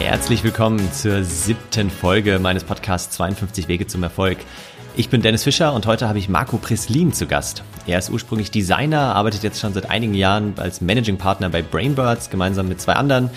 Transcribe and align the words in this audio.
Herzlich 0.00 0.42
willkommen 0.42 0.90
zur 0.94 1.24
siebten 1.24 1.90
Folge 1.90 2.38
meines 2.38 2.64
Podcasts 2.64 3.14
52 3.16 3.68
Wege 3.68 3.86
zum 3.86 4.02
Erfolg. 4.02 4.38
Ich 4.96 5.10
bin 5.10 5.20
Dennis 5.20 5.44
Fischer 5.44 5.74
und 5.74 5.86
heute 5.86 6.08
habe 6.08 6.18
ich 6.18 6.30
Marco 6.30 6.56
Preslin 6.56 7.12
zu 7.12 7.26
Gast. 7.26 7.62
Er 7.86 7.98
ist 7.98 8.08
ursprünglich 8.08 8.50
Designer, 8.50 9.14
arbeitet 9.14 9.42
jetzt 9.42 9.60
schon 9.60 9.74
seit 9.74 9.90
einigen 9.90 10.14
Jahren 10.14 10.54
als 10.56 10.80
Managing 10.80 11.18
Partner 11.18 11.50
bei 11.50 11.60
Brainbirds 11.60 12.30
gemeinsam 12.30 12.66
mit 12.66 12.80
zwei 12.80 12.94
anderen 12.94 13.30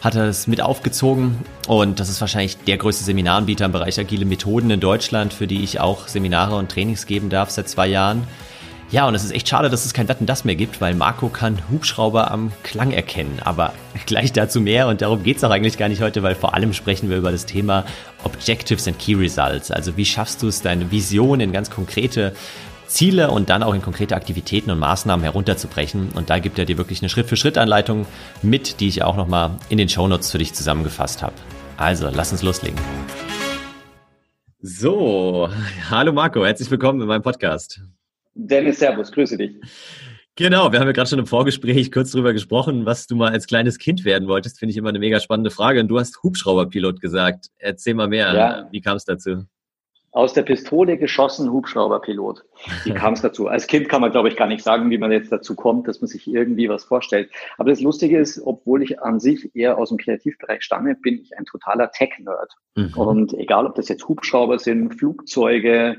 hat 0.00 0.14
er 0.14 0.26
es 0.26 0.46
mit 0.46 0.60
aufgezogen 0.60 1.38
und 1.66 1.98
das 1.98 2.10
ist 2.10 2.20
wahrscheinlich 2.20 2.58
der 2.58 2.76
größte 2.76 3.04
Seminaranbieter 3.04 3.64
im 3.64 3.72
Bereich 3.72 3.98
agile 3.98 4.26
Methoden 4.26 4.70
in 4.70 4.78
Deutschland, 4.78 5.32
für 5.32 5.46
die 5.46 5.64
ich 5.64 5.80
auch 5.80 6.08
Seminare 6.08 6.56
und 6.56 6.70
Trainings 6.70 7.06
geben 7.06 7.30
darf 7.30 7.48
seit 7.50 7.70
zwei 7.70 7.86
Jahren. 7.86 8.28
Ja, 8.90 9.08
und 9.08 9.14
es 9.14 9.24
ist 9.24 9.32
echt 9.32 9.48
schade, 9.48 9.70
dass 9.70 9.84
es 9.84 9.92
kein 9.92 10.08
Wetten 10.08 10.26
das 10.26 10.44
mehr 10.44 10.54
gibt, 10.54 10.80
weil 10.80 10.94
Marco 10.94 11.28
kann 11.28 11.58
Hubschrauber 11.70 12.30
am 12.30 12.52
Klang 12.62 12.92
erkennen. 12.92 13.40
Aber 13.44 13.72
gleich 14.06 14.32
dazu 14.32 14.60
mehr 14.60 14.88
und 14.88 15.00
darum 15.02 15.22
geht's 15.22 15.42
auch 15.42 15.50
eigentlich 15.50 15.78
gar 15.78 15.88
nicht 15.88 16.00
heute, 16.00 16.22
weil 16.22 16.34
vor 16.34 16.54
allem 16.54 16.72
sprechen 16.72 17.10
wir 17.10 17.16
über 17.16 17.32
das 17.32 17.46
Thema 17.46 17.84
Objectives 18.22 18.86
and 18.86 18.98
Key 18.98 19.14
Results. 19.14 19.70
Also 19.70 19.96
wie 19.96 20.04
schaffst 20.04 20.42
du 20.42 20.48
es, 20.48 20.62
deine 20.62 20.90
Vision 20.90 21.40
in 21.40 21.52
ganz 21.52 21.70
konkrete 21.70 22.34
Ziele 22.86 23.30
und 23.30 23.50
dann 23.50 23.62
auch 23.62 23.74
in 23.74 23.82
konkrete 23.82 24.14
Aktivitäten 24.14 24.70
und 24.70 24.78
Maßnahmen 24.78 25.24
herunterzubrechen. 25.24 26.10
Und 26.14 26.30
da 26.30 26.38
gibt 26.38 26.58
er 26.58 26.64
dir 26.64 26.78
wirklich 26.78 27.02
eine 27.02 27.08
Schritt-für-Schritt-Anleitung 27.08 28.06
mit, 28.42 28.80
die 28.80 28.88
ich 28.88 29.02
auch 29.02 29.16
nochmal 29.16 29.52
in 29.68 29.78
den 29.78 29.88
Shownotes 29.88 30.30
für 30.30 30.38
dich 30.38 30.54
zusammengefasst 30.54 31.22
habe. 31.22 31.34
Also, 31.76 32.08
lass 32.12 32.30
uns 32.30 32.42
loslegen. 32.42 32.78
So, 34.60 35.50
hallo 35.90 36.12
Marco, 36.12 36.44
herzlich 36.44 36.70
willkommen 36.70 37.00
in 37.00 37.08
meinem 37.08 37.22
Podcast. 37.22 37.82
Dennis, 38.34 38.78
Servus, 38.78 39.12
grüße 39.12 39.36
dich. 39.36 39.56
Genau, 40.36 40.72
wir 40.72 40.80
haben 40.80 40.88
ja 40.88 40.92
gerade 40.92 41.08
schon 41.08 41.20
im 41.20 41.26
Vorgespräch 41.26 41.92
kurz 41.92 42.10
drüber 42.10 42.32
gesprochen, 42.32 42.86
was 42.86 43.06
du 43.06 43.14
mal 43.14 43.30
als 43.30 43.46
kleines 43.46 43.78
Kind 43.78 44.04
werden 44.04 44.26
wolltest. 44.26 44.58
Finde 44.58 44.72
ich 44.72 44.76
immer 44.76 44.88
eine 44.88 44.98
mega 44.98 45.20
spannende 45.20 45.50
Frage. 45.50 45.80
Und 45.80 45.88
du 45.88 45.98
hast 46.00 46.22
Hubschrauberpilot 46.22 47.00
gesagt. 47.00 47.50
Erzähl 47.58 47.94
mal 47.94 48.08
mehr. 48.08 48.34
Ja. 48.34 48.68
Wie 48.72 48.80
kam 48.80 48.96
es 48.96 49.04
dazu? 49.04 49.46
aus 50.14 50.32
der 50.32 50.42
Pistole 50.42 50.96
geschossen 50.96 51.50
Hubschrauberpilot. 51.50 52.44
Wie 52.84 52.92
kam 52.92 53.14
es 53.14 53.22
dazu? 53.22 53.48
Als 53.48 53.66
Kind 53.66 53.88
kann 53.88 54.00
man, 54.00 54.10
glaube 54.10 54.28
ich, 54.28 54.36
gar 54.36 54.46
nicht 54.46 54.62
sagen, 54.62 54.90
wie 54.90 54.98
man 54.98 55.12
jetzt 55.12 55.30
dazu 55.30 55.54
kommt, 55.54 55.88
dass 55.88 56.00
man 56.00 56.08
sich 56.08 56.26
irgendwie 56.26 56.68
was 56.68 56.84
vorstellt. 56.84 57.30
Aber 57.58 57.70
das 57.70 57.80
Lustige 57.80 58.18
ist, 58.18 58.40
obwohl 58.44 58.82
ich 58.82 59.00
an 59.00 59.20
sich 59.20 59.54
eher 59.54 59.78
aus 59.78 59.90
dem 59.90 59.98
Kreativbereich 59.98 60.62
stamme, 60.62 60.94
bin 60.94 61.20
ich 61.20 61.36
ein 61.36 61.44
totaler 61.44 61.90
Tech-Nerd. 61.90 62.52
Mhm. 62.76 62.94
Und 62.94 63.34
egal, 63.34 63.66
ob 63.66 63.74
das 63.74 63.88
jetzt 63.88 64.08
Hubschrauber 64.08 64.58
sind, 64.58 64.94
Flugzeuge, 64.94 65.96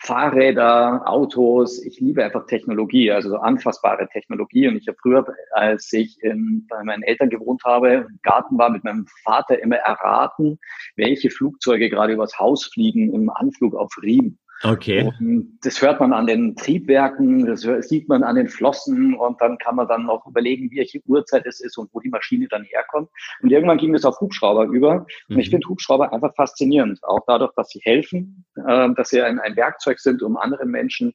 Fahrräder, 0.00 1.02
Autos, 1.06 1.82
ich 1.84 2.00
liebe 2.00 2.24
einfach 2.24 2.46
Technologie, 2.46 3.10
also 3.10 3.30
so 3.30 3.36
anfassbare 3.36 4.08
Technologie. 4.08 4.68
Und 4.68 4.76
ich 4.76 4.88
habe 4.88 4.98
früher, 5.00 5.26
als 5.52 5.92
ich 5.92 6.18
in, 6.22 6.66
bei 6.68 6.82
meinen 6.84 7.02
Eltern 7.02 7.30
gewohnt 7.30 7.62
habe, 7.64 8.06
im 8.08 8.18
Garten 8.22 8.58
war, 8.58 8.70
mit 8.70 8.84
meinem 8.84 9.06
Vater 9.24 9.60
immer 9.62 9.76
erraten, 9.76 10.58
welche 10.96 11.30
Flugzeuge 11.30 11.90
gerade 11.90 12.14
übers 12.14 12.38
Haus 12.38 12.64
fliegen 12.64 13.12
im 13.12 13.30
Anflug 13.30 13.74
auf 13.74 13.92
Riem. 14.02 14.38
Okay. 14.64 15.04
Und 15.04 15.58
das 15.62 15.80
hört 15.80 16.00
man 16.00 16.12
an 16.12 16.26
den 16.26 16.56
Triebwerken, 16.56 17.46
das 17.46 17.62
sieht 17.88 18.08
man 18.08 18.24
an 18.24 18.36
den 18.36 18.48
Flossen 18.48 19.14
und 19.14 19.40
dann 19.40 19.56
kann 19.58 19.76
man 19.76 19.86
dann 19.86 20.06
noch 20.06 20.26
überlegen, 20.26 20.70
welche 20.74 21.00
Uhrzeit 21.06 21.46
es 21.46 21.60
ist 21.60 21.78
und 21.78 21.90
wo 21.92 22.00
die 22.00 22.08
Maschine 22.08 22.48
dann 22.48 22.64
herkommt. 22.64 23.08
Und 23.40 23.50
irgendwann 23.50 23.78
ging 23.78 23.94
es 23.94 24.04
auf 24.04 24.20
Hubschrauber 24.20 24.64
über. 24.64 25.06
Und 25.28 25.36
mhm. 25.36 25.38
ich 25.38 25.50
finde 25.50 25.68
Hubschrauber 25.68 26.12
einfach 26.12 26.34
faszinierend, 26.34 26.98
auch 27.04 27.20
dadurch, 27.26 27.52
dass 27.54 27.68
sie 27.68 27.80
helfen, 27.82 28.44
äh, 28.56 28.88
dass 28.94 29.10
sie 29.10 29.22
ein, 29.22 29.38
ein 29.38 29.54
Werkzeug 29.54 30.00
sind, 30.00 30.22
um 30.22 30.36
anderen 30.36 30.70
Menschen 30.70 31.14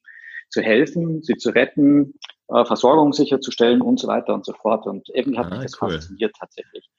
zu 0.49 0.61
helfen, 0.61 1.21
sie 1.23 1.36
zu 1.36 1.49
retten, 1.49 2.14
äh, 2.47 2.64
Versorgung 2.64 3.11
sicherzustellen 3.11 3.81
und 3.81 3.99
so 3.99 4.08
weiter 4.08 4.33
und 4.33 4.45
so 4.45 4.53
fort. 4.53 4.86
Und 4.86 5.09
irgendwie 5.14 5.38
hat 5.38 5.47
ah, 5.47 5.55
mich 5.55 5.64
das 5.64 5.81
cool. 5.81 5.91
fasziniert 5.91 6.33
tatsächlich. 6.39 6.89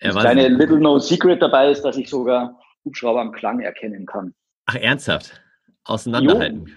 Ja, 0.00 0.12
das 0.12 0.22
kleine 0.22 0.48
Little 0.48 0.80
No 0.80 0.98
Secret 0.98 1.42
dabei 1.42 1.70
ist, 1.70 1.82
dass 1.82 1.98
ich 1.98 2.08
sogar 2.08 2.58
Hubschrauber 2.86 3.20
am 3.20 3.32
Klang 3.32 3.60
erkennen 3.60 4.06
kann. 4.06 4.34
Ach, 4.64 4.76
ernsthaft? 4.76 5.42
Auseinanderhalten? 5.84 6.66
Jo. 6.66 6.74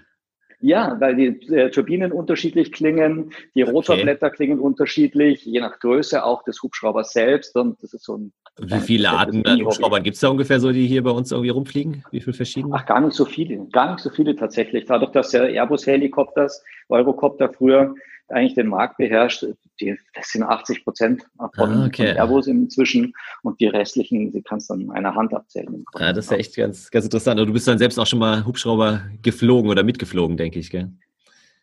Ja, 0.66 0.95
weil 1.01 1.17
die 1.17 1.53
äh, 1.53 1.69
Turbinen 1.72 2.13
unterschiedlich 2.13 2.72
klingen, 2.72 3.33
die 3.53 3.63
Rotorblätter 3.63 4.28
okay. 4.28 4.35
klingen 4.38 4.59
unterschiedlich, 4.59 5.44
je 5.44 5.59
nach 5.59 5.78
Größe 5.79 6.23
auch 6.23 6.41
des 6.44 6.63
Hubschraubers 6.63 7.11
selbst. 7.11 7.53
Und 7.57 7.83
das 7.83 7.94
ist 7.94 8.05
so 8.05 8.16
ein. 8.16 8.33
Wie 8.61 8.79
viele 8.79 9.09
Arten 9.09 9.45
an 9.45 9.59
Hubschraubern 9.59 10.03
gibt 10.03 10.13
es 10.16 10.22
da 10.22 10.29
ungefähr 10.29 10.61
so, 10.61 10.72
die 10.72 10.88
hier 10.88 11.03
bei 11.03 11.11
uns 11.11 11.33
irgendwie 11.33 11.50
rumfliegen? 11.50 12.05
Wie 12.11 12.22
viele 12.22 12.33
verschiedene? 12.33 12.73
Ach, 12.78 12.85
gar 12.85 13.01
nicht 13.01 13.13
so 13.13 13.25
viele. 13.25 13.67
Gar 13.73 13.91
nicht 13.91 14.03
so 14.03 14.09
viele 14.09 14.38
tatsächlich. 14.38 14.85
Dadurch, 14.85 15.11
dass 15.11 15.31
der 15.31 15.49
Airbus-Helikopters, 15.49 16.63
Eurocopter 16.88 17.51
früher 17.51 17.94
eigentlich 18.29 18.56
den 18.56 18.67
Markt 18.67 18.97
beherrscht. 18.97 19.45
Die, 19.79 19.97
das 20.13 20.29
sind 20.29 20.44
80 20.44 20.84
Prozent 20.84 21.23
von, 21.56 21.72
ah, 21.72 21.85
okay. 21.88 22.07
von 22.07 22.17
Airbus 22.17 22.47
inzwischen 22.47 23.13
und 23.41 23.59
die 23.59 23.67
restlichen, 23.67 24.31
die 24.31 24.41
kannst 24.41 24.69
du 24.69 24.75
an 24.75 24.91
einer 24.91 25.16
Hand 25.16 25.34
abzählen. 25.34 25.84
Ja, 26.00 26.13
das 26.13 26.25
ist 26.25 26.31
ja 26.31 26.38
echt 26.38 26.56
ganz, 26.56 26.91
ganz 26.91 27.06
interessant. 27.06 27.39
Und 27.39 27.47
du 27.47 27.53
bist 27.53 27.67
dann 27.67 27.78
selbst 27.78 27.97
auch 27.97 28.07
schon 28.07 28.19
mal 28.19 28.45
Hubschrauber 28.45 29.01
geflogen 29.22 29.69
oder 29.69 29.84
mitgeflogen, 29.84 30.38
denke 30.38 30.59
ich, 30.59 30.69
gell? 30.69 30.91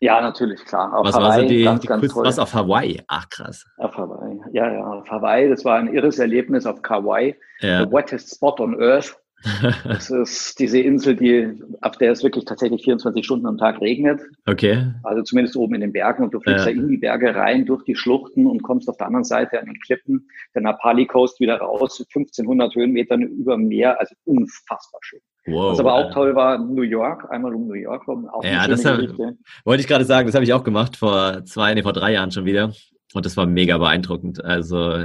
Ja, 0.01 0.19
natürlich, 0.19 0.65
klar. 0.65 0.97
Auf 0.97 1.05
was 1.05 1.15
Hawaii, 1.15 1.29
war 1.29 1.39
so 1.41 1.47
die, 1.47 1.63
ganz, 1.63 1.81
die 1.81 1.87
ganz 1.87 2.15
was 2.15 2.39
auf 2.39 2.53
Hawaii? 2.55 3.01
Ach, 3.07 3.29
krass. 3.29 3.65
Auf 3.77 3.95
Hawaii, 3.95 4.41
ja, 4.51 4.71
ja, 4.73 4.83
auf 4.83 5.07
Hawaii. 5.07 5.47
Das 5.47 5.63
war 5.63 5.77
ein 5.77 5.93
irres 5.93 6.17
Erlebnis 6.17 6.65
auf 6.65 6.81
Kauai. 6.81 7.37
Ja. 7.59 7.85
The 7.85 7.91
wettest 7.91 8.35
spot 8.35 8.55
on 8.57 8.81
earth. 8.81 9.15
Das 9.83 10.09
ist 10.09 10.59
diese 10.59 10.79
Insel, 10.79 11.15
die, 11.15 11.51
auf 11.81 11.97
der 11.97 12.11
es 12.11 12.23
wirklich 12.23 12.45
tatsächlich 12.45 12.83
24 12.83 13.25
Stunden 13.25 13.47
am 13.47 13.57
Tag 13.57 13.81
regnet. 13.81 14.21
Okay. 14.45 14.85
Also 15.03 15.23
zumindest 15.23 15.55
oben 15.55 15.75
in 15.75 15.81
den 15.81 15.93
Bergen 15.93 16.23
und 16.23 16.33
du 16.33 16.39
fliegst 16.39 16.65
ja. 16.65 16.71
da 16.71 16.77
in 16.77 16.87
die 16.87 16.97
Berge 16.97 17.35
rein, 17.35 17.65
durch 17.65 17.83
die 17.83 17.95
Schluchten 17.95 18.45
und 18.45 18.61
kommst 18.63 18.89
auf 18.89 18.97
der 18.97 19.07
anderen 19.07 19.23
Seite 19.23 19.59
an 19.59 19.65
den 19.65 19.79
Klippen 19.79 20.27
der 20.53 20.61
Napali 20.61 21.05
Coast 21.05 21.39
wieder 21.39 21.57
raus, 21.57 21.99
1500 21.99 22.75
Höhenmetern 22.75 23.21
über 23.21 23.55
dem 23.55 23.67
Meer, 23.67 23.99
also 23.99 24.13
unfassbar 24.25 24.99
schön. 25.03 25.21
Wow. 25.47 25.71
Was 25.71 25.79
aber 25.79 25.93
auch 25.93 26.13
toll 26.13 26.35
war, 26.35 26.59
New 26.59 26.83
York, 26.83 27.31
einmal 27.31 27.55
um 27.55 27.67
New 27.67 27.73
York 27.73 28.07
rum. 28.07 28.27
Auch 28.29 28.43
ja, 28.43 28.67
das 28.67 28.85
hab, 28.85 28.99
wollte 29.65 29.81
ich 29.81 29.87
gerade 29.87 30.05
sagen, 30.05 30.27
das 30.27 30.35
habe 30.35 30.43
ich 30.43 30.53
auch 30.53 30.63
gemacht 30.63 30.97
vor 30.97 31.43
zwei, 31.45 31.73
nee, 31.73 31.81
vor 31.81 31.93
drei 31.93 32.13
Jahren 32.13 32.31
schon 32.31 32.45
wieder. 32.45 32.71
Und 33.13 33.25
das 33.25 33.35
war 33.37 33.45
mega 33.45 33.77
beeindruckend. 33.77 34.43
Also 34.43 34.95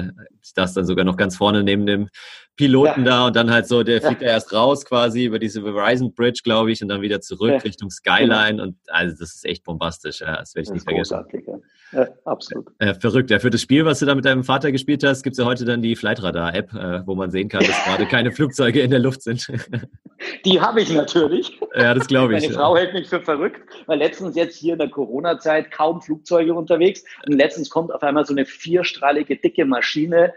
ich 0.42 0.54
das 0.54 0.74
dann 0.74 0.86
sogar 0.86 1.04
noch 1.04 1.16
ganz 1.16 1.36
vorne 1.36 1.62
neben 1.64 1.86
dem 1.86 2.08
Piloten 2.56 3.04
ja. 3.04 3.10
da 3.10 3.26
und 3.26 3.36
dann 3.36 3.50
halt 3.50 3.66
so, 3.66 3.82
der 3.82 4.00
fliegt 4.00 4.22
ja. 4.22 4.28
erst 4.28 4.52
raus 4.52 4.84
quasi 4.84 5.24
über 5.24 5.38
diese 5.38 5.62
Verizon 5.62 6.14
Bridge, 6.14 6.40
glaube 6.42 6.72
ich, 6.72 6.82
und 6.82 6.88
dann 6.88 7.02
wieder 7.02 7.20
zurück 7.20 7.50
ja. 7.50 7.58
Richtung 7.58 7.90
Skyline. 7.90 8.52
Genau. 8.52 8.62
Und 8.62 8.76
also 8.88 9.16
das 9.18 9.34
ist 9.34 9.44
echt 9.44 9.64
bombastisch, 9.64 10.20
ja. 10.20 10.36
Das 10.36 10.54
werde 10.54 10.62
ich 10.62 10.68
das 10.68 10.74
nicht 10.74 10.84
vergessen. 10.84 11.55
Ja, 11.92 12.08
absolut. 12.24 12.68
Äh, 12.78 12.94
verrückt. 12.94 13.30
Ja, 13.30 13.38
für 13.38 13.50
das 13.50 13.60
Spiel, 13.60 13.84
was 13.84 14.00
du 14.00 14.06
da 14.06 14.14
mit 14.14 14.24
deinem 14.24 14.44
Vater 14.44 14.72
gespielt 14.72 15.04
hast, 15.04 15.22
gibt 15.22 15.34
es 15.34 15.38
ja 15.38 15.44
heute 15.44 15.64
dann 15.64 15.82
die 15.82 15.94
Flightradar-App, 15.94 16.74
äh, 16.74 17.06
wo 17.06 17.14
man 17.14 17.30
sehen 17.30 17.48
kann, 17.48 17.60
dass 17.64 17.84
gerade 17.84 18.06
keine 18.06 18.32
Flugzeuge 18.32 18.80
in 18.80 18.90
der 18.90 18.98
Luft 18.98 19.22
sind. 19.22 19.46
Die 20.44 20.60
habe 20.60 20.80
ich 20.80 20.92
natürlich. 20.92 21.60
Ja, 21.74 21.92
das 21.92 22.06
glaube 22.06 22.36
ich. 22.36 22.42
Meine 22.42 22.54
Frau 22.54 22.76
hält 22.76 22.94
mich 22.94 23.08
für 23.08 23.20
verrückt, 23.20 23.60
weil 23.86 23.98
letztens 23.98 24.34
jetzt 24.34 24.56
hier 24.56 24.72
in 24.72 24.78
der 24.78 24.88
Corona-Zeit 24.88 25.70
kaum 25.70 26.00
Flugzeuge 26.00 26.54
unterwegs 26.54 27.04
und 27.26 27.34
letztens 27.34 27.68
kommt 27.68 27.92
auf 27.92 28.02
einmal 28.02 28.24
so 28.24 28.32
eine 28.32 28.46
vierstrahlige, 28.46 29.36
dicke 29.36 29.66
Maschine, 29.66 30.32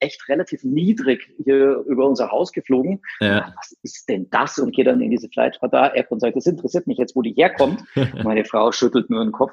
echt 0.00 0.28
relativ 0.28 0.64
niedrig 0.64 1.28
hier 1.44 1.84
über 1.86 2.06
unser 2.06 2.30
Haus 2.30 2.52
geflogen. 2.52 3.02
Ja. 3.20 3.52
Was 3.56 3.76
ist 3.82 4.08
denn 4.08 4.30
das? 4.30 4.58
Und 4.58 4.74
gehe 4.74 4.84
dann 4.84 5.00
in 5.00 5.10
diese 5.10 5.28
Flightradar-App 5.28 6.10
und 6.10 6.20
sage, 6.20 6.34
das 6.34 6.46
interessiert 6.46 6.86
mich 6.86 6.98
jetzt, 6.98 7.14
wo 7.14 7.22
die 7.22 7.32
herkommt. 7.32 7.82
Meine 8.24 8.44
Frau 8.44 8.72
schüttelt 8.72 9.10
nur 9.10 9.22
den 9.22 9.32
Kopf. 9.32 9.52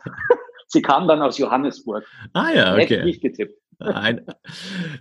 Sie 0.73 0.81
kam 0.81 1.07
dann 1.07 1.21
aus 1.21 1.37
Johannesburg. 1.37 2.03
Ah 2.33 2.49
ja, 2.53 2.75
okay. 2.75 3.05
Nicht 3.05 3.21
getippt. 3.21 3.55
Ein, 3.79 4.21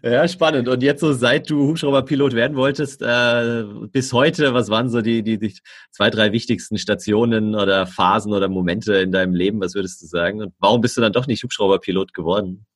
ja, 0.03 0.28
spannend. 0.28 0.69
Und 0.69 0.83
jetzt 0.83 1.00
so, 1.00 1.12
seit 1.12 1.49
du 1.49 1.69
Hubschrauberpilot 1.69 2.34
werden 2.34 2.56
wolltest, 2.56 3.00
äh, 3.00 3.65
bis 3.91 4.12
heute, 4.12 4.53
was 4.53 4.69
waren 4.69 4.91
so 4.91 5.00
die, 5.00 5.22
die, 5.22 5.38
die 5.38 5.55
zwei, 5.91 6.11
drei 6.11 6.32
wichtigsten 6.32 6.77
Stationen 6.77 7.55
oder 7.55 7.87
Phasen 7.87 8.34
oder 8.34 8.49
Momente 8.49 8.94
in 8.97 9.12
deinem 9.12 9.34
Leben? 9.34 9.61
Was 9.61 9.75
würdest 9.75 10.03
du 10.03 10.06
sagen? 10.06 10.43
Und 10.43 10.53
warum 10.59 10.82
bist 10.82 10.97
du 10.97 11.00
dann 11.00 11.12
doch 11.12 11.27
nicht 11.27 11.43
Hubschrauberpilot 11.43 12.12
geworden? 12.12 12.66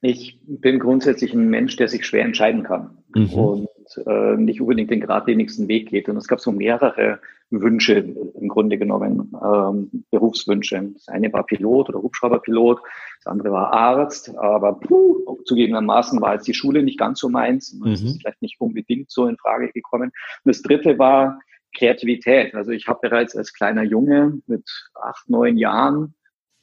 Ich 0.00 0.40
bin 0.44 0.80
grundsätzlich 0.80 1.32
ein 1.32 1.48
Mensch, 1.48 1.76
der 1.76 1.88
sich 1.88 2.04
schwer 2.04 2.24
entscheiden 2.24 2.64
kann 2.64 2.98
mhm. 3.14 3.32
und 3.32 3.68
äh, 4.06 4.36
nicht 4.36 4.60
unbedingt 4.60 4.90
den 4.90 5.00
geradlinigsten 5.00 5.68
Weg 5.68 5.88
geht. 5.88 6.08
Und 6.08 6.16
es 6.16 6.28
gab 6.28 6.40
so 6.40 6.52
mehrere 6.52 7.20
Wünsche 7.50 7.94
im 7.94 8.48
Grunde 8.48 8.76
genommen, 8.76 9.32
ähm, 9.42 10.04
Berufswünsche. 10.10 10.90
Das 10.94 11.08
eine 11.08 11.32
war 11.32 11.44
Pilot 11.44 11.88
oder 11.88 12.02
Hubschrauberpilot, 12.02 12.80
das 13.18 13.26
andere 13.26 13.52
war 13.52 13.72
Arzt, 13.72 14.36
aber 14.36 14.74
puh, 14.74 15.38
zugegebenermaßen 15.44 16.20
war 16.20 16.34
jetzt 16.34 16.48
die 16.48 16.54
Schule 16.54 16.82
nicht 16.82 16.98
ganz 16.98 17.20
so 17.20 17.28
meins. 17.28 17.72
Und 17.72 17.92
das 17.92 18.00
mhm. 18.00 18.06
ist 18.08 18.20
vielleicht 18.20 18.42
nicht 18.42 18.60
unbedingt 18.60 19.10
so 19.10 19.26
in 19.26 19.36
Frage 19.36 19.70
gekommen. 19.72 20.10
Und 20.10 20.50
das 20.50 20.62
dritte 20.62 20.98
war 20.98 21.38
Kreativität. 21.76 22.54
Also 22.54 22.72
ich 22.72 22.88
habe 22.88 22.98
bereits 23.02 23.36
als 23.36 23.52
kleiner 23.52 23.82
Junge 23.82 24.40
mit 24.46 24.68
acht, 24.94 25.28
neun 25.28 25.56
Jahren 25.56 26.14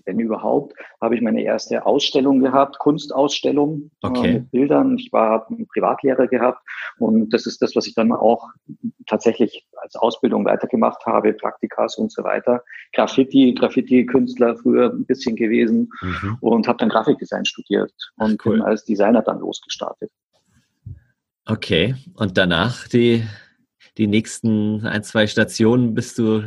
wenn 0.05 0.19
überhaupt, 0.19 0.73
habe 1.01 1.15
ich 1.15 1.21
meine 1.21 1.43
erste 1.43 1.85
Ausstellung 1.85 2.39
gehabt, 2.39 2.79
Kunstausstellung 2.79 3.91
äh, 4.01 4.07
okay. 4.07 4.29
äh, 4.29 4.33
mit 4.33 4.51
Bildern. 4.51 4.97
Ich 4.97 5.11
war 5.11 5.47
einen 5.49 5.67
Privatlehrer 5.67 6.27
gehabt 6.27 6.61
und 6.97 7.33
das 7.33 7.45
ist 7.45 7.61
das, 7.61 7.75
was 7.75 7.87
ich 7.87 7.95
dann 7.95 8.11
auch 8.11 8.49
tatsächlich 9.07 9.65
als 9.77 9.95
Ausbildung 9.95 10.45
weitergemacht 10.45 11.05
habe, 11.05 11.33
Praktikas 11.33 11.97
und 11.97 12.11
so 12.11 12.23
weiter. 12.23 12.63
Graffiti, 12.93 13.53
Graffiti-Künstler 13.53 14.57
früher 14.57 14.91
ein 14.91 15.05
bisschen 15.05 15.35
gewesen 15.35 15.89
mhm. 16.01 16.37
und 16.41 16.67
habe 16.67 16.77
dann 16.77 16.89
Grafikdesign 16.89 17.45
studiert 17.45 17.93
und 18.17 18.37
Ach, 18.39 18.45
cool. 18.45 18.53
bin 18.53 18.61
als 18.61 18.85
Designer 18.85 19.21
dann 19.21 19.39
losgestartet. 19.39 20.11
Okay, 21.45 21.95
und 22.15 22.37
danach 22.37 22.87
die, 22.87 23.25
die 23.97 24.07
nächsten 24.07 24.85
ein, 24.85 25.03
zwei 25.03 25.27
Stationen 25.27 25.93
bist 25.93 26.17
du 26.17 26.43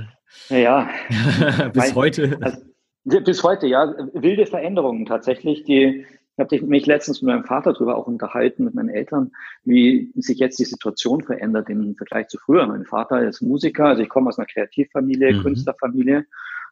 ja, 0.48 0.88
bis 1.72 1.94
heute? 1.94 2.38
Also, 2.40 2.58
bis 3.06 3.42
heute, 3.42 3.66
ja. 3.66 3.94
Wilde 4.12 4.46
Veränderungen 4.46 5.06
tatsächlich, 5.06 5.64
die 5.64 6.06
ich 6.38 6.60
habe 6.60 6.66
mich 6.66 6.84
letztens 6.84 7.22
mit 7.22 7.34
meinem 7.34 7.44
Vater 7.44 7.72
darüber 7.72 7.96
auch 7.96 8.06
unterhalten, 8.06 8.64
mit 8.64 8.74
meinen 8.74 8.90
Eltern, 8.90 9.32
wie 9.64 10.12
sich 10.16 10.38
jetzt 10.38 10.58
die 10.58 10.66
Situation 10.66 11.22
verändert 11.22 11.70
im 11.70 11.96
Vergleich 11.96 12.28
zu 12.28 12.36
früher. 12.36 12.66
Mein 12.66 12.84
Vater 12.84 13.26
ist 13.26 13.40
Musiker, 13.40 13.86
also 13.86 14.02
ich 14.02 14.10
komme 14.10 14.28
aus 14.28 14.38
einer 14.38 14.46
Kreativfamilie, 14.46 15.32
mhm. 15.32 15.42
Künstlerfamilie. 15.42 16.26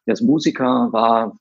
Er 0.05 0.13
ist 0.13 0.21
Musiker, 0.21 0.89
war 0.91 1.35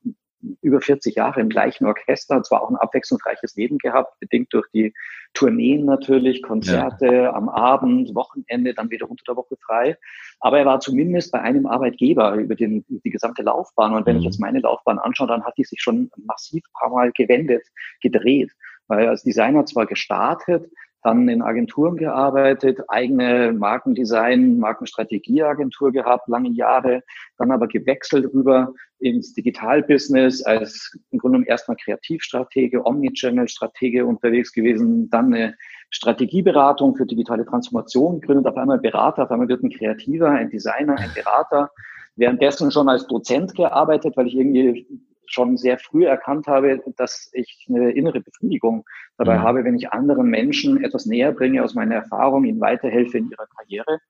über 0.63 0.81
40 0.81 1.17
Jahre 1.17 1.41
im 1.41 1.51
gleichen 1.51 1.85
Orchester, 1.85 2.43
zwar 2.43 2.63
auch 2.63 2.71
ein 2.71 2.77
abwechslungsreiches 2.77 3.57
Leben 3.57 3.77
gehabt, 3.77 4.19
bedingt 4.21 4.55
durch 4.55 4.69
die 4.73 4.95
Tourneen 5.35 5.85
natürlich, 5.85 6.43
Konzerte 6.43 7.07
ja. 7.07 7.33
am 7.35 7.49
Abend, 7.49 8.15
Wochenende, 8.15 8.73
dann 8.73 8.91
wieder 8.91 9.11
unter 9.11 9.25
der 9.27 9.37
Woche 9.37 9.57
frei. 9.57 9.97
Aber 10.41 10.59
er 10.59 10.67
war 10.67 10.81
zumindest 10.81 11.33
bei 11.33 11.41
einem 11.41 11.67
Arbeitgeber 11.67 12.35
über 12.35 12.55
den, 12.55 12.85
die 12.89 13.11
gesamte 13.11 13.43
Laufbahn. 13.43 13.95
Und 13.95 14.07
wenn 14.07 14.15
mhm. 14.15 14.21
ich 14.21 14.27
jetzt 14.27 14.41
meine 14.41 14.61
Laufbahn 14.61 14.99
anschaue, 14.99 15.29
dann 15.29 15.45
hat 15.45 15.59
die 15.59 15.65
sich 15.65 15.81
schon 15.83 16.11
massiv 16.25 16.65
paar 16.73 16.91
Mal 16.91 17.13
gewendet, 17.13 17.67
gedreht. 18.01 18.53
Weil 18.87 19.09
als 19.09 19.23
Designer 19.23 19.67
zwar 19.67 19.87
gestartet, 19.87 20.71
dann 21.05 21.29
in 21.29 21.43
Agenturen 21.43 21.97
gearbeitet, 21.97 22.81
eigene 22.89 23.53
Markendesign, 23.53 24.59
Markenstrategieagentur 24.59 25.93
gehabt, 25.93 26.29
lange 26.29 26.49
Jahre, 26.51 27.03
dann 27.37 27.51
aber 27.51 27.69
gewechselt 27.69 28.33
rüber 28.33 28.73
ins 29.01 29.35
Digitalbusiness 29.35 30.43
als 30.43 30.99
im 31.11 31.19
Grunde 31.19 31.47
erstmal 31.47 31.77
Kreativstratege, 31.77 32.87
Omnichannel-Stratege 32.87 34.07
unterwegs 34.07 34.53
gewesen, 34.53 35.11
dann 35.11 35.35
eine 35.35 35.55
Strategieberatung 35.91 36.97
für 36.97 37.05
digitale 37.05 37.45
Transformation 37.45 38.21
gegründet, 38.21 38.47
auf 38.47 38.57
einmal 38.57 38.79
Berater, 38.79 39.25
auf 39.25 39.31
einmal 39.31 39.49
wird 39.49 39.63
ein 39.63 39.71
Kreativer, 39.71 40.31
ein 40.31 40.49
Designer, 40.49 40.97
ein 40.99 41.11
Berater, 41.15 41.71
währenddessen 42.17 42.71
schon 42.71 42.89
als 42.89 43.07
Dozent 43.07 43.55
gearbeitet, 43.55 44.17
weil 44.17 44.29
ich 44.29 44.37
irgendwie 44.37 44.87
schon 45.27 45.57
sehr 45.57 45.79
früh 45.79 46.07
erkannt 46.07 46.47
habe, 46.47 46.83
dass 46.97 47.31
ich 47.33 47.67
eine 47.69 47.93
innere 47.93 48.21
Befriedigung 48.21 48.85
dabei 49.17 49.39
mhm. 49.39 49.43
habe, 49.43 49.65
wenn 49.65 49.77
ich 49.77 49.93
anderen 49.93 50.29
Menschen 50.29 50.83
etwas 50.85 51.07
näher 51.07 51.33
bringe 51.33 51.63
aus 51.63 51.75
meiner 51.75 51.97
Erfahrung, 51.97 52.45
ihnen 52.45 52.61
weiterhelfe 52.61 53.19
in 53.19 53.31
ihrer 53.31 53.47
Karriere. 53.47 54.01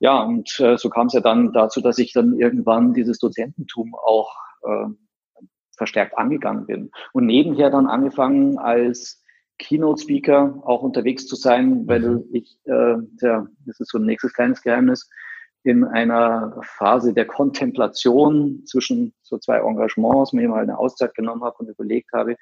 Ja, 0.00 0.22
und 0.22 0.58
äh, 0.60 0.76
so 0.78 0.88
kam 0.88 1.08
es 1.08 1.12
ja 1.12 1.20
dann 1.20 1.52
dazu, 1.52 1.80
dass 1.80 1.98
ich 1.98 2.12
dann 2.12 2.38
irgendwann 2.38 2.94
dieses 2.94 3.18
Dozententum 3.18 3.94
auch 3.94 4.34
äh, 4.62 4.86
verstärkt 5.76 6.16
angegangen 6.16 6.66
bin. 6.66 6.90
Und 7.12 7.26
nebenher 7.26 7.70
dann 7.70 7.86
angefangen 7.86 8.58
als 8.58 9.22
Keynote-Speaker 9.58 10.62
auch 10.64 10.82
unterwegs 10.82 11.26
zu 11.26 11.36
sein, 11.36 11.86
weil 11.86 12.00
mhm. 12.00 12.24
ich, 12.32 12.58
äh, 12.64 12.96
ja, 13.20 13.46
das 13.66 13.80
ist 13.80 13.90
so 13.90 13.98
ein 13.98 14.06
nächstes 14.06 14.32
kleines 14.32 14.62
Geheimnis, 14.62 15.08
in 15.64 15.82
einer 15.84 16.60
Phase 16.62 17.14
der 17.14 17.24
Kontemplation 17.24 18.62
zwischen 18.66 19.14
so 19.22 19.38
zwei 19.38 19.58
Engagements 19.58 20.34
mir 20.34 20.48
mal 20.48 20.62
eine 20.62 20.78
Auszeit 20.78 21.14
genommen 21.14 21.42
habe 21.42 21.56
und 21.58 21.68
überlegt 21.68 22.12
habe, 22.12 22.36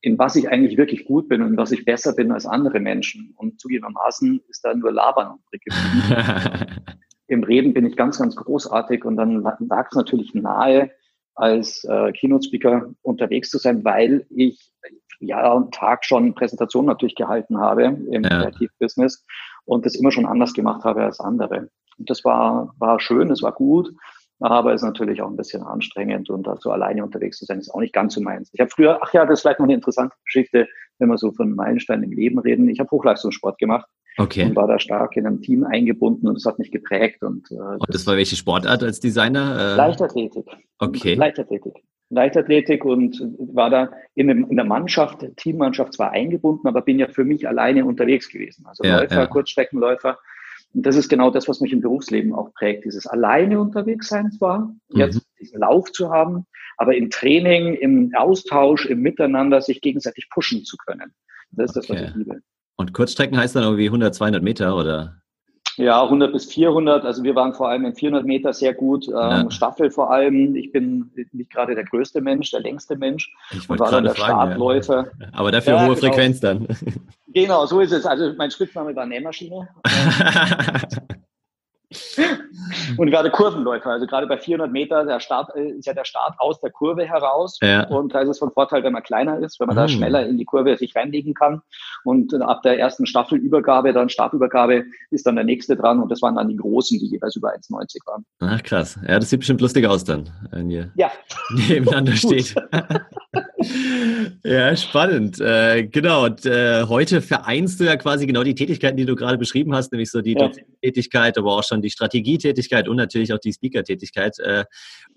in 0.00 0.16
was 0.16 0.36
ich 0.36 0.48
eigentlich 0.48 0.78
wirklich 0.78 1.04
gut 1.04 1.28
bin 1.28 1.42
und 1.42 1.56
was 1.56 1.72
ich 1.72 1.84
besser 1.84 2.14
bin 2.14 2.30
als 2.30 2.46
andere 2.46 2.78
Menschen. 2.78 3.34
Und 3.36 3.60
zugegebenermaßen 3.60 4.40
ist 4.48 4.64
da 4.64 4.74
nur 4.74 4.92
Labern 4.92 5.38
übrig 5.46 5.64
geblieben. 5.64 6.82
Im 7.26 7.42
Reden 7.42 7.74
bin 7.74 7.84
ich 7.84 7.96
ganz, 7.96 8.18
ganz 8.18 8.36
großartig 8.36 9.04
und 9.04 9.16
dann 9.16 9.42
lag 9.42 9.88
es 9.90 9.96
natürlich 9.96 10.34
nahe, 10.34 10.92
als 11.34 11.84
äh, 11.84 12.12
Keynote-Speaker 12.12 12.94
unterwegs 13.02 13.50
zu 13.50 13.58
sein, 13.58 13.84
weil 13.84 14.26
ich 14.30 14.72
Jahr 15.20 15.56
und 15.56 15.74
Tag 15.74 16.04
schon 16.04 16.34
Präsentationen 16.34 16.86
natürlich 16.86 17.14
gehalten 17.14 17.58
habe 17.58 17.84
im 17.84 18.22
ja. 18.22 18.28
Kreativbusiness 18.28 19.24
und 19.64 19.84
das 19.84 19.94
immer 19.94 20.10
schon 20.10 20.26
anders 20.26 20.54
gemacht 20.54 20.84
habe 20.84 21.02
als 21.02 21.20
andere. 21.20 21.68
Und 21.98 22.10
das 22.10 22.24
war, 22.24 22.74
war 22.78 23.00
schön, 23.00 23.30
es 23.30 23.42
war 23.42 23.52
gut, 23.52 23.92
aber 24.40 24.72
ist 24.72 24.82
natürlich 24.82 25.20
auch 25.20 25.28
ein 25.28 25.36
bisschen 25.36 25.62
anstrengend 25.62 26.30
und 26.30 26.46
da 26.46 26.56
so 26.60 26.70
alleine 26.70 27.04
unterwegs 27.04 27.38
zu 27.38 27.44
sein, 27.44 27.58
ist 27.58 27.74
auch 27.74 27.80
nicht 27.80 27.92
ganz 27.92 28.14
so 28.14 28.20
meins. 28.20 28.50
Ich 28.52 28.60
habe 28.60 28.70
früher, 28.70 28.98
ach 29.02 29.12
ja, 29.12 29.24
das 29.26 29.38
ist 29.38 29.42
vielleicht 29.42 29.58
noch 29.58 29.66
eine 29.66 29.74
interessante 29.74 30.14
Geschichte, 30.24 30.68
wenn 30.98 31.08
wir 31.08 31.18
so 31.18 31.32
von 31.32 31.54
Meilensteinen 31.54 32.04
im 32.04 32.12
Leben 32.12 32.38
reden. 32.38 32.68
Ich 32.68 32.78
habe 32.80 32.90
Hochleistungssport 32.90 33.58
gemacht. 33.58 33.86
Okay. 34.16 34.44
Und 34.44 34.56
war 34.56 34.66
da 34.66 34.80
stark 34.80 35.16
in 35.16 35.26
einem 35.26 35.42
Team 35.42 35.64
eingebunden 35.64 36.26
und 36.26 36.34
das 36.34 36.44
hat 36.44 36.58
mich 36.58 36.72
geprägt. 36.72 37.22
Und, 37.22 37.48
äh, 37.52 37.54
und 37.54 37.88
das, 37.88 37.98
das 37.98 38.06
war 38.06 38.16
welche 38.16 38.34
Sportart 38.34 38.82
als 38.82 38.98
Designer? 38.98 39.74
Äh? 39.74 39.76
Leichtathletik. 39.76 40.44
Okay. 40.78 41.14
Leichtathletik. 41.14 41.74
Leichtathletik 42.10 42.84
und 42.84 43.20
war 43.38 43.70
da 43.70 43.90
in, 44.14 44.28
in 44.28 44.56
der 44.56 44.64
Mannschaft, 44.64 45.24
Teammannschaft 45.36 45.94
zwar 45.94 46.12
eingebunden, 46.12 46.66
aber 46.66 46.82
bin 46.82 46.98
ja 46.98 47.08
für 47.08 47.24
mich 47.24 47.46
alleine 47.46 47.84
unterwegs 47.84 48.30
gewesen. 48.30 48.64
Also 48.66 48.84
ja, 48.84 49.00
Läufer, 49.00 49.14
ja. 49.14 49.26
Kurzstreckenläufer 49.26 50.18
und 50.74 50.84
das 50.86 50.96
ist 50.96 51.08
genau 51.08 51.30
das, 51.30 51.48
was 51.48 51.60
mich 51.60 51.72
im 51.72 51.80
Berufsleben 51.80 52.34
auch 52.34 52.52
prägt. 52.54 52.84
Dieses 52.84 53.06
alleine 53.06 53.60
unterwegs 53.60 54.08
sein 54.08 54.30
zwar, 54.32 54.60
mhm. 54.60 54.76
jetzt 54.92 55.22
diesen 55.40 55.60
Lauf 55.60 55.90
zu 55.92 56.10
haben, 56.10 56.46
aber 56.76 56.94
im 56.94 57.10
Training, 57.10 57.74
im 57.74 58.12
Austausch, 58.14 58.86
im 58.86 59.00
Miteinander 59.00 59.60
sich 59.60 59.80
gegenseitig 59.80 60.28
pushen 60.30 60.64
zu 60.64 60.76
können. 60.76 61.14
Das 61.50 61.70
ist 61.70 61.76
das, 61.76 61.88
was 61.88 62.02
ich 62.02 62.14
liebe. 62.14 62.40
Und 62.76 62.92
Kurzstrecken 62.92 63.38
heißt 63.38 63.56
dann 63.56 63.64
irgendwie 63.64 63.86
100, 63.86 64.14
200 64.14 64.42
Meter 64.42 64.76
oder? 64.76 65.20
Ja, 65.78 66.02
100 66.02 66.32
bis 66.32 66.46
400. 66.46 67.04
Also 67.04 67.22
wir 67.22 67.34
waren 67.34 67.54
vor 67.54 67.68
allem 67.68 67.84
in 67.84 67.94
400 67.94 68.26
Meter 68.26 68.52
sehr 68.52 68.74
gut. 68.74 69.06
Ähm, 69.08 69.14
ja. 69.14 69.50
Staffel 69.50 69.90
vor 69.90 70.10
allem. 70.10 70.56
Ich 70.56 70.72
bin 70.72 71.10
nicht 71.32 71.50
gerade 71.50 71.74
der 71.74 71.84
größte 71.84 72.20
Mensch, 72.20 72.50
der 72.50 72.60
längste 72.60 72.96
Mensch. 72.96 73.32
Ich 73.52 73.68
wollte 73.68 73.84
gerade 73.84 74.02
der 74.02 74.14
fragen, 74.14 74.32
Startläufer. 74.32 75.06
Ja. 75.20 75.26
Aber 75.32 75.52
dafür 75.52 75.74
ja, 75.74 75.86
hohe 75.86 75.94
genau. 75.94 76.08
Frequenz 76.08 76.40
dann. 76.40 76.66
Genau, 77.32 77.66
so 77.66 77.80
ist 77.80 77.92
es. 77.92 78.06
Also 78.06 78.32
mein 78.36 78.50
Spitzname 78.50 78.96
war 78.96 79.06
Nähmaschine. 79.06 79.68
und 82.98 83.10
gerade 83.10 83.30
Kurvenläufer, 83.30 83.90
also 83.90 84.06
gerade 84.06 84.26
bei 84.26 84.36
400 84.36 84.70
Meter, 84.70 85.04
der 85.04 85.20
Start 85.20 85.54
äh, 85.56 85.70
ist 85.70 85.86
ja 85.86 85.94
der 85.94 86.04
Start 86.04 86.34
aus 86.38 86.60
der 86.60 86.70
Kurve 86.70 87.04
heraus. 87.04 87.58
Ja. 87.62 87.86
Und 87.88 88.14
da 88.14 88.20
ist 88.20 88.28
es 88.28 88.38
von 88.38 88.52
Vorteil, 88.52 88.82
wenn 88.84 88.92
man 88.92 89.02
kleiner 89.02 89.38
ist, 89.38 89.58
wenn 89.58 89.68
man 89.68 89.76
mhm. 89.76 89.80
da 89.80 89.86
hm. 89.86 89.88
schneller 89.88 90.26
in 90.26 90.36
die 90.36 90.44
Kurve 90.44 90.76
sich 90.76 90.94
reinlegen 90.94 91.32
kann. 91.32 91.62
Und 92.04 92.34
ab 92.34 92.62
der 92.62 92.78
ersten 92.78 93.06
Staffelübergabe, 93.06 93.92
dann 93.92 94.10
Startübergabe, 94.10 94.84
ist 95.10 95.26
dann 95.26 95.36
der 95.36 95.44
nächste 95.44 95.76
dran. 95.76 96.00
Und 96.02 96.10
das 96.10 96.20
waren 96.20 96.36
dann 96.36 96.48
die 96.48 96.56
Großen, 96.56 96.98
die 96.98 97.06
jeweils 97.06 97.36
über 97.36 97.54
1,90 97.54 98.06
waren. 98.06 98.26
Ach 98.40 98.62
krass. 98.62 98.98
Ja, 99.06 99.18
das 99.18 99.30
sieht 99.30 99.40
bestimmt 99.40 99.62
lustig 99.62 99.86
aus 99.86 100.04
dann, 100.04 100.28
wenn 100.50 100.70
ihr 100.70 100.90
ja. 100.94 101.10
nebeneinander 101.68 102.12
steht. 102.16 102.54
Ja, 104.44 104.76
spannend. 104.76 105.40
Äh, 105.40 105.84
genau. 105.84 106.26
Und 106.26 106.46
äh, 106.46 106.84
heute 106.84 107.20
vereinst 107.20 107.80
du 107.80 107.84
ja 107.84 107.96
quasi 107.96 108.26
genau 108.26 108.44
die 108.44 108.54
Tätigkeiten, 108.54 108.96
die 108.96 109.04
du 109.04 109.16
gerade 109.16 109.38
beschrieben 109.38 109.74
hast, 109.74 109.92
nämlich 109.92 110.10
so 110.10 110.20
die 110.20 110.36
ja. 110.38 110.50
Tätigkeit, 110.82 111.36
aber 111.38 111.56
auch 111.56 111.64
schon 111.64 111.82
die 111.82 111.90
Strategietätigkeit 111.90 112.88
und 112.88 112.96
natürlich 112.96 113.32
auch 113.32 113.38
die 113.38 113.52
Speaker-Tätigkeit 113.52 114.38
äh, 114.38 114.64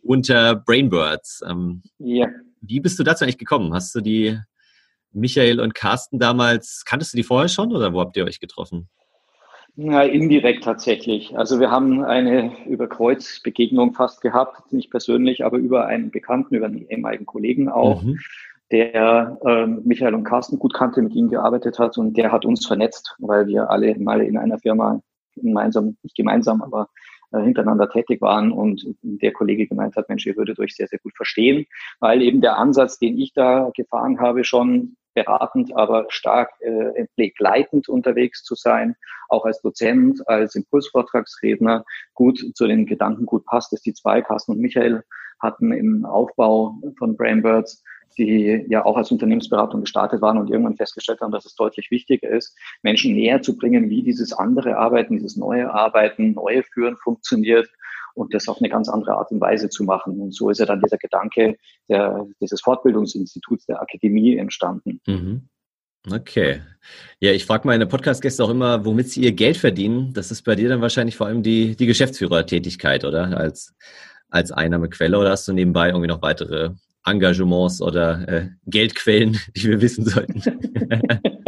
unter 0.02 0.56
Brainbirds. 0.56 1.42
Ähm, 1.48 1.82
ja. 2.00 2.28
Wie 2.62 2.80
bist 2.80 2.98
du 3.00 3.04
dazu 3.04 3.24
eigentlich 3.24 3.38
gekommen? 3.38 3.74
Hast 3.74 3.94
du 3.96 4.02
die 4.02 4.38
Michael 5.14 5.60
und 5.60 5.76
Carsten 5.76 6.20
damals, 6.20 6.84
kanntest 6.86 7.14
du 7.14 7.18
die 7.18 7.24
vorher 7.24 7.50
schon 7.50 7.76
oder 7.76 7.94
wo 7.94 8.00
habt 8.00 8.16
ihr 8.18 8.26
euch 8.26 8.40
getroffen? 8.40 8.90
Na, 9.76 10.04
indirekt 10.04 10.64
tatsächlich. 10.64 11.38
Also 11.38 11.60
wir 11.60 11.72
haben 11.72 12.04
eine 12.04 12.52
Überkreuzbegegnung 12.68 13.94
fast 13.94 14.22
gehabt, 14.22 14.74
nicht 14.74 14.92
persönlich, 14.92 15.46
aber 15.46 15.58
über 15.58 15.86
einen 15.88 16.12
Bekannten, 16.12 16.56
über 16.56 16.66
einen 16.66 16.88
ehemaligen 16.90 17.26
Kollegen 17.26 17.70
auch, 17.70 18.04
mhm. 18.04 18.20
der 18.72 19.38
äh, 19.46 19.66
Michael 19.66 20.16
und 20.16 20.26
Carsten 20.26 20.60
gut 20.60 20.74
kannte, 20.74 21.02
mit 21.02 21.14
ihnen 21.14 21.30
gearbeitet 21.30 21.80
hat 21.80 21.98
und 21.98 22.18
der 22.18 22.32
hat 22.32 22.46
uns 22.46 22.68
vernetzt, 22.68 23.16
weil 23.20 23.48
wir 23.48 23.70
alle 23.70 23.98
mal 23.98 24.22
in 24.22 24.38
einer 24.38 24.60
Firma 24.60 25.02
gemeinsam, 25.36 25.96
nicht 26.04 26.16
gemeinsam, 26.16 26.62
aber 26.62 26.90
äh, 27.32 27.42
hintereinander 27.42 27.90
tätig 27.90 28.22
waren 28.22 28.52
und 28.52 28.86
der 29.02 29.32
Kollege 29.32 29.68
gemeint 29.68 29.96
hat, 29.96 30.10
Mensch, 30.10 30.26
ihr 30.26 30.36
würdet 30.36 30.60
euch 30.60 30.76
sehr, 30.76 30.88
sehr 30.88 31.00
gut 31.00 31.16
verstehen, 31.16 31.66
weil 32.02 32.22
eben 32.22 32.42
der 32.42 32.58
Ansatz, 32.58 33.00
den 33.00 33.18
ich 33.18 33.32
da 33.34 33.72
gefahren 33.74 34.20
habe, 34.20 34.44
schon 34.44 34.98
beratend, 35.14 35.76
aber 35.76 36.06
stark 36.10 36.52
äh, 36.62 37.06
begleitend 37.16 37.90
unterwegs 37.90 38.44
zu 38.44 38.56
sein, 38.56 38.96
auch 39.30 39.46
als 39.46 39.62
Dozent, 39.62 40.28
als 40.28 40.56
Impulsvortragsredner. 40.56 41.86
Gut 42.14 42.40
zu 42.56 42.68
den 42.68 42.86
Gedanken 42.86 43.26
gut 43.26 43.46
passt, 43.46 43.72
dass 43.74 43.82
die 43.82 43.94
zwei, 43.94 44.22
Carsten 44.22 44.54
und 44.54 44.60
Michael, 44.60 45.04
hatten 45.40 45.72
im 45.72 46.06
Aufbau 46.06 46.76
von 47.00 47.18
Brainbirds 47.18 47.84
die 48.18 48.66
ja 48.68 48.86
auch 48.86 48.98
als 48.98 49.12
Unternehmensberatung 49.12 49.82
gestartet 49.82 50.22
waren 50.22 50.38
und 50.38 50.50
irgendwann 50.50 50.76
festgestellt 50.76 51.22
haben, 51.22 51.32
dass 51.32 51.46
es 51.46 51.56
deutlich 51.56 51.92
wichtiger 51.92 52.30
ist, 52.30 52.58
Menschen 52.82 53.14
näher 53.14 53.42
zu 53.42 53.58
bringen, 53.58 53.90
wie 53.90 54.04
dieses 54.04 54.34
andere 54.34 54.78
Arbeiten, 54.78 55.16
dieses 55.16 55.38
neue 55.38 55.74
Arbeiten, 55.74 56.34
neue 56.34 56.64
Führen 56.64 56.98
funktioniert 56.98 57.70
und 58.16 58.34
das 58.34 58.48
auf 58.48 58.58
eine 58.60 58.70
ganz 58.70 58.90
andere 58.90 59.16
Art 59.16 59.32
und 59.32 59.42
Weise 59.42 59.70
zu 59.70 59.84
machen. 59.84 60.20
Und 60.20 60.34
so 60.34 60.50
ist 60.50 60.60
ja 60.60 60.66
dann 60.66 60.82
dieser 60.82 60.98
Gedanke 60.98 61.58
der, 61.90 62.26
dieses 62.40 62.62
Fortbildungsinstituts 62.62 63.66
der 63.66 63.82
Akademie 63.82 64.38
entstanden. 64.38 65.02
Mhm. 65.08 65.50
Okay. 66.10 66.62
Ja, 67.20 67.32
ich 67.32 67.46
frage 67.46 67.68
meine 67.68 67.86
Podcast-Gäste 67.86 68.44
auch 68.44 68.50
immer, 68.50 68.86
womit 68.86 69.10
sie 69.10 69.22
ihr 69.22 69.34
Geld 69.34 69.58
verdienen. 69.58 70.14
Das 70.14 70.32
ist 70.32 70.44
bei 70.44 70.56
dir 70.56 70.68
dann 70.68 70.82
wahrscheinlich 70.82 71.16
vor 71.16 71.28
allem 71.28 71.44
die, 71.44 71.76
die 71.76 71.86
Geschäftsführertätigkeit, 71.86 73.06
oder? 73.06 73.38
Als, 73.38 73.76
als 74.30 74.52
Einnahmequelle 74.52 75.18
oder 75.18 75.30
hast 75.30 75.48
du 75.48 75.54
nebenbei 75.54 75.90
irgendwie 75.90 76.08
noch 76.08 76.24
weitere 76.24 76.72
Engagements 77.06 77.82
oder 77.82 78.28
äh, 78.28 78.50
Geldquellen, 78.66 79.40
die 79.56 79.70
wir 79.70 79.82
wissen 79.82 80.06
sollten? 80.06 80.42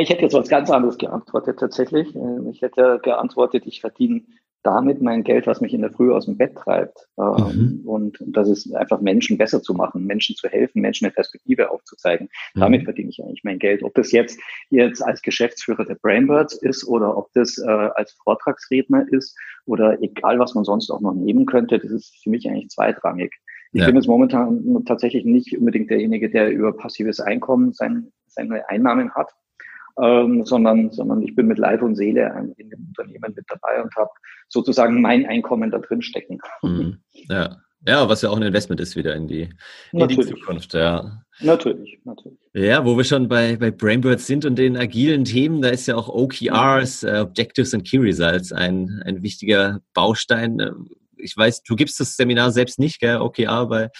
Ich 0.00 0.10
hätte 0.10 0.22
jetzt 0.22 0.34
was 0.34 0.48
ganz 0.48 0.70
anderes 0.70 0.98
geantwortet 0.98 1.60
tatsächlich. 1.60 2.14
Ähm, 2.16 2.48
ich 2.50 2.62
hätte 2.62 2.98
geantwortet, 3.02 3.64
ich 3.66 3.80
verdiene 3.80 4.22
damit 4.64 5.02
mein 5.02 5.22
Geld, 5.24 5.46
was 5.46 5.60
mich 5.60 5.74
in 5.74 5.82
der 5.82 5.92
Früh 5.92 6.12
aus 6.12 6.24
dem 6.24 6.38
Bett 6.38 6.56
treibt. 6.56 7.06
Ähm, 7.18 7.80
mhm. 7.82 7.88
Und 7.88 8.18
das 8.26 8.48
ist 8.48 8.74
einfach 8.74 9.00
Menschen 9.00 9.36
besser 9.36 9.62
zu 9.62 9.74
machen, 9.74 10.06
Menschen 10.06 10.34
zu 10.36 10.48
helfen, 10.48 10.80
Menschen 10.80 11.04
eine 11.04 11.12
Perspektive 11.12 11.70
aufzuzeigen. 11.70 12.28
Mhm. 12.54 12.60
Damit 12.60 12.84
verdiene 12.84 13.10
ich 13.10 13.22
eigentlich 13.22 13.44
mein 13.44 13.58
Geld. 13.58 13.82
Ob 13.82 13.94
das 13.94 14.10
jetzt 14.10 14.40
jetzt 14.70 15.02
als 15.02 15.20
Geschäftsführer 15.22 15.84
der 15.84 15.96
Brainbirds 15.96 16.54
ist 16.54 16.88
oder 16.88 17.16
ob 17.16 17.30
das 17.34 17.58
äh, 17.58 17.70
als 17.70 18.12
Vortragsredner 18.24 19.06
ist 19.10 19.38
oder 19.66 20.02
egal, 20.02 20.38
was 20.38 20.54
man 20.54 20.64
sonst 20.64 20.90
auch 20.90 21.00
noch 21.00 21.14
nehmen 21.14 21.44
könnte, 21.44 21.78
das 21.78 21.90
ist 21.90 22.22
für 22.22 22.30
mich 22.30 22.48
eigentlich 22.48 22.70
zweitrangig. 22.70 23.34
Ich 23.72 23.80
ja. 23.80 23.86
bin 23.86 23.96
jetzt 23.96 24.08
momentan 24.08 24.84
tatsächlich 24.86 25.24
nicht 25.24 25.56
unbedingt 25.58 25.90
derjenige, 25.90 26.30
der 26.30 26.50
über 26.50 26.74
passives 26.74 27.20
Einkommen 27.20 27.72
sein, 27.72 28.12
seine 28.26 28.68
Einnahmen 28.68 29.12
hat 29.14 29.30
ähm, 30.02 30.44
sondern, 30.44 30.90
sondern 30.90 31.22
ich 31.22 31.34
bin 31.34 31.46
mit 31.46 31.58
Leib 31.58 31.82
und 31.82 31.96
Seele 31.96 32.54
in 32.56 32.70
dem 32.70 32.88
Unternehmen 32.88 33.34
mit 33.34 33.44
dabei 33.48 33.82
und 33.82 33.94
habe 33.96 34.10
sozusagen 34.48 35.00
mein 35.00 35.26
Einkommen 35.26 35.70
da 35.70 35.78
drin 35.78 36.02
stecken. 36.02 36.38
Mhm. 36.62 36.98
Ja. 37.28 37.56
Ja, 37.86 38.08
was 38.08 38.22
ja 38.22 38.30
auch 38.30 38.36
ein 38.36 38.42
Investment 38.42 38.80
ist 38.80 38.96
wieder 38.96 39.14
in 39.14 39.28
die, 39.28 39.50
in 39.92 40.08
die 40.08 40.18
Zukunft, 40.18 40.72
ja. 40.72 41.22
Natürlich, 41.40 41.98
natürlich. 42.04 42.38
Ja, 42.54 42.84
wo 42.86 42.96
wir 42.96 43.04
schon 43.04 43.28
bei, 43.28 43.56
bei 43.56 43.70
Brainbirds 43.70 44.26
sind 44.26 44.46
und 44.46 44.56
den 44.56 44.76
agilen 44.76 45.24
Themen, 45.24 45.60
da 45.60 45.68
ist 45.68 45.86
ja 45.86 45.94
auch 45.94 46.08
OKRs, 46.08 47.02
äh, 47.02 47.18
Objectives 47.20 47.74
and 47.74 47.86
Key 47.86 47.98
Results, 47.98 48.52
ein, 48.52 49.02
ein 49.04 49.22
wichtiger 49.22 49.80
Baustein. 49.92 50.62
Ich 51.18 51.36
weiß, 51.36 51.62
du 51.64 51.76
gibst 51.76 52.00
das 52.00 52.16
Seminar 52.16 52.52
selbst 52.52 52.78
nicht, 52.78 53.00
gell, 53.00 53.20
OKR 53.20 53.66
bei, 53.66 53.90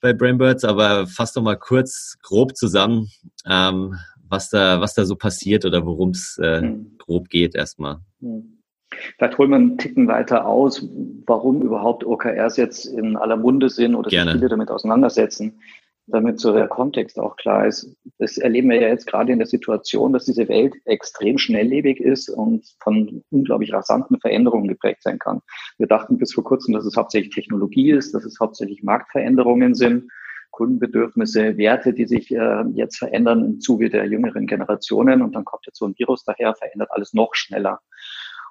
bei 0.00 0.12
Brainbirds, 0.12 0.62
aber 0.62 1.08
fass 1.08 1.32
doch 1.32 1.42
mal 1.42 1.56
kurz 1.56 2.18
grob 2.22 2.56
zusammen, 2.56 3.08
ähm, 3.46 3.96
was 4.28 4.50
da, 4.50 4.80
was 4.80 4.94
da 4.94 5.04
so 5.04 5.16
passiert 5.16 5.64
oder 5.64 5.84
worum 5.86 6.10
es 6.10 6.38
äh, 6.42 6.60
hm. 6.60 6.96
grob 6.98 7.28
geht 7.28 7.54
erstmal. 7.54 7.98
Hm. 8.20 8.58
Vielleicht 9.16 9.38
holen 9.38 9.50
wir 9.50 9.56
einen 9.56 9.78
Ticken 9.78 10.08
weiter 10.08 10.46
aus, 10.46 10.86
warum 11.26 11.62
überhaupt 11.62 12.04
OKRs 12.04 12.56
jetzt 12.56 12.86
in 12.86 13.16
aller 13.16 13.36
Munde 13.36 13.68
sind 13.68 13.94
oder 13.94 14.08
Gerne. 14.08 14.32
sich 14.32 14.40
viele 14.40 14.48
damit 14.48 14.70
auseinandersetzen, 14.70 15.60
damit 16.06 16.40
so 16.40 16.54
der 16.54 16.68
Kontext 16.68 17.18
auch 17.18 17.36
klar 17.36 17.66
ist. 17.66 17.94
Das 18.18 18.38
erleben 18.38 18.70
wir 18.70 18.80
ja 18.80 18.88
jetzt 18.88 19.06
gerade 19.06 19.30
in 19.30 19.38
der 19.38 19.46
Situation, 19.46 20.14
dass 20.14 20.24
diese 20.24 20.48
Welt 20.48 20.74
extrem 20.86 21.36
schnelllebig 21.36 22.00
ist 22.00 22.30
und 22.30 22.66
von 22.82 23.22
unglaublich 23.30 23.72
rasanten 23.72 24.18
Veränderungen 24.20 24.68
geprägt 24.68 25.02
sein 25.02 25.18
kann. 25.18 25.40
Wir 25.76 25.86
dachten 25.86 26.16
bis 26.16 26.32
vor 26.32 26.44
kurzem, 26.44 26.72
dass 26.72 26.86
es 26.86 26.96
hauptsächlich 26.96 27.34
Technologie 27.34 27.90
ist, 27.90 28.14
dass 28.14 28.24
es 28.24 28.40
hauptsächlich 28.40 28.82
Marktveränderungen 28.82 29.74
sind. 29.74 30.10
Kundenbedürfnisse, 30.58 31.56
Werte, 31.56 31.92
die 31.92 32.06
sich 32.06 32.32
äh, 32.32 32.64
jetzt 32.74 32.98
verändern 32.98 33.44
im 33.44 33.60
Zuge 33.60 33.90
der 33.90 34.06
jüngeren 34.06 34.48
Generationen. 34.48 35.22
Und 35.22 35.36
dann 35.36 35.44
kommt 35.44 35.66
jetzt 35.66 35.78
so 35.78 35.86
ein 35.86 35.94
Virus 35.96 36.24
daher, 36.24 36.56
verändert 36.56 36.90
alles 36.90 37.14
noch 37.14 37.36
schneller. 37.36 37.78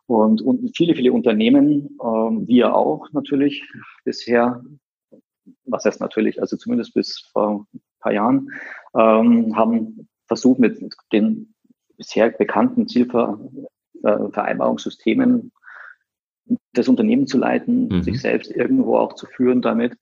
Und, 0.06 0.42
und 0.42 0.72
viele, 0.74 0.96
viele 0.96 1.12
Unternehmen, 1.12 1.98
ähm, 2.02 2.48
wir 2.48 2.74
auch 2.74 3.12
natürlich 3.12 3.70
bisher, 4.06 4.64
was 5.66 5.84
heißt 5.84 6.00
natürlich, 6.00 6.40
also 6.40 6.56
zumindest 6.56 6.94
bis 6.94 7.28
vor 7.34 7.68
ein 7.74 7.82
paar 8.00 8.14
Jahren, 8.14 8.52
ähm, 8.98 9.58
haben 9.58 10.08
versucht 10.28 10.60
mit 10.60 10.80
den 11.12 11.54
bisher 11.98 12.30
bekannten 12.30 12.88
Zielvereinbarungssystemen 12.88 15.52
das 16.72 16.88
Unternehmen 16.88 17.28
zu 17.28 17.38
leiten, 17.38 17.90
mhm. 17.90 18.02
sich 18.02 18.22
selbst 18.22 18.50
irgendwo 18.50 18.98
auch 18.98 19.12
zu 19.14 19.26
führen 19.26 19.62
damit. 19.62 19.98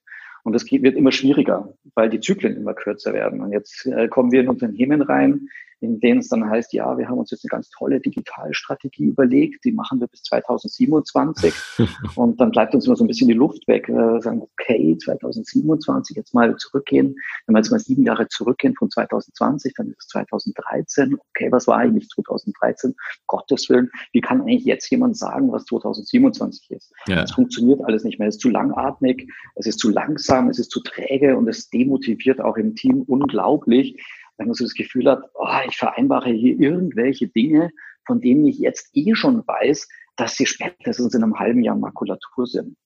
Und 0.45 0.53
das 0.53 0.71
wird 0.71 0.95
immer 0.95 1.11
schwieriger, 1.11 1.73
weil 1.95 2.07
die 2.07 2.19
Zyklen 2.19 2.55
immer 2.55 2.75
kürzer 2.75 3.13
werden. 3.13 3.41
Und 3.41 3.51
jetzt 3.51 3.87
äh, 3.87 4.07
kommen 4.07 4.31
wir 4.31 4.41
in 4.41 4.47
Unternehmen 4.47 5.01
rein, 5.01 5.49
in 5.85 5.99
denen 5.99 6.19
es 6.19 6.29
dann 6.29 6.49
heißt, 6.49 6.73
ja, 6.73 6.97
wir 6.97 7.07
haben 7.07 7.19
uns 7.19 7.31
jetzt 7.31 7.45
eine 7.45 7.49
ganz 7.49 7.69
tolle 7.69 7.99
Digitalstrategie 7.99 9.05
überlegt, 9.05 9.63
die 9.63 9.71
machen 9.71 9.99
wir 9.99 10.07
bis 10.07 10.23
2027 10.23 11.53
und 12.15 12.41
dann 12.41 12.51
bleibt 12.51 12.73
uns 12.73 12.85
immer 12.85 12.95
so 12.95 13.03
ein 13.03 13.07
bisschen 13.07 13.27
die 13.27 13.33
Luft 13.33 13.67
weg. 13.67 13.87
Wir 13.87 14.21
sagen, 14.21 14.41
okay, 14.41 14.97
2027, 14.97 16.17
jetzt 16.17 16.33
mal 16.33 16.55
zurückgehen, 16.57 17.15
wenn 17.45 17.55
wir 17.55 17.59
jetzt 17.59 17.71
mal 17.71 17.79
sieben 17.79 18.03
Jahre 18.03 18.27
zurückgehen 18.27 18.75
von 18.75 18.89
2020, 18.89 19.73
dann 19.75 19.87
ist 19.87 19.99
es 19.99 20.07
2013, 20.07 21.17
okay, 21.29 21.51
was 21.51 21.67
war 21.67 21.77
eigentlich 21.77 22.09
2013? 22.09 22.95
Gottes 23.27 23.69
Willen, 23.69 23.89
wie 24.11 24.21
kann 24.21 24.41
eigentlich 24.41 24.65
jetzt 24.65 24.89
jemand 24.89 25.17
sagen, 25.17 25.51
was 25.51 25.65
2027 25.65 26.71
ist? 26.71 26.91
Ja. 27.07 27.21
Das 27.21 27.31
funktioniert 27.31 27.81
alles 27.85 28.03
nicht 28.03 28.19
mehr, 28.19 28.27
es 28.27 28.35
ist 28.35 28.41
zu 28.41 28.49
langatmig, 28.49 29.31
es 29.55 29.67
ist 29.67 29.79
zu 29.79 29.89
langsam, 29.89 30.49
es 30.49 30.59
ist 30.59 30.71
zu 30.71 30.81
träge 30.81 31.37
und 31.37 31.47
es 31.47 31.69
demotiviert 31.69 32.41
auch 32.41 32.57
im 32.57 32.75
Team 32.75 33.03
unglaublich, 33.03 33.97
wenn 34.37 34.47
man 34.47 34.53
so 34.53 34.63
das 34.63 34.73
Gefühl 34.73 35.09
hat, 35.09 35.23
oh, 35.33 35.47
ich 35.67 35.77
vereinbare 35.77 36.29
hier 36.29 36.59
irgendwelche 36.59 37.27
Dinge, 37.27 37.71
von 38.05 38.21
denen 38.21 38.45
ich 38.45 38.59
jetzt 38.59 38.89
eh 38.93 39.15
schon 39.15 39.45
weiß, 39.47 39.87
dass 40.15 40.35
sie 40.35 40.45
spätestens 40.45 41.13
in 41.13 41.23
einem 41.23 41.39
halben 41.39 41.63
Jahr 41.63 41.75
Makulatur 41.75 42.45
sind. 42.45 42.77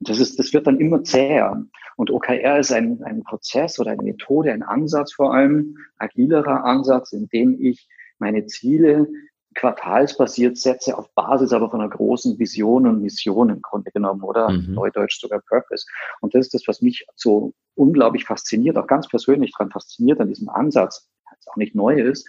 Und 0.00 0.08
das 0.08 0.18
ist, 0.18 0.38
das 0.38 0.52
wird 0.52 0.66
dann 0.66 0.80
immer 0.80 1.04
zäher. 1.04 1.64
Und 1.96 2.10
OKR 2.10 2.58
ist 2.58 2.72
ein, 2.72 3.02
ein 3.04 3.22
Prozess 3.22 3.78
oder 3.78 3.92
eine 3.92 4.02
Methode, 4.02 4.52
ein 4.52 4.62
Ansatz 4.62 5.12
vor 5.12 5.34
allem, 5.34 5.76
agilerer 5.98 6.64
Ansatz, 6.64 7.12
in 7.12 7.28
dem 7.28 7.60
ich 7.60 7.88
meine 8.18 8.46
Ziele 8.46 9.08
quartalsbasiert 9.54 10.58
setze, 10.58 10.96
auf 10.96 11.12
Basis 11.14 11.52
aber 11.52 11.70
von 11.70 11.80
einer 11.80 11.90
großen 11.90 12.38
Vision 12.38 12.86
und 12.86 13.02
Mission 13.02 13.50
im 13.50 13.62
Grunde 13.62 13.90
genommen, 13.90 14.22
oder? 14.22 14.50
Mhm. 14.50 14.74
Neudeutsch 14.74 15.20
sogar 15.20 15.40
Purpose. 15.48 15.86
Und 16.20 16.34
das 16.34 16.46
ist 16.46 16.54
das, 16.54 16.68
was 16.68 16.82
mich 16.82 17.06
so 17.14 17.52
unglaublich 17.74 18.24
fasziniert, 18.24 18.76
auch 18.76 18.86
ganz 18.86 19.08
persönlich 19.08 19.52
daran 19.52 19.70
fasziniert 19.70 20.20
an 20.20 20.28
diesem 20.28 20.48
Ansatz, 20.48 21.08
der 21.26 21.52
auch 21.52 21.56
nicht 21.56 21.74
neu 21.74 22.00
ist, 22.00 22.28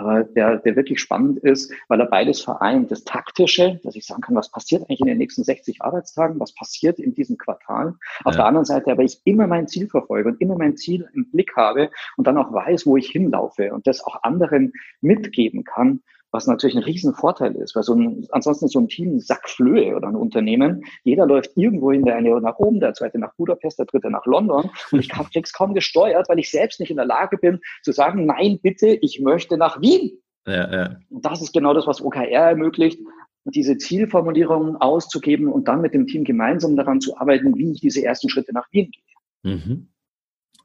aber 0.00 0.24
der, 0.24 0.56
der 0.58 0.76
wirklich 0.76 1.00
spannend 1.00 1.38
ist, 1.40 1.72
weil 1.88 2.00
er 2.00 2.06
beides 2.06 2.40
vereint. 2.40 2.90
Das 2.90 3.04
Taktische, 3.04 3.80
dass 3.84 3.96
ich 3.96 4.06
sagen 4.06 4.22
kann, 4.22 4.34
was 4.34 4.50
passiert 4.50 4.82
eigentlich 4.82 5.00
in 5.00 5.06
den 5.06 5.18
nächsten 5.18 5.44
60 5.44 5.82
Arbeitstagen, 5.82 6.40
was 6.40 6.54
passiert 6.54 6.98
in 6.98 7.14
diesem 7.14 7.36
Quartal. 7.36 7.94
Auf 8.24 8.32
ja. 8.34 8.38
der 8.38 8.46
anderen 8.46 8.64
Seite 8.64 8.90
aber 8.90 9.02
ich 9.02 9.20
immer 9.24 9.46
mein 9.46 9.68
Ziel 9.68 9.88
verfolge 9.88 10.30
und 10.30 10.40
immer 10.40 10.56
mein 10.56 10.76
Ziel 10.76 11.08
im 11.14 11.30
Blick 11.30 11.54
habe 11.56 11.90
und 12.16 12.26
dann 12.26 12.38
auch 12.38 12.52
weiß, 12.52 12.86
wo 12.86 12.96
ich 12.96 13.10
hinlaufe 13.10 13.72
und 13.74 13.86
das 13.86 14.02
auch 14.02 14.22
anderen 14.22 14.72
mitgeben 15.00 15.64
kann 15.64 16.02
was 16.32 16.46
natürlich 16.46 16.76
ein 16.76 16.82
Riesenvorteil 16.82 17.54
ist, 17.56 17.74
weil 17.74 17.82
so 17.82 17.94
ein, 17.94 18.26
ansonsten 18.30 18.66
ist 18.66 18.72
so 18.72 18.80
ein 18.80 18.88
Team 18.88 19.16
ein 19.16 19.20
Sack 19.20 19.48
Flöhe 19.48 19.96
oder 19.96 20.08
ein 20.08 20.16
Unternehmen. 20.16 20.84
Jeder 21.02 21.26
läuft 21.26 21.56
irgendwo 21.56 21.92
hin, 21.92 22.04
der 22.04 22.16
eine 22.16 22.40
nach 22.40 22.58
oben, 22.58 22.80
der 22.80 22.94
zweite 22.94 23.18
nach 23.18 23.34
Budapest, 23.34 23.78
der 23.78 23.86
dritte 23.86 24.10
nach 24.10 24.26
London 24.26 24.70
und 24.92 24.98
ich 24.98 25.08
krieg's 25.08 25.52
kaum 25.52 25.74
gesteuert, 25.74 26.28
weil 26.28 26.38
ich 26.38 26.50
selbst 26.50 26.80
nicht 26.80 26.90
in 26.90 26.96
der 26.96 27.06
Lage 27.06 27.36
bin 27.38 27.60
zu 27.82 27.92
sagen, 27.92 28.26
nein, 28.26 28.58
bitte, 28.62 28.88
ich 28.88 29.20
möchte 29.20 29.56
nach 29.56 29.80
Wien. 29.80 30.18
Ja, 30.46 30.72
ja. 30.72 30.96
Und 31.10 31.24
das 31.24 31.42
ist 31.42 31.52
genau 31.52 31.74
das, 31.74 31.86
was 31.86 32.02
OKR 32.02 32.50
ermöglicht, 32.50 33.00
diese 33.44 33.76
Zielformulierungen 33.78 34.76
auszugeben 34.76 35.48
und 35.48 35.68
dann 35.68 35.80
mit 35.80 35.94
dem 35.94 36.06
Team 36.06 36.24
gemeinsam 36.24 36.76
daran 36.76 37.00
zu 37.00 37.16
arbeiten, 37.16 37.56
wie 37.56 37.72
ich 37.72 37.80
diese 37.80 38.04
ersten 38.04 38.28
Schritte 38.28 38.52
nach 38.52 38.66
Wien 38.72 38.90
gehe. 38.90 39.54
Mhm. 39.54 39.89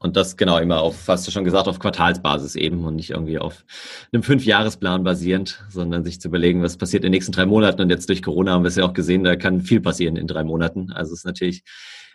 Und 0.05 0.15
das 0.15 0.38
genau 0.38 0.59
immer 0.59 0.81
auf, 0.81 1.07
hast 1.07 1.25
du 1.25 1.31
schon 1.31 1.45
gesagt, 1.45 1.67
auf 1.67 1.79
Quartalsbasis 1.79 2.55
eben 2.55 2.85
und 2.85 2.95
nicht 2.95 3.09
irgendwie 3.09 3.39
auf 3.39 3.65
einem 4.13 4.21
Fünfjahresplan 4.21 5.03
basierend, 5.03 5.63
sondern 5.67 6.03
sich 6.03 6.21
zu 6.21 6.27
überlegen, 6.27 6.62
was 6.62 6.77
passiert 6.77 7.03
in 7.03 7.07
den 7.07 7.13
nächsten 7.13 7.31
drei 7.31 7.47
Monaten. 7.47 7.81
Und 7.81 7.89
jetzt 7.89 8.07
durch 8.07 8.21
Corona 8.21 8.51
haben 8.51 8.63
wir 8.63 8.67
es 8.67 8.75
ja 8.75 8.85
auch 8.85 8.93
gesehen, 8.93 9.24
da 9.24 9.35
kann 9.35 9.62
viel 9.62 9.81
passieren 9.81 10.15
in 10.15 10.27
drei 10.27 10.43
Monaten. 10.43 10.91
Also 10.91 11.13
es 11.13 11.21
ist 11.21 11.25
natürlich 11.25 11.63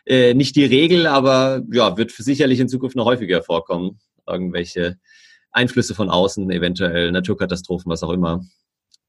äh, 0.06 0.34
nicht 0.34 0.54
die 0.54 0.64
Regel, 0.66 1.08
aber 1.08 1.62
ja, 1.72 1.96
wird 1.96 2.12
sicherlich 2.12 2.60
in 2.60 2.68
Zukunft 2.68 2.94
noch 2.94 3.06
häufiger 3.06 3.42
vorkommen. 3.42 3.98
Irgendwelche 4.24 4.96
Einflüsse 5.50 5.96
von 5.96 6.10
außen, 6.10 6.48
eventuell 6.52 7.10
Naturkatastrophen, 7.10 7.90
was 7.90 8.04
auch 8.04 8.12
immer. 8.12 8.44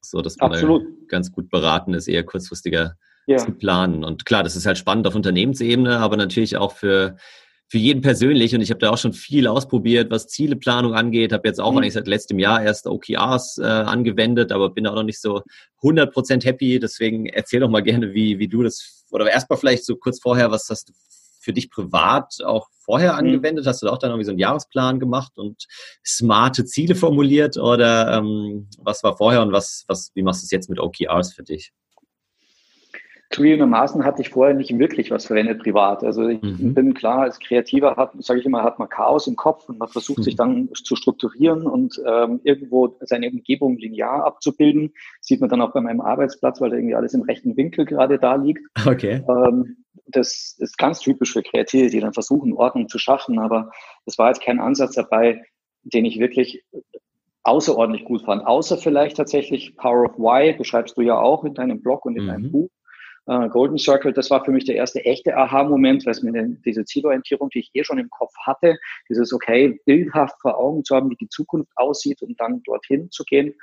So, 0.00 0.22
dass 0.22 0.38
man 0.38 0.54
Absolut. 0.54 0.82
ganz 1.06 1.30
gut 1.30 1.50
beraten 1.50 1.94
ist, 1.94 2.08
eher 2.08 2.24
kurzfristiger 2.24 2.96
ja. 3.28 3.36
zu 3.36 3.52
planen. 3.52 4.02
Und 4.02 4.26
klar, 4.26 4.42
das 4.42 4.56
ist 4.56 4.66
halt 4.66 4.76
spannend 4.76 5.06
auf 5.06 5.14
Unternehmensebene, 5.14 6.00
aber 6.00 6.16
natürlich 6.16 6.56
auch 6.56 6.72
für 6.72 7.16
für 7.72 7.78
jeden 7.78 8.02
persönlich 8.02 8.54
und 8.54 8.60
ich 8.60 8.68
habe 8.68 8.80
da 8.80 8.90
auch 8.90 8.98
schon 8.98 9.14
viel 9.14 9.46
ausprobiert, 9.46 10.10
was 10.10 10.26
Zieleplanung 10.26 10.92
angeht. 10.92 11.32
Habe 11.32 11.48
jetzt 11.48 11.58
auch 11.58 11.72
mhm. 11.72 11.78
eigentlich 11.78 11.94
seit 11.94 12.06
letztem 12.06 12.38
Jahr 12.38 12.62
erst 12.62 12.86
OKRs 12.86 13.56
äh, 13.56 13.64
angewendet, 13.64 14.52
aber 14.52 14.68
bin 14.68 14.86
auch 14.86 14.94
noch 14.94 15.04
nicht 15.04 15.22
so 15.22 15.40
100% 15.82 16.44
happy. 16.44 16.78
Deswegen 16.78 17.24
erzähl 17.24 17.60
doch 17.60 17.70
mal 17.70 17.82
gerne, 17.82 18.12
wie, 18.12 18.38
wie 18.38 18.46
du 18.46 18.62
das, 18.62 19.06
oder 19.10 19.26
erstmal 19.30 19.58
vielleicht 19.58 19.86
so 19.86 19.96
kurz 19.96 20.20
vorher, 20.20 20.50
was 20.50 20.68
hast 20.68 20.90
du 20.90 20.92
für 21.40 21.54
dich 21.54 21.70
privat 21.70 22.34
auch 22.44 22.68
vorher 22.84 23.14
mhm. 23.14 23.20
angewendet? 23.20 23.66
Hast 23.66 23.80
du 23.80 23.86
da 23.86 23.92
auch 23.92 23.98
dann 23.98 24.10
irgendwie 24.10 24.26
so 24.26 24.32
einen 24.32 24.38
Jahresplan 24.38 25.00
gemacht 25.00 25.32
und 25.36 25.64
smarte 26.06 26.66
Ziele 26.66 26.94
formuliert 26.94 27.56
oder 27.56 28.18
ähm, 28.18 28.68
was 28.80 29.02
war 29.02 29.16
vorher 29.16 29.40
und 29.40 29.52
was, 29.52 29.84
was, 29.88 30.10
wie 30.12 30.22
machst 30.22 30.42
du 30.42 30.44
es 30.44 30.50
jetzt 30.50 30.68
mit 30.68 30.78
OKRs 30.78 31.32
für 31.32 31.42
dich? 31.42 31.72
Zugegebenermaßen 33.32 34.04
hatte 34.04 34.22
ich 34.22 34.28
vorher 34.28 34.54
nicht 34.54 34.78
wirklich 34.78 35.10
was 35.10 35.26
verwendet 35.26 35.62
privat. 35.62 36.04
Also 36.04 36.28
ich 36.28 36.42
mhm. 36.42 36.74
bin 36.74 36.94
klar, 36.94 37.22
als 37.22 37.38
Kreativer 37.38 37.96
hat, 37.96 38.12
sage 38.18 38.40
ich 38.40 38.46
immer, 38.46 38.62
hat 38.62 38.78
man 38.78 38.88
Chaos 38.88 39.26
im 39.26 39.36
Kopf 39.36 39.68
und 39.68 39.78
man 39.78 39.88
versucht 39.88 40.18
mhm. 40.18 40.22
sich 40.22 40.36
dann 40.36 40.68
zu 40.74 40.96
strukturieren 40.96 41.66
und 41.66 42.00
ähm, 42.06 42.40
irgendwo 42.44 42.96
seine 43.00 43.30
Umgebung 43.30 43.78
linear 43.78 44.24
abzubilden. 44.24 44.92
Sieht 45.20 45.40
man 45.40 45.48
dann 45.48 45.62
auch 45.62 45.72
bei 45.72 45.80
meinem 45.80 46.00
Arbeitsplatz, 46.00 46.60
weil 46.60 46.70
da 46.70 46.76
irgendwie 46.76 46.94
alles 46.94 47.14
im 47.14 47.22
rechten 47.22 47.56
Winkel 47.56 47.86
gerade 47.86 48.18
da 48.18 48.36
liegt. 48.36 48.62
Okay. 48.86 49.22
Ähm, 49.28 49.78
das 50.06 50.56
ist 50.58 50.76
ganz 50.78 51.00
typisch 51.00 51.32
für 51.32 51.42
Kreative, 51.42 51.88
die 51.88 52.00
dann 52.00 52.12
versuchen, 52.12 52.52
Ordnung 52.52 52.88
zu 52.88 52.98
schaffen, 52.98 53.38
aber 53.38 53.70
es 54.04 54.18
war 54.18 54.28
jetzt 54.28 54.42
kein 54.42 54.60
Ansatz 54.60 54.94
dabei, 54.94 55.42
den 55.84 56.04
ich 56.04 56.18
wirklich 56.18 56.64
außerordentlich 57.44 58.04
gut 58.04 58.22
fand. 58.22 58.46
Außer 58.46 58.76
vielleicht 58.76 59.16
tatsächlich 59.16 59.76
Power 59.76 60.04
of 60.04 60.18
Why, 60.18 60.52
beschreibst 60.52 60.96
du 60.96 61.02
ja 61.02 61.18
auch 61.18 61.44
in 61.44 61.54
deinem 61.54 61.80
Blog 61.82 62.04
und 62.04 62.16
in 62.16 62.24
mhm. 62.24 62.28
deinem 62.28 62.52
Buch. 62.52 62.70
Uh, 63.28 63.48
Golden 63.48 63.78
Circle, 63.78 64.12
das 64.12 64.30
war 64.30 64.44
für 64.44 64.50
mich 64.50 64.64
der 64.64 64.74
erste 64.74 65.04
echte 65.04 65.36
Aha-Moment, 65.36 66.04
weil 66.04 66.10
es 66.10 66.24
mir 66.24 66.32
diese 66.64 66.84
Zielorientierung, 66.84 67.50
die 67.50 67.60
ich 67.60 67.70
eh 67.72 67.84
schon 67.84 67.98
im 67.98 68.10
Kopf 68.10 68.32
hatte, 68.44 68.78
dieses 69.08 69.32
okay, 69.32 69.80
bildhaft 69.86 70.40
vor 70.40 70.58
Augen 70.58 70.84
zu 70.84 70.96
haben, 70.96 71.08
wie 71.08 71.16
die 71.16 71.28
Zukunft 71.28 71.70
aussieht 71.76 72.20
und 72.22 72.40
dann 72.40 72.64
dorthin 72.64 73.12
zu 73.12 73.22
gehen. 73.22 73.54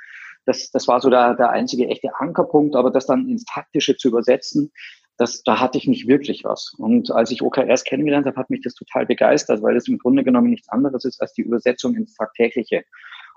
Das, 0.46 0.72
das 0.72 0.88
war 0.88 1.02
so 1.02 1.10
der, 1.10 1.36
der 1.36 1.50
einzige 1.50 1.88
echte 1.88 2.10
Ankerpunkt, 2.20 2.78
aber 2.78 2.90
das 2.90 3.06
dann 3.06 3.28
ins 3.28 3.44
Taktische 3.44 3.98
zu 3.98 4.08
übersetzen, 4.08 4.72
das, 5.20 5.44
da 5.44 5.60
hatte 5.60 5.78
ich 5.78 5.88
nicht 5.88 6.08
wirklich 6.08 6.46
was. 6.46 6.74
Und 6.78 7.12
als 7.12 7.30
ich 7.30 7.42
OKRs 7.42 7.84
kennengelernt 7.84 8.26
habe, 8.26 8.38
hat 8.38 8.50
mich 8.50 8.62
das 8.62 8.74
total 8.74 9.06
begeistert, 9.06 9.62
weil 9.62 9.76
es 9.76 9.90
im 9.90 9.98
Grunde 9.98 10.24
genommen 10.24 10.50
nichts 10.50 10.70
anderes 10.70 11.04
ist 11.04 11.22
als 11.22 11.34
die 11.34 11.42
Übersetzung 11.42 11.96
ins 11.96 12.14
Tagtägliche. 12.16 12.86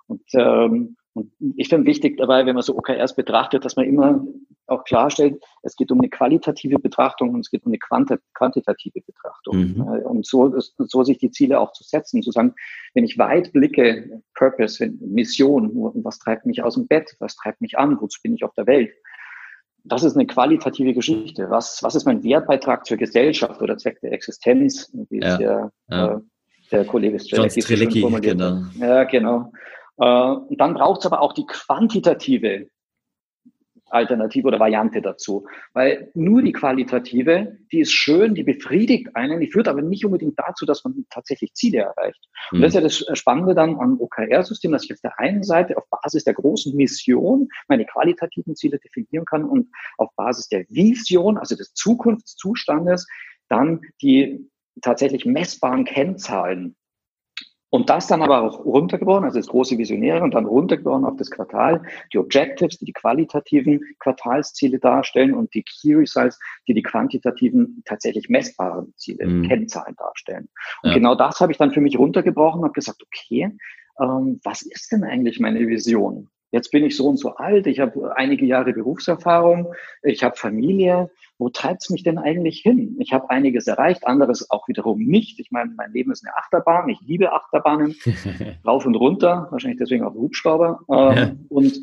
Und, 0.06 0.22
ähm, 0.34 0.96
und 1.14 1.32
ich 1.56 1.68
finde 1.68 1.86
wichtig 1.86 2.16
dabei, 2.18 2.46
wenn 2.46 2.54
man 2.54 2.62
so 2.62 2.76
OKRs 2.76 3.16
betrachtet, 3.16 3.64
dass 3.64 3.74
man 3.74 3.86
immer 3.86 4.24
auch 4.66 4.84
klarstellt, 4.84 5.42
es 5.62 5.76
geht 5.76 5.90
um 5.90 5.98
eine 5.98 6.08
qualitative 6.08 6.78
Betrachtung 6.78 7.30
und 7.30 7.40
es 7.40 7.50
geht 7.50 7.64
um 7.64 7.72
eine 7.72 7.78
quantitative 8.32 9.00
Betrachtung. 9.00 9.56
Mhm. 9.56 9.80
Äh, 9.80 10.02
und 10.04 10.26
so, 10.26 10.54
so 10.58 11.02
sich 11.02 11.18
die 11.18 11.30
Ziele 11.30 11.60
auch 11.60 11.72
zu 11.72 11.84
setzen, 11.84 12.22
zu 12.22 12.30
sagen, 12.30 12.54
wenn 12.94 13.04
ich 13.04 13.18
weit 13.18 13.52
blicke, 13.52 14.22
Purpose, 14.34 14.86
Mission, 15.00 15.92
was 16.02 16.18
treibt 16.18 16.46
mich 16.46 16.62
aus 16.62 16.74
dem 16.74 16.86
Bett, 16.86 17.16
was 17.18 17.36
treibt 17.36 17.60
mich 17.60 17.78
an, 17.78 18.00
wozu 18.00 18.20
bin 18.22 18.34
ich 18.34 18.44
auf 18.44 18.54
der 18.54 18.66
Welt, 18.66 18.92
das 19.84 20.04
ist 20.04 20.16
eine 20.16 20.26
qualitative 20.26 20.94
Geschichte. 20.94 21.50
Was, 21.50 21.82
was 21.82 21.94
ist 21.94 22.04
mein 22.04 22.22
Wertbeitrag 22.22 22.86
zur 22.86 22.96
Gesellschaft 22.96 23.60
oder 23.60 23.76
Zweck 23.76 24.00
der 24.00 24.12
Existenz, 24.12 24.92
wie 25.10 25.20
ja. 25.20 25.36
der, 25.36 25.72
ja. 25.88 26.14
Äh, 26.14 26.20
der 26.70 26.84
Kollege 26.86 27.18
Strelecki 27.18 28.00
formuliert 28.00 28.38
genau. 28.38 28.62
Ja, 28.78 29.04
genau. 29.04 29.52
Äh, 29.98 30.04
und 30.04 30.60
dann 30.60 30.74
braucht 30.74 31.00
es 31.00 31.06
aber 31.06 31.20
auch 31.20 31.32
die 31.32 31.46
quantitative 31.46 32.68
Alternative 33.92 34.48
oder 34.48 34.58
Variante 34.58 35.02
dazu. 35.02 35.46
Weil 35.72 36.10
nur 36.14 36.42
die 36.42 36.52
qualitative, 36.52 37.58
die 37.70 37.80
ist 37.80 37.92
schön, 37.92 38.34
die 38.34 38.42
befriedigt 38.42 39.14
einen, 39.14 39.40
die 39.40 39.50
führt 39.50 39.68
aber 39.68 39.82
nicht 39.82 40.04
unbedingt 40.04 40.38
dazu, 40.38 40.66
dass 40.66 40.84
man 40.84 41.04
tatsächlich 41.10 41.52
Ziele 41.54 41.78
erreicht. 41.78 42.28
Und 42.50 42.58
mhm. 42.58 42.62
das 42.62 42.70
ist 42.70 42.74
ja 42.74 42.80
das 42.80 43.18
Spannende 43.18 43.54
dann 43.54 43.78
am 43.78 44.00
OKR-System, 44.00 44.72
dass 44.72 44.84
ich 44.84 44.92
auf 44.92 45.00
der 45.00 45.18
einen 45.18 45.42
Seite 45.42 45.76
auf 45.76 45.84
Basis 45.90 46.24
der 46.24 46.34
großen 46.34 46.74
Mission 46.76 47.48
meine 47.68 47.84
qualitativen 47.84 48.56
Ziele 48.56 48.78
definieren 48.78 49.24
kann 49.24 49.44
und 49.44 49.68
auf 49.98 50.10
Basis 50.16 50.48
der 50.48 50.64
Vision, 50.68 51.38
also 51.38 51.56
des 51.56 51.74
Zukunftszustandes, 51.74 53.06
dann 53.48 53.80
die 54.00 54.48
tatsächlich 54.80 55.26
messbaren 55.26 55.84
Kennzahlen 55.84 56.76
und 57.72 57.88
das 57.88 58.06
dann 58.06 58.20
aber 58.20 58.42
auch 58.42 58.66
runtergebrochen, 58.66 59.24
also 59.24 59.38
das 59.38 59.46
große 59.46 59.78
Visionäre 59.78 60.22
und 60.22 60.34
dann 60.34 60.44
runtergebrochen 60.44 61.06
auf 61.06 61.16
das 61.16 61.30
Quartal, 61.30 61.82
die 62.12 62.18
Objectives, 62.18 62.78
die 62.78 62.84
die 62.84 62.92
qualitativen 62.92 63.80
Quartalsziele 63.98 64.78
darstellen 64.78 65.32
und 65.32 65.54
die 65.54 65.62
Key 65.62 65.94
Results, 65.94 66.38
die 66.68 66.74
die 66.74 66.82
quantitativen, 66.82 67.82
tatsächlich 67.86 68.28
messbaren 68.28 68.92
Ziele, 68.98 69.26
mhm. 69.26 69.48
Kennzahlen 69.48 69.96
darstellen. 69.96 70.50
Und 70.82 70.90
ja. 70.90 70.96
genau 70.96 71.14
das 71.14 71.40
habe 71.40 71.50
ich 71.50 71.56
dann 71.56 71.72
für 71.72 71.80
mich 71.80 71.98
runtergebrochen 71.98 72.60
und 72.60 72.64
habe 72.66 72.74
gesagt, 72.74 73.02
okay, 73.02 73.56
ähm, 73.98 74.38
was 74.44 74.60
ist 74.60 74.92
denn 74.92 75.02
eigentlich 75.02 75.40
meine 75.40 75.66
Vision? 75.66 76.28
Jetzt 76.52 76.70
bin 76.70 76.84
ich 76.84 76.96
so 76.96 77.06
und 77.06 77.16
so 77.16 77.34
alt, 77.36 77.66
ich 77.66 77.80
habe 77.80 78.14
einige 78.16 78.44
Jahre 78.44 78.72
Berufserfahrung, 78.72 79.72
ich 80.02 80.22
habe 80.22 80.36
Familie. 80.36 81.10
Wo 81.38 81.48
treibt's 81.48 81.90
mich 81.90 82.04
denn 82.04 82.18
eigentlich 82.18 82.60
hin? 82.60 82.94
Ich 83.00 83.12
habe 83.12 83.30
einiges 83.30 83.66
erreicht, 83.66 84.06
anderes 84.06 84.48
auch 84.50 84.68
wiederum 84.68 85.00
nicht. 85.00 85.40
Ich 85.40 85.50
meine, 85.50 85.72
mein 85.76 85.92
Leben 85.92 86.12
ist 86.12 86.24
eine 86.24 86.36
Achterbahn. 86.36 86.88
Ich 86.88 87.00
liebe 87.00 87.32
Achterbahnen, 87.32 87.96
rauf 88.66 88.86
und 88.86 88.94
runter, 88.94 89.48
wahrscheinlich 89.50 89.80
deswegen 89.80 90.04
auch 90.04 90.14
Hubschrauber. 90.14 90.80
Ähm, 90.88 91.16
ja. 91.16 91.32
Und 91.48 91.80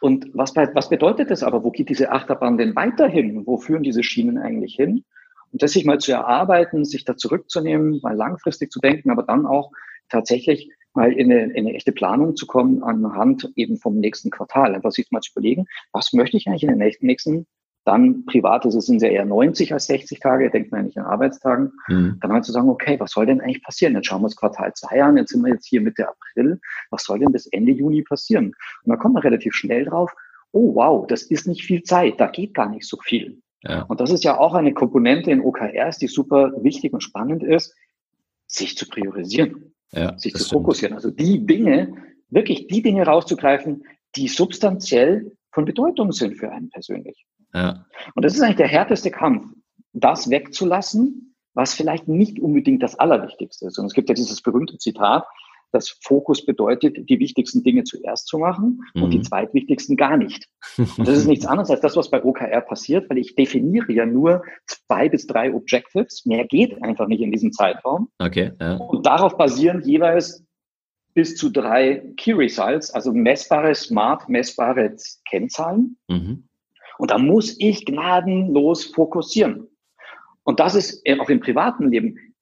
und 0.00 0.28
was, 0.34 0.54
was 0.54 0.90
bedeutet 0.90 1.30
das 1.30 1.42
aber? 1.42 1.64
Wo 1.64 1.70
geht 1.70 1.88
diese 1.88 2.12
Achterbahn 2.12 2.58
denn 2.58 2.76
weiterhin? 2.76 3.46
Wo 3.46 3.56
führen 3.56 3.82
diese 3.82 4.02
Schienen 4.02 4.38
eigentlich 4.38 4.74
hin? 4.74 5.04
Und 5.52 5.62
das 5.62 5.72
sich 5.72 5.86
mal 5.86 5.98
zu 5.98 6.12
erarbeiten, 6.12 6.84
sich 6.84 7.04
da 7.04 7.16
zurückzunehmen, 7.16 8.00
mal 8.02 8.14
langfristig 8.14 8.70
zu 8.70 8.78
denken, 8.78 9.10
aber 9.10 9.22
dann 9.22 9.46
auch 9.46 9.72
tatsächlich 10.08 10.70
mal 10.96 11.12
in 11.12 11.30
eine, 11.30 11.44
in 11.52 11.66
eine 11.66 11.74
echte 11.74 11.92
Planung 11.92 12.34
zu 12.34 12.46
kommen 12.46 12.82
anhand 12.82 13.52
eben 13.54 13.76
vom 13.76 13.98
nächsten 13.98 14.30
Quartal. 14.30 14.74
Einfach 14.74 14.90
sich 14.90 15.10
mal 15.10 15.20
zu 15.20 15.30
überlegen, 15.32 15.66
was 15.92 16.12
möchte 16.12 16.36
ich 16.36 16.48
eigentlich 16.48 16.64
in 16.64 16.78
den 16.78 16.92
nächsten, 17.00 17.46
dann 17.84 18.24
privat 18.26 18.64
ist 18.66 18.74
es 18.74 18.86
sind 18.86 19.00
ja 19.00 19.08
eher 19.08 19.24
90 19.24 19.72
als 19.72 19.86
60 19.86 20.18
Tage, 20.18 20.50
denkt 20.50 20.72
man 20.72 20.80
ja 20.80 20.86
nicht 20.86 20.98
an 20.98 21.04
Arbeitstagen. 21.04 21.72
Mhm. 21.86 22.18
Dann 22.20 22.32
halt 22.32 22.44
zu 22.44 22.50
sagen, 22.50 22.68
okay, 22.68 22.98
was 22.98 23.12
soll 23.12 23.26
denn 23.26 23.40
eigentlich 23.40 23.62
passieren? 23.62 23.94
Jetzt 23.94 24.06
schauen 24.06 24.22
wir 24.22 24.24
uns 24.24 24.36
Quartal 24.36 24.72
2 24.74 25.02
an, 25.04 25.16
jetzt 25.16 25.30
sind 25.30 25.42
wir 25.42 25.52
jetzt 25.52 25.68
hier 25.68 25.80
Mitte 25.80 26.08
April. 26.08 26.58
Was 26.90 27.04
soll 27.04 27.20
denn 27.20 27.30
bis 27.30 27.46
Ende 27.46 27.70
Juni 27.70 28.02
passieren? 28.02 28.46
Und 28.46 28.90
dann 28.90 28.98
kommt 28.98 29.14
man 29.14 29.22
relativ 29.22 29.54
schnell 29.54 29.84
drauf, 29.84 30.12
oh 30.50 30.74
wow, 30.74 31.06
das 31.06 31.22
ist 31.22 31.46
nicht 31.46 31.64
viel 31.64 31.82
Zeit, 31.84 32.18
da 32.18 32.26
geht 32.26 32.54
gar 32.54 32.68
nicht 32.68 32.88
so 32.88 32.98
viel. 33.04 33.40
Ja. 33.62 33.82
Und 33.82 34.00
das 34.00 34.10
ist 34.10 34.24
ja 34.24 34.36
auch 34.36 34.54
eine 34.54 34.74
Komponente 34.74 35.30
in 35.30 35.40
OKRs, 35.40 35.98
die 35.98 36.08
super 36.08 36.52
wichtig 36.62 36.92
und 36.92 37.02
spannend 37.02 37.44
ist, 37.44 37.74
sich 38.48 38.76
zu 38.76 38.88
priorisieren 38.88 39.75
ja, 39.96 40.18
sich 40.18 40.32
zu 40.32 40.44
stimmt. 40.44 40.62
fokussieren. 40.62 40.94
Also 40.94 41.10
die 41.10 41.44
Dinge, 41.46 41.94
wirklich 42.30 42.66
die 42.66 42.82
Dinge 42.82 43.04
rauszugreifen, 43.04 43.84
die 44.16 44.28
substanziell 44.28 45.32
von 45.50 45.64
Bedeutung 45.64 46.12
sind 46.12 46.36
für 46.36 46.50
einen 46.50 46.70
persönlich. 46.70 47.26
Ja. 47.54 47.86
Und 48.14 48.24
das 48.24 48.34
ist 48.34 48.42
eigentlich 48.42 48.56
der 48.56 48.68
härteste 48.68 49.10
Kampf, 49.10 49.46
das 49.92 50.28
wegzulassen, 50.28 51.34
was 51.54 51.72
vielleicht 51.72 52.06
nicht 52.06 52.38
unbedingt 52.38 52.82
das 52.82 52.98
Allerwichtigste 52.98 53.66
ist. 53.66 53.78
Und 53.78 53.86
es 53.86 53.94
gibt 53.94 54.08
ja 54.10 54.14
dieses 54.14 54.42
berühmte 54.42 54.76
Zitat, 54.76 55.24
dass 55.72 55.98
Fokus 56.02 56.44
bedeutet, 56.44 57.08
die 57.08 57.18
wichtigsten 57.18 57.62
Dinge 57.62 57.84
zuerst 57.84 58.28
zu 58.28 58.38
machen 58.38 58.82
und 58.94 59.06
mhm. 59.06 59.10
die 59.10 59.20
zweitwichtigsten 59.22 59.96
gar 59.96 60.16
nicht. 60.16 60.48
Und 60.78 61.06
das 61.06 61.16
ist 61.16 61.26
nichts 61.26 61.46
anderes 61.46 61.70
als 61.70 61.80
das, 61.80 61.96
was 61.96 62.10
bei 62.10 62.24
OKR 62.24 62.60
passiert, 62.60 63.08
weil 63.10 63.18
ich 63.18 63.34
definiere 63.34 63.92
ja 63.92 64.06
nur 64.06 64.42
zwei 64.66 65.08
bis 65.08 65.26
drei 65.26 65.52
Objectives. 65.52 66.24
Mehr 66.26 66.46
geht 66.46 66.82
einfach 66.82 67.08
nicht 67.08 67.20
in 67.20 67.32
diesem 67.32 67.52
Zeitraum. 67.52 68.08
Okay. 68.18 68.52
Ja. 68.60 68.76
Und 68.76 69.06
darauf 69.06 69.36
basieren 69.36 69.82
jeweils 69.82 70.44
bis 71.14 71.34
zu 71.36 71.50
drei 71.50 72.12
Key 72.18 72.34
Results, 72.34 72.90
also 72.90 73.12
messbare, 73.12 73.74
smart, 73.74 74.28
messbare 74.28 74.96
Kennzahlen. 75.28 75.96
Mhm. 76.08 76.46
Und 76.98 77.10
da 77.10 77.18
muss 77.18 77.56
ich 77.58 77.84
gnadenlos 77.86 78.84
fokussieren. 78.84 79.68
Und 80.44 80.60
das 80.60 80.74
ist 80.74 81.02
auch 81.18 81.28
im 81.28 81.40
privaten 81.40 81.90
Leben 81.90 82.34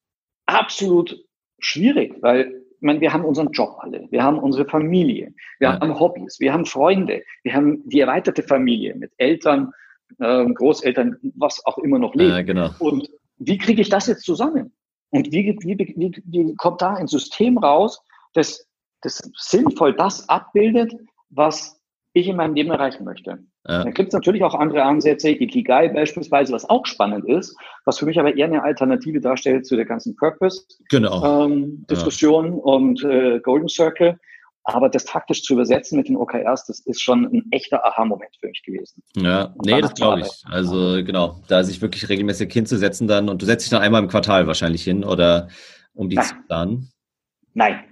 absolut 0.47 1.25
schwierig, 1.59 2.17
weil 2.21 2.64
meine, 2.85 3.01
wir 3.01 3.13
haben 3.13 3.25
unseren 3.25 3.51
Job 3.51 3.77
alle, 3.81 4.07
wir 4.11 4.23
haben 4.23 4.39
unsere 4.39 4.67
Familie, 4.67 5.35
wir 5.59 5.69
ja. 5.69 5.81
haben 5.81 5.99
Hobbys, 5.99 6.39
wir 6.39 6.53
haben 6.53 6.67
Freunde, 6.67 7.23
wir 7.43 7.55
haben 7.55 7.89
die 7.89 8.01
erweiterte 8.01 8.43
Familie 8.43 8.95
mit 8.95 9.13
Eltern, 9.17 9.73
äh, 10.19 10.45
Großeltern, 10.47 11.17
was 11.37 11.65
auch 11.67 11.79
immer 11.79 11.99
noch 11.99 12.15
lebt. 12.15 12.31
Ja, 12.31 12.43
genau. 12.43 12.71
Und 12.79 13.11
wie 13.39 13.59
kriege 13.59 13.83
ich 13.83 13.89
das 13.89 14.07
jetzt 14.07 14.25
zusammen? 14.25 14.73
Und 15.11 15.33
wie, 15.33 15.57
wie, 15.61 15.79
wie, 15.79 16.23
wie 16.25 16.55
kommt 16.57 16.83
da 16.83 16.95
ein 16.95 17.07
System 17.07 17.59
raus, 17.59 18.03
das, 18.33 18.69
das 19.01 19.31
sinnvoll 19.37 19.95
das 19.95 20.29
abbildet, 20.29 20.95
was 21.31 21.81
ich 22.13 22.29
in 22.29 22.37
meinem 22.37 22.55
Leben 22.55 22.71
erreichen 22.71 23.05
möchte? 23.05 23.45
Dann 23.67 23.95
gibt 23.95 24.09
es 24.09 24.13
natürlich 24.13 24.43
auch 24.43 24.55
andere 24.55 24.83
Ansätze, 24.83 25.31
Ikigai 25.31 25.89
beispielsweise, 25.89 26.53
was 26.53 26.69
auch 26.69 26.85
spannend 26.85 27.25
ist, 27.25 27.57
was 27.87 27.99
für 27.99 28.05
mich 28.05 28.21
aber 28.21 28.37
eher 28.37 28.47
eine 28.47 28.63
Alternative 28.63 29.23
darstellt 29.23 29.67
zu 29.67 29.75
der 29.75 29.87
ganzen 29.87 30.15
Purpose-Diskussion 30.17 30.85
genau. 30.91 31.47
ähm, 31.47 31.87
ja. 32.57 32.63
und 32.63 33.03
äh, 33.05 33.41
Golden 33.41 33.69
Circle. 33.69 34.19
Aber 34.67 34.89
das 34.89 35.05
taktisch 35.05 35.43
zu 35.43 35.55
übersetzen 35.55 35.99
mit 35.99 36.09
den 36.09 36.17
OKRs, 36.17 36.67
das 36.67 36.81
ist 36.81 37.03
schon 37.03 37.27
ein 37.27 37.45
echter 37.51 37.85
Aha-Moment 37.85 38.35
für 38.41 38.49
mich 38.49 38.63
gewesen. 38.65 39.03
Ja, 39.15 39.55
nee, 39.63 39.81
das 39.81 39.93
glaube 39.93 40.21
ich. 40.21 40.43
Also 40.47 41.05
genau, 41.05 41.43
da 41.49 41.63
sich 41.65 41.83
wirklich 41.83 42.09
regelmäßig 42.09 42.51
hinzusetzen 42.51 43.07
dann 43.07 43.29
und 43.29 43.43
du 43.43 43.47
setzt 43.47 43.67
dich 43.67 43.71
dann 43.71 43.83
einmal 43.83 44.03
im 44.03 44.09
Quartal 44.09 44.47
wahrscheinlich 44.47 44.83
hin 44.83 45.05
oder 45.05 45.49
um 45.93 46.09
die 46.09 46.17
Nein. 46.17 46.25
zu 46.25 46.35
planen. 46.47 46.89
Nein, 47.53 47.85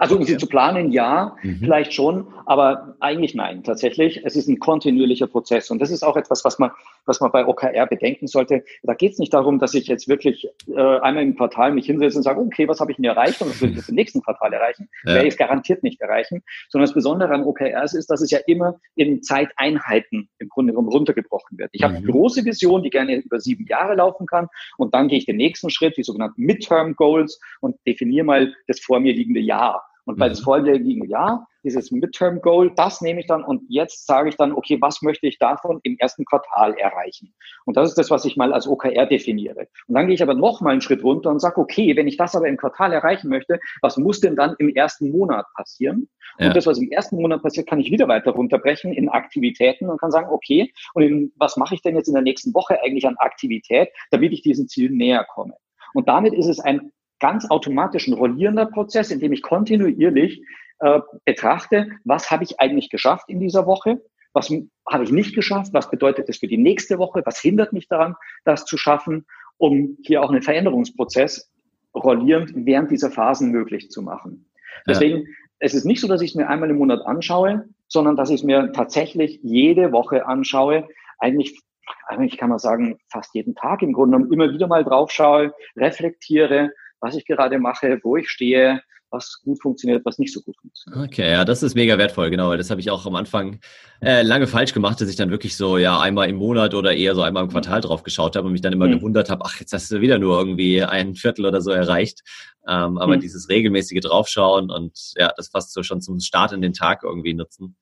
also 0.00 0.16
um 0.16 0.24
sie 0.24 0.38
zu 0.38 0.46
planen, 0.46 0.92
ja, 0.92 1.36
mhm. 1.42 1.58
vielleicht 1.60 1.92
schon, 1.92 2.26
aber 2.46 2.96
eigentlich 3.00 3.34
nein, 3.34 3.62
tatsächlich. 3.62 4.24
Es 4.24 4.34
ist 4.34 4.48
ein 4.48 4.58
kontinuierlicher 4.58 5.26
Prozess 5.26 5.70
und 5.70 5.78
das 5.78 5.90
ist 5.90 6.02
auch 6.02 6.16
etwas, 6.16 6.42
was 6.42 6.58
man, 6.58 6.70
was 7.04 7.20
man 7.20 7.30
bei 7.30 7.46
OKR 7.46 7.86
bedenken 7.86 8.26
sollte. 8.26 8.64
Da 8.82 8.94
geht 8.94 9.12
es 9.12 9.18
nicht 9.18 9.34
darum, 9.34 9.58
dass 9.58 9.74
ich 9.74 9.88
jetzt 9.88 10.08
wirklich 10.08 10.48
äh, 10.68 10.80
einmal 11.00 11.22
im 11.22 11.36
Quartal 11.36 11.72
mich 11.72 11.84
hinsetze 11.84 12.16
und 12.16 12.22
sage, 12.22 12.40
okay, 12.40 12.66
was 12.66 12.80
habe 12.80 12.92
ich 12.92 12.96
denn 12.96 13.04
erreicht 13.04 13.42
und 13.42 13.50
was 13.50 13.60
will 13.60 13.72
ich 13.72 13.76
jetzt 13.76 13.90
im 13.90 13.94
nächsten 13.94 14.22
Quartal 14.22 14.54
erreichen? 14.54 14.88
Ja. 15.04 15.16
Werde 15.16 15.28
ich 15.28 15.34
es 15.34 15.38
garantiert 15.38 15.82
nicht 15.82 16.00
erreichen, 16.00 16.42
sondern 16.70 16.86
das 16.86 16.94
Besondere 16.94 17.34
an 17.34 17.44
OKRs 17.44 17.92
ist, 17.92 18.08
dass 18.08 18.22
es 18.22 18.30
ja 18.30 18.38
immer 18.46 18.80
in 18.94 19.22
Zeiteinheiten 19.22 20.30
im 20.38 20.48
Grunde 20.48 20.72
genommen 20.72 20.88
runtergebrochen 20.88 21.58
wird. 21.58 21.68
Ich 21.72 21.82
mhm. 21.82 21.84
habe 21.84 21.96
eine 21.96 22.06
große 22.06 22.46
Vision, 22.46 22.82
die 22.82 22.88
gerne 22.88 23.16
über 23.16 23.38
sieben 23.38 23.66
Jahre 23.66 23.96
laufen 23.96 24.26
kann 24.26 24.48
und 24.78 24.94
dann 24.94 25.08
gehe 25.08 25.18
ich 25.18 25.26
den 25.26 25.36
nächsten 25.36 25.68
Schritt, 25.68 25.98
die 25.98 26.04
sogenannten 26.04 26.40
Midterm 26.40 26.96
Goals 26.96 27.38
und 27.60 27.76
definiere 27.86 28.24
mal 28.24 28.54
das 28.66 28.80
vor 28.80 28.98
mir 28.98 29.12
liegende 29.12 29.40
Jahr. 29.40 29.82
Und 30.10 30.18
bei 30.18 30.26
mhm. 30.26 30.30
das 30.30 30.40
vorliegende 30.40 31.06
Jahr, 31.06 31.46
dieses 31.62 31.92
Midterm 31.92 32.40
Goal, 32.40 32.72
das 32.74 33.00
nehme 33.00 33.20
ich 33.20 33.28
dann 33.28 33.44
und 33.44 33.62
jetzt 33.68 34.06
sage 34.06 34.28
ich 34.28 34.36
dann, 34.36 34.52
okay, 34.52 34.78
was 34.80 35.02
möchte 35.02 35.28
ich 35.28 35.38
davon 35.38 35.78
im 35.84 35.96
ersten 35.98 36.24
Quartal 36.24 36.74
erreichen? 36.74 37.32
Und 37.64 37.76
das 37.76 37.90
ist 37.90 37.96
das, 37.96 38.10
was 38.10 38.24
ich 38.24 38.36
mal 38.36 38.52
als 38.52 38.66
OKR 38.66 39.06
definiere. 39.06 39.68
Und 39.86 39.94
dann 39.94 40.06
gehe 40.06 40.14
ich 40.14 40.22
aber 40.22 40.34
noch 40.34 40.60
mal 40.62 40.70
einen 40.70 40.80
Schritt 40.80 41.04
runter 41.04 41.30
und 41.30 41.38
sage, 41.38 41.60
okay, 41.60 41.94
wenn 41.94 42.08
ich 42.08 42.16
das 42.16 42.34
aber 42.34 42.48
im 42.48 42.56
Quartal 42.56 42.92
erreichen 42.92 43.28
möchte, 43.28 43.60
was 43.82 43.98
muss 43.98 44.18
denn 44.18 44.34
dann 44.34 44.56
im 44.58 44.70
ersten 44.70 45.12
Monat 45.12 45.46
passieren? 45.54 46.08
Ja. 46.38 46.48
Und 46.48 46.56
das, 46.56 46.66
was 46.66 46.78
im 46.78 46.90
ersten 46.90 47.16
Monat 47.16 47.42
passiert, 47.42 47.68
kann 47.68 47.78
ich 47.78 47.92
wieder 47.92 48.08
weiter 48.08 48.32
runterbrechen 48.32 48.92
in 48.92 49.08
Aktivitäten 49.08 49.88
und 49.88 50.00
kann 50.00 50.10
sagen, 50.10 50.28
okay, 50.28 50.72
und 50.94 51.04
in, 51.04 51.32
was 51.36 51.56
mache 51.56 51.76
ich 51.76 51.82
denn 51.82 51.94
jetzt 51.94 52.08
in 52.08 52.14
der 52.14 52.24
nächsten 52.24 52.52
Woche 52.52 52.82
eigentlich 52.82 53.06
an 53.06 53.16
Aktivität, 53.18 53.90
damit 54.10 54.32
ich 54.32 54.42
diesem 54.42 54.66
Ziel 54.66 54.90
näher 54.90 55.24
komme? 55.32 55.54
Und 55.94 56.08
damit 56.08 56.34
ist 56.34 56.46
es 56.46 56.58
ein 56.58 56.90
ganz 57.20 57.48
automatisch 57.50 58.08
ein 58.08 58.14
rollierender 58.14 58.66
Prozess, 58.66 59.10
in 59.10 59.20
dem 59.20 59.32
ich 59.32 59.42
kontinuierlich 59.42 60.42
äh, 60.80 61.00
betrachte, 61.24 61.88
was 62.04 62.30
habe 62.30 62.44
ich 62.44 62.58
eigentlich 62.58 62.90
geschafft 62.90 63.28
in 63.28 63.40
dieser 63.40 63.66
Woche, 63.66 64.00
was 64.32 64.50
habe 64.88 65.04
ich 65.04 65.12
nicht 65.12 65.34
geschafft, 65.34 65.72
was 65.72 65.90
bedeutet 65.90 66.28
das 66.28 66.38
für 66.38 66.48
die 66.48 66.58
nächste 66.58 66.98
Woche, 66.98 67.22
was 67.24 67.40
hindert 67.40 67.72
mich 67.72 67.88
daran, 67.88 68.16
das 68.44 68.64
zu 68.64 68.76
schaffen, 68.76 69.26
um 69.58 69.98
hier 70.02 70.22
auch 70.22 70.30
einen 70.30 70.42
Veränderungsprozess 70.42 71.52
rollierend 71.94 72.52
während 72.54 72.90
dieser 72.90 73.10
Phasen 73.10 73.50
möglich 73.50 73.90
zu 73.90 74.02
machen. 74.02 74.48
Deswegen, 74.86 75.18
ja. 75.18 75.24
es 75.58 75.74
ist 75.74 75.84
nicht 75.84 76.00
so, 76.00 76.08
dass 76.08 76.22
ich 76.22 76.30
es 76.30 76.36
mir 76.36 76.48
einmal 76.48 76.70
im 76.70 76.78
Monat 76.78 77.04
anschaue, 77.04 77.68
sondern 77.88 78.16
dass 78.16 78.30
ich 78.30 78.36
es 78.36 78.44
mir 78.44 78.72
tatsächlich 78.72 79.40
jede 79.42 79.92
Woche 79.92 80.26
anschaue, 80.26 80.88
eigentlich 81.18 81.60
eigentlich 82.06 82.38
kann 82.38 82.50
man 82.50 82.58
sagen, 82.58 82.98
fast 83.08 83.34
jeden 83.34 83.54
Tag 83.54 83.82
im 83.82 83.92
Grunde 83.92 84.16
genommen 84.16 84.32
immer 84.32 84.52
wieder 84.52 84.68
mal 84.68 84.84
drauf 84.84 85.10
schaue, 85.10 85.52
reflektiere, 85.76 86.70
was 87.00 87.16
ich 87.16 87.24
gerade 87.24 87.58
mache, 87.58 88.00
wo 88.02 88.16
ich 88.16 88.28
stehe, 88.28 88.82
was 89.10 89.40
gut 89.42 89.60
funktioniert, 89.60 90.04
was 90.04 90.18
nicht 90.18 90.32
so 90.32 90.40
gut 90.40 90.56
funktioniert. 90.60 91.08
Okay, 91.08 91.30
ja, 91.30 91.44
das 91.44 91.62
ist 91.62 91.74
mega 91.74 91.98
wertvoll, 91.98 92.30
genau. 92.30 92.56
Das 92.56 92.70
habe 92.70 92.80
ich 92.80 92.90
auch 92.90 93.06
am 93.06 93.16
Anfang 93.16 93.58
äh, 94.00 94.22
lange 94.22 94.46
falsch 94.46 94.72
gemacht, 94.72 95.00
dass 95.00 95.08
ich 95.08 95.16
dann 95.16 95.30
wirklich 95.30 95.56
so 95.56 95.78
ja 95.78 96.00
einmal 96.00 96.28
im 96.28 96.36
Monat 96.36 96.74
oder 96.74 96.94
eher 96.94 97.14
so 97.14 97.22
einmal 97.22 97.44
im 97.44 97.50
Quartal 97.50 97.80
drauf 97.80 98.02
geschaut 98.02 98.36
habe 98.36 98.46
und 98.46 98.52
mich 98.52 98.62
dann 98.62 98.72
immer 98.72 98.86
mhm. 98.86 98.92
gewundert 98.92 99.30
habe, 99.30 99.44
ach, 99.44 99.58
jetzt 99.58 99.72
hast 99.72 99.90
du 99.90 100.00
wieder 100.00 100.18
nur 100.18 100.38
irgendwie 100.38 100.82
ein 100.82 101.14
Viertel 101.14 101.46
oder 101.46 101.60
so 101.60 101.70
erreicht. 101.70 102.20
Ähm, 102.68 102.98
aber 102.98 103.16
mhm. 103.16 103.20
dieses 103.20 103.48
regelmäßige 103.48 104.00
Draufschauen 104.00 104.70
und 104.70 105.12
ja, 105.16 105.32
das 105.36 105.48
fast 105.48 105.72
so 105.72 105.82
schon 105.82 106.00
zum 106.00 106.20
Start 106.20 106.52
in 106.52 106.62
den 106.62 106.72
Tag 106.72 107.02
irgendwie 107.02 107.34
nutzen. 107.34 107.76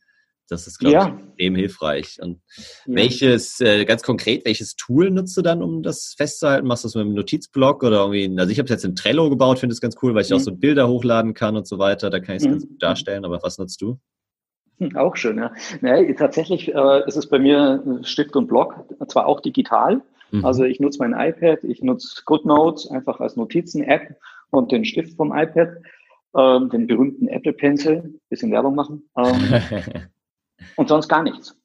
Das 0.49 0.67
ist, 0.67 0.79
glaube 0.79 0.95
ja. 0.95 1.07
ich, 1.09 1.25
extrem 1.29 1.55
hilfreich. 1.57 2.19
Und 2.23 2.41
ja. 2.87 2.95
welches, 2.97 3.61
äh, 3.61 3.85
ganz 3.85 4.03
konkret, 4.03 4.45
welches 4.47 4.77
Tool 4.77 5.11
nutzt 5.11 5.37
du 5.37 5.43
dann, 5.43 5.63
um 5.63 5.83
das 5.83 6.15
festzuhalten? 6.17 6.67
Machst 6.67 6.85
du 6.85 6.89
das 6.89 6.95
mit 6.95 7.05
einem 7.05 7.15
Notizblock 7.15 7.83
oder 7.83 8.07
irgendwie, 8.07 8.41
also 8.41 8.51
ich 8.51 8.59
habe 8.59 8.65
es 8.65 8.71
jetzt 8.71 8.85
in 8.85 8.97
Trello 8.97 9.29
gebaut, 9.29 9.59
finde 9.59 9.75
es 9.75 9.81
ganz 9.81 9.97
cool, 10.03 10.15
weil 10.15 10.23
ich 10.23 10.31
mhm. 10.31 10.37
auch 10.37 10.41
so 10.41 10.55
Bilder 10.55 10.89
hochladen 10.89 11.35
kann 11.35 11.57
und 11.57 11.67
so 11.67 11.79
weiter. 11.79 12.09
Da 12.09 12.21
kann 12.21 12.37
ich 12.37 12.43
es 12.43 12.49
mhm. 12.49 12.53
ganz 12.53 12.69
gut 12.69 12.83
darstellen, 12.83 13.25
aber 13.25 13.43
was 13.43 13.59
nutzt 13.59 13.81
du? 13.83 13.99
Hm, 14.79 14.97
auch 14.97 15.17
schön, 15.17 15.39
ja. 15.39 15.53
Nee, 15.81 16.15
tatsächlich 16.15 16.75
äh, 16.75 17.07
ist 17.07 17.17
es 17.17 17.29
bei 17.29 17.39
mir 17.39 18.01
Stift 18.03 18.35
und 18.37 18.47
Block, 18.47 18.87
zwar 19.09 19.27
auch 19.27 19.41
digital. 19.41 20.01
Mhm. 20.31 20.45
Also 20.45 20.65
ich 20.65 20.81
nutze 20.81 20.99
mein 21.01 21.13
iPad, 21.13 21.65
ich 21.65 21.83
nutze 21.83 22.23
GoodNotes 22.25 22.91
einfach 22.91 23.21
als 23.21 23.37
Notizen-App 23.37 24.17
und 24.51 24.73
den 24.73 24.85
Stift 24.85 25.17
vom 25.17 25.37
iPad, 25.37 25.71
ähm, 26.37 26.71
den 26.71 26.87
berühmten 26.87 27.29
Apple 27.29 27.53
Pencil, 27.53 28.15
bisschen 28.29 28.53
Werbung 28.53 28.75
machen. 28.75 29.09
Ähm, 29.17 29.61
und 30.77 30.89
sonst 30.89 31.09
gar 31.09 31.23
nichts. 31.23 31.57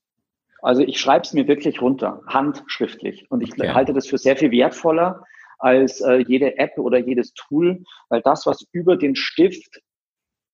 Also 0.62 0.82
ich 0.82 1.00
schreibe 1.00 1.24
es 1.26 1.34
mir 1.34 1.48
wirklich 1.48 1.82
runter, 1.82 2.22
handschriftlich. 2.26 3.30
Und 3.30 3.42
ich 3.42 3.52
okay. 3.52 3.74
halte 3.74 3.94
das 3.94 4.08
für 4.08 4.18
sehr 4.18 4.38
viel 4.38 4.52
wertvoller 4.52 5.24
als 5.60 6.02
äh, 6.02 6.24
jede 6.28 6.58
App 6.58 6.78
oder 6.78 6.98
jedes 6.98 7.34
Tool, 7.34 7.84
weil 8.10 8.22
das, 8.22 8.46
was 8.46 8.66
über 8.72 8.96
den 8.96 9.16
Stift 9.16 9.82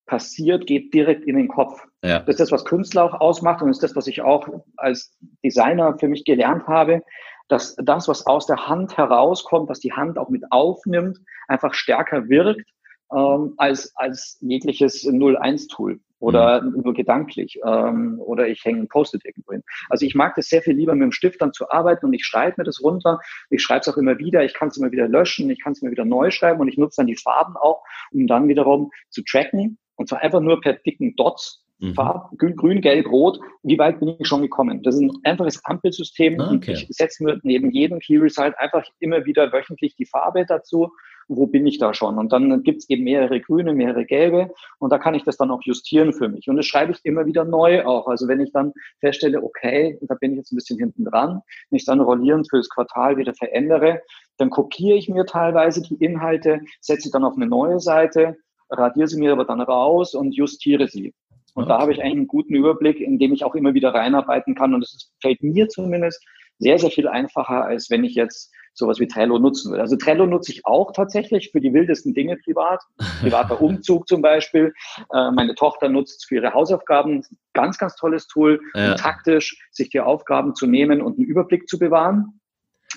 passiert, 0.07 0.65
geht 0.65 0.93
direkt 0.93 1.25
in 1.25 1.37
den 1.37 1.47
Kopf. 1.47 1.85
Ja. 2.03 2.19
Das 2.19 2.35
ist 2.35 2.39
das, 2.39 2.51
was 2.51 2.65
Künstler 2.65 3.05
auch 3.05 3.21
ausmacht 3.21 3.61
und 3.61 3.69
ist 3.69 3.83
das, 3.83 3.95
was 3.95 4.07
ich 4.07 4.23
auch 4.23 4.47
als 4.77 5.15
Designer 5.43 5.97
für 5.99 6.07
mich 6.07 6.25
gelernt 6.25 6.67
habe, 6.67 7.03
dass 7.47 7.75
das, 7.75 8.07
was 8.07 8.25
aus 8.25 8.47
der 8.47 8.67
Hand 8.67 8.97
herauskommt, 8.97 9.69
was 9.69 9.79
die 9.79 9.93
Hand 9.93 10.17
auch 10.17 10.29
mit 10.29 10.43
aufnimmt, 10.51 11.19
einfach 11.47 11.75
stärker 11.75 12.29
wirkt 12.29 12.67
ähm, 13.13 13.53
als, 13.57 13.95
als 13.95 14.37
jegliches 14.41 15.05
0-1-Tool 15.05 15.99
oder 16.19 16.61
mhm. 16.61 16.81
nur 16.83 16.93
gedanklich 16.93 17.59
ähm, 17.65 18.19
oder 18.19 18.47
ich 18.47 18.63
hänge 18.63 18.81
ein 18.81 18.87
Post-it 18.87 19.25
irgendwo 19.25 19.53
hin. 19.53 19.63
Also 19.89 20.05
ich 20.05 20.15
mag 20.15 20.35
das 20.35 20.47
sehr 20.47 20.61
viel 20.61 20.75
lieber 20.75 20.93
mit 20.93 21.03
dem 21.03 21.11
Stift 21.11 21.41
dann 21.41 21.53
zu 21.53 21.69
arbeiten 21.69 22.05
und 22.05 22.13
ich 22.13 22.25
schreibe 22.25 22.55
mir 22.57 22.65
das 22.65 22.81
runter. 22.83 23.19
Ich 23.49 23.61
schreibe 23.61 23.81
es 23.81 23.87
auch 23.87 23.97
immer 23.97 24.17
wieder. 24.19 24.43
Ich 24.43 24.53
kann 24.53 24.69
es 24.69 24.77
immer 24.77 24.91
wieder 24.91 25.07
löschen. 25.07 25.49
Ich 25.49 25.61
kann 25.61 25.73
es 25.73 25.81
immer 25.81 25.91
wieder 25.91 26.05
neu 26.05 26.31
schreiben 26.31 26.59
und 26.59 26.67
ich 26.67 26.77
nutze 26.77 26.97
dann 26.97 27.07
die 27.07 27.15
Farben 27.15 27.55
auch, 27.57 27.83
um 28.11 28.27
dann 28.27 28.47
wiederum 28.47 28.91
zu 29.09 29.23
tracken 29.23 29.77
und 29.95 30.07
zwar 30.07 30.21
einfach 30.21 30.39
nur 30.39 30.61
per 30.61 30.73
dicken 30.73 31.15
Dots. 31.15 31.65
Mhm. 31.79 31.93
Farb, 31.93 32.37
grün, 32.37 32.55
grün, 32.55 32.81
gelb, 32.81 33.07
rot. 33.07 33.39
Wie 33.63 33.77
weit 33.77 33.99
bin 33.99 34.15
ich 34.19 34.27
schon 34.27 34.41
gekommen? 34.41 34.83
Das 34.83 34.95
ist 34.95 35.01
ein 35.01 35.11
einfaches 35.23 35.63
Ampelsystem. 35.63 36.39
Ah, 36.39 36.53
okay. 36.53 36.73
Ich 36.73 36.87
setze 36.89 37.23
mir 37.23 37.39
neben 37.43 37.71
jedem 37.71 37.99
Key 37.99 38.17
Result 38.17 38.57
einfach 38.57 38.85
immer 38.99 39.25
wieder 39.25 39.51
wöchentlich 39.53 39.95
die 39.95 40.05
Farbe 40.05 40.45
dazu 40.45 40.89
wo 41.29 41.45
bin 41.45 41.65
ich 41.67 41.77
da 41.77 41.93
schon? 41.93 42.17
Und 42.17 42.33
dann 42.33 42.63
gibt 42.63 42.79
es 42.79 42.89
eben 42.89 43.03
mehrere 43.03 43.39
grüne, 43.39 43.73
mehrere 43.73 44.03
gelbe 44.03 44.51
und 44.79 44.91
da 44.91 44.97
kann 44.97 45.13
ich 45.13 45.23
das 45.23 45.37
dann 45.37 45.51
auch 45.51 45.61
justieren 45.61 46.11
für 46.11 46.27
mich. 46.27 46.49
Und 46.49 46.57
das 46.57 46.65
schreibe 46.65 46.91
ich 46.91 46.99
immer 47.03 47.25
wieder 47.25 47.45
neu 47.45 47.85
auch. 47.85 48.07
Also 48.07 48.27
wenn 48.27 48.41
ich 48.41 48.51
dann 48.51 48.73
feststelle, 48.99 49.41
okay, 49.41 49.97
da 50.01 50.15
bin 50.15 50.31
ich 50.31 50.37
jetzt 50.37 50.51
ein 50.51 50.55
bisschen 50.55 50.79
hinten 50.79 51.05
dran, 51.05 51.41
wenn 51.69 51.77
ich 51.77 51.85
dann 51.85 52.01
rollierend 52.01 52.49
fürs 52.49 52.67
Quartal 52.67 53.17
wieder 53.17 53.33
verändere, 53.35 54.01
dann 54.37 54.49
kopiere 54.49 54.97
ich 54.97 55.07
mir 55.07 55.25
teilweise 55.25 55.81
die 55.81 56.03
Inhalte, 56.03 56.61
setze 56.81 57.03
sie 57.03 57.11
dann 57.11 57.23
auf 57.23 57.35
eine 57.35 57.45
neue 57.45 57.79
Seite, 57.79 58.35
radiere 58.69 59.07
sie 59.07 59.19
mir 59.19 59.31
aber 59.31 59.45
dann 59.45 59.61
raus 59.61 60.15
und 60.15 60.35
justiere 60.35 60.87
sie. 60.87 61.13
Und 61.53 61.63
okay. 61.63 61.73
da 61.73 61.79
habe 61.79 61.93
ich 61.93 62.01
einen 62.01 62.25
guten 62.25 62.55
Überblick, 62.55 62.99
in 62.99 63.19
dem 63.19 63.33
ich 63.33 63.43
auch 63.43 63.53
immer 63.53 63.73
wieder 63.73 63.93
reinarbeiten 63.93 64.55
kann. 64.55 64.73
Und 64.73 64.83
es 64.83 65.11
fällt 65.21 65.43
mir 65.43 65.67
zumindest 65.67 66.25
sehr, 66.57 66.79
sehr 66.79 66.91
viel 66.91 67.07
einfacher, 67.07 67.65
als 67.65 67.89
wenn 67.89 68.03
ich 68.03 68.15
jetzt 68.15 68.51
sowas 68.79 68.99
wie 68.99 69.07
Trello 69.07 69.37
nutzen 69.37 69.71
will. 69.71 69.79
Also 69.79 69.95
Trello 69.95 70.25
nutze 70.25 70.51
ich 70.51 70.65
auch 70.65 70.91
tatsächlich 70.91 71.51
für 71.51 71.61
die 71.61 71.73
wildesten 71.73 72.13
Dinge 72.13 72.37
privat. 72.37 72.81
Privater 73.21 73.61
Umzug 73.61 74.07
zum 74.07 74.21
Beispiel. 74.21 74.73
Äh, 75.13 75.31
meine 75.31 75.55
Tochter 75.55 75.89
nutzt 75.89 76.19
es 76.19 76.25
für 76.25 76.35
ihre 76.35 76.53
Hausaufgaben. 76.53 77.23
Ganz, 77.53 77.77
ganz 77.77 77.95
tolles 77.95 78.27
Tool, 78.27 78.59
ja. 78.73 78.91
um 78.91 78.97
taktisch 78.97 79.59
sich 79.71 79.89
die 79.89 79.99
Aufgaben 79.99 80.55
zu 80.55 80.65
nehmen 80.65 81.01
und 81.01 81.17
einen 81.17 81.27
Überblick 81.27 81.67
zu 81.67 81.77
bewahren. 81.77 82.38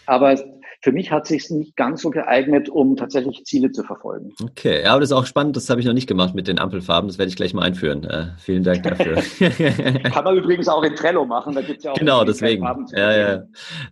Aber 0.07 0.37
für 0.83 0.91
mich 0.91 1.13
hat 1.13 1.29
sich 1.29 1.49
nicht 1.49 1.77
ganz 1.77 2.03
so 2.03 2.11
geeignet, 2.11 2.69
um 2.69 2.97
tatsächlich 2.97 3.45
Ziele 3.45 3.71
zu 3.71 3.85
verfolgen. 3.85 4.33
Okay, 4.43 4.83
ja, 4.83 4.91
aber 4.91 5.01
das 5.01 5.11
ist 5.11 5.17
auch 5.17 5.27
spannend. 5.27 5.57
Das 5.57 5.71
habe 5.71 5.79
ich 5.79 5.87
noch 5.87 5.93
nicht 5.93 6.09
gemacht 6.09 6.35
mit 6.35 6.49
den 6.49 6.59
Ampelfarben. 6.59 7.07
Das 7.07 7.19
werde 7.19 7.29
ich 7.29 7.37
gleich 7.37 7.55
mal 7.55 7.63
einführen. 7.63 8.03
Äh, 8.03 8.31
vielen 8.39 8.65
Dank 8.65 8.83
dafür. 8.83 9.15
kann 10.03 10.25
man 10.25 10.37
übrigens 10.37 10.67
auch 10.67 10.83
in 10.83 10.97
Trello 10.97 11.25
machen. 11.25 11.55
Da 11.55 11.61
gibt's 11.61 11.85
ja 11.85 11.93
auch 11.93 11.97
genau, 11.97 12.25
deswegen. 12.25 12.65
Ja, 12.97 13.17
ja. 13.17 13.43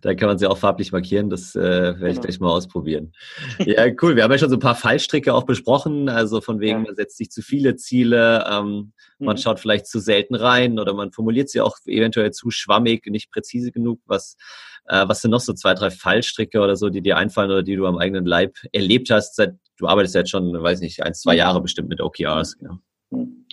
Da 0.01 0.13
kann 0.15 0.27
man 0.27 0.37
sie 0.37 0.47
auch 0.47 0.57
farblich 0.57 0.91
markieren. 0.91 1.29
Das 1.29 1.55
äh, 1.55 1.61
werde 1.61 1.95
genau. 1.95 2.11
ich 2.11 2.21
gleich 2.21 2.39
mal 2.41 2.51
ausprobieren. 2.51 3.13
ja, 3.59 3.85
cool. 4.01 4.17
Wir 4.17 4.23
haben 4.23 4.31
ja 4.31 4.37
schon 4.37 4.49
so 4.49 4.57
ein 4.57 4.61
paar 4.61 4.75
Fallstricke 4.75 5.33
auch 5.33 5.43
besprochen. 5.43 6.09
Also 6.09 6.41
von 6.41 6.59
wegen, 6.59 6.79
ja. 6.79 6.85
man 6.87 6.95
setzt 6.95 7.17
sich 7.17 7.31
zu 7.31 7.41
viele 7.41 7.77
Ziele. 7.77 8.45
Ähm, 8.51 8.91
man 9.17 9.37
mhm. 9.37 9.39
schaut 9.39 9.61
vielleicht 9.61 9.87
zu 9.87 9.99
selten 9.99 10.35
rein 10.35 10.77
oder 10.77 10.93
man 10.93 11.13
formuliert 11.13 11.49
sie 11.49 11.61
auch 11.61 11.77
eventuell 11.85 12.31
zu 12.31 12.51
schwammig, 12.51 13.05
nicht 13.05 13.31
präzise 13.31 13.71
genug. 13.71 14.01
Was, 14.07 14.35
äh, 14.85 15.07
was 15.07 15.21
sind 15.21 15.31
noch 15.31 15.39
so 15.39 15.53
zwei, 15.53 15.73
drei 15.73 15.89
Fallstricke 15.89 16.59
oder 16.59 16.75
so, 16.75 16.89
die 16.89 17.01
dir 17.01 17.17
einfallen 17.17 17.51
oder 17.51 17.63
die 17.63 17.75
du 17.75 17.85
am 17.87 17.97
eigenen 17.97 18.25
Leib 18.25 18.55
erlebt 18.71 19.09
hast? 19.09 19.35
Seit, 19.35 19.55
du 19.77 19.87
arbeitest 19.87 20.15
jetzt 20.15 20.29
schon, 20.29 20.51
weiß 20.51 20.81
nicht, 20.81 21.03
ein, 21.03 21.13
zwei 21.13 21.33
mhm. 21.33 21.39
Jahre 21.39 21.61
bestimmt 21.61 21.89
mit 21.89 22.01
OKRs. 22.01 22.57
Genau. 22.57 22.77
Mhm. 23.11 23.45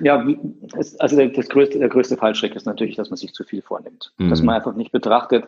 Ja, 0.00 0.24
also 1.00 1.26
das 1.26 1.48
größte, 1.48 1.80
der 1.80 1.88
größte 1.88 2.16
Fallstrick 2.16 2.54
ist 2.54 2.66
natürlich, 2.66 2.94
dass 2.94 3.10
man 3.10 3.16
sich 3.16 3.32
zu 3.32 3.42
viel 3.42 3.62
vornimmt. 3.62 4.12
Mhm. 4.16 4.30
Dass 4.30 4.40
man 4.40 4.54
einfach 4.54 4.76
nicht 4.76 4.92
betrachtet, 4.92 5.46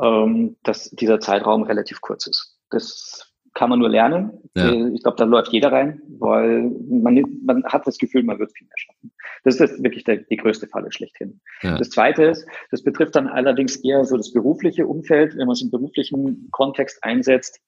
ähm, 0.00 0.56
dass 0.64 0.90
dieser 0.90 1.20
Zeitraum 1.20 1.62
relativ 1.62 2.00
kurz 2.00 2.26
ist. 2.26 2.58
Das 2.70 3.29
kann 3.54 3.70
man 3.70 3.78
nur 3.78 3.88
lernen. 3.88 4.30
Ja. 4.56 4.70
Äh, 4.70 4.90
ich 4.94 5.02
glaube, 5.02 5.16
da 5.16 5.24
läuft 5.24 5.52
jeder 5.52 5.72
rein, 5.72 6.00
weil 6.18 6.70
man, 6.88 7.22
man 7.44 7.64
hat 7.64 7.86
das 7.86 7.98
Gefühl, 7.98 8.22
man 8.22 8.38
wird 8.38 8.52
viel 8.56 8.66
mehr 8.66 8.78
schaffen. 8.78 9.12
Das 9.44 9.60
ist 9.60 9.82
wirklich 9.82 10.04
der, 10.04 10.18
die 10.18 10.36
größte 10.36 10.66
Falle 10.66 10.92
schlechthin. 10.92 11.40
Ja. 11.62 11.76
Das 11.78 11.90
Zweite 11.90 12.24
ist, 12.24 12.46
das 12.70 12.82
betrifft 12.82 13.16
dann 13.16 13.26
allerdings 13.26 13.76
eher 13.76 14.04
so 14.04 14.16
das 14.16 14.32
berufliche 14.32 14.86
Umfeld, 14.86 15.36
wenn 15.36 15.46
man 15.46 15.54
es 15.54 15.62
im 15.62 15.70
beruflichen 15.70 16.48
Kontext 16.50 17.02
einsetzt, 17.02 17.60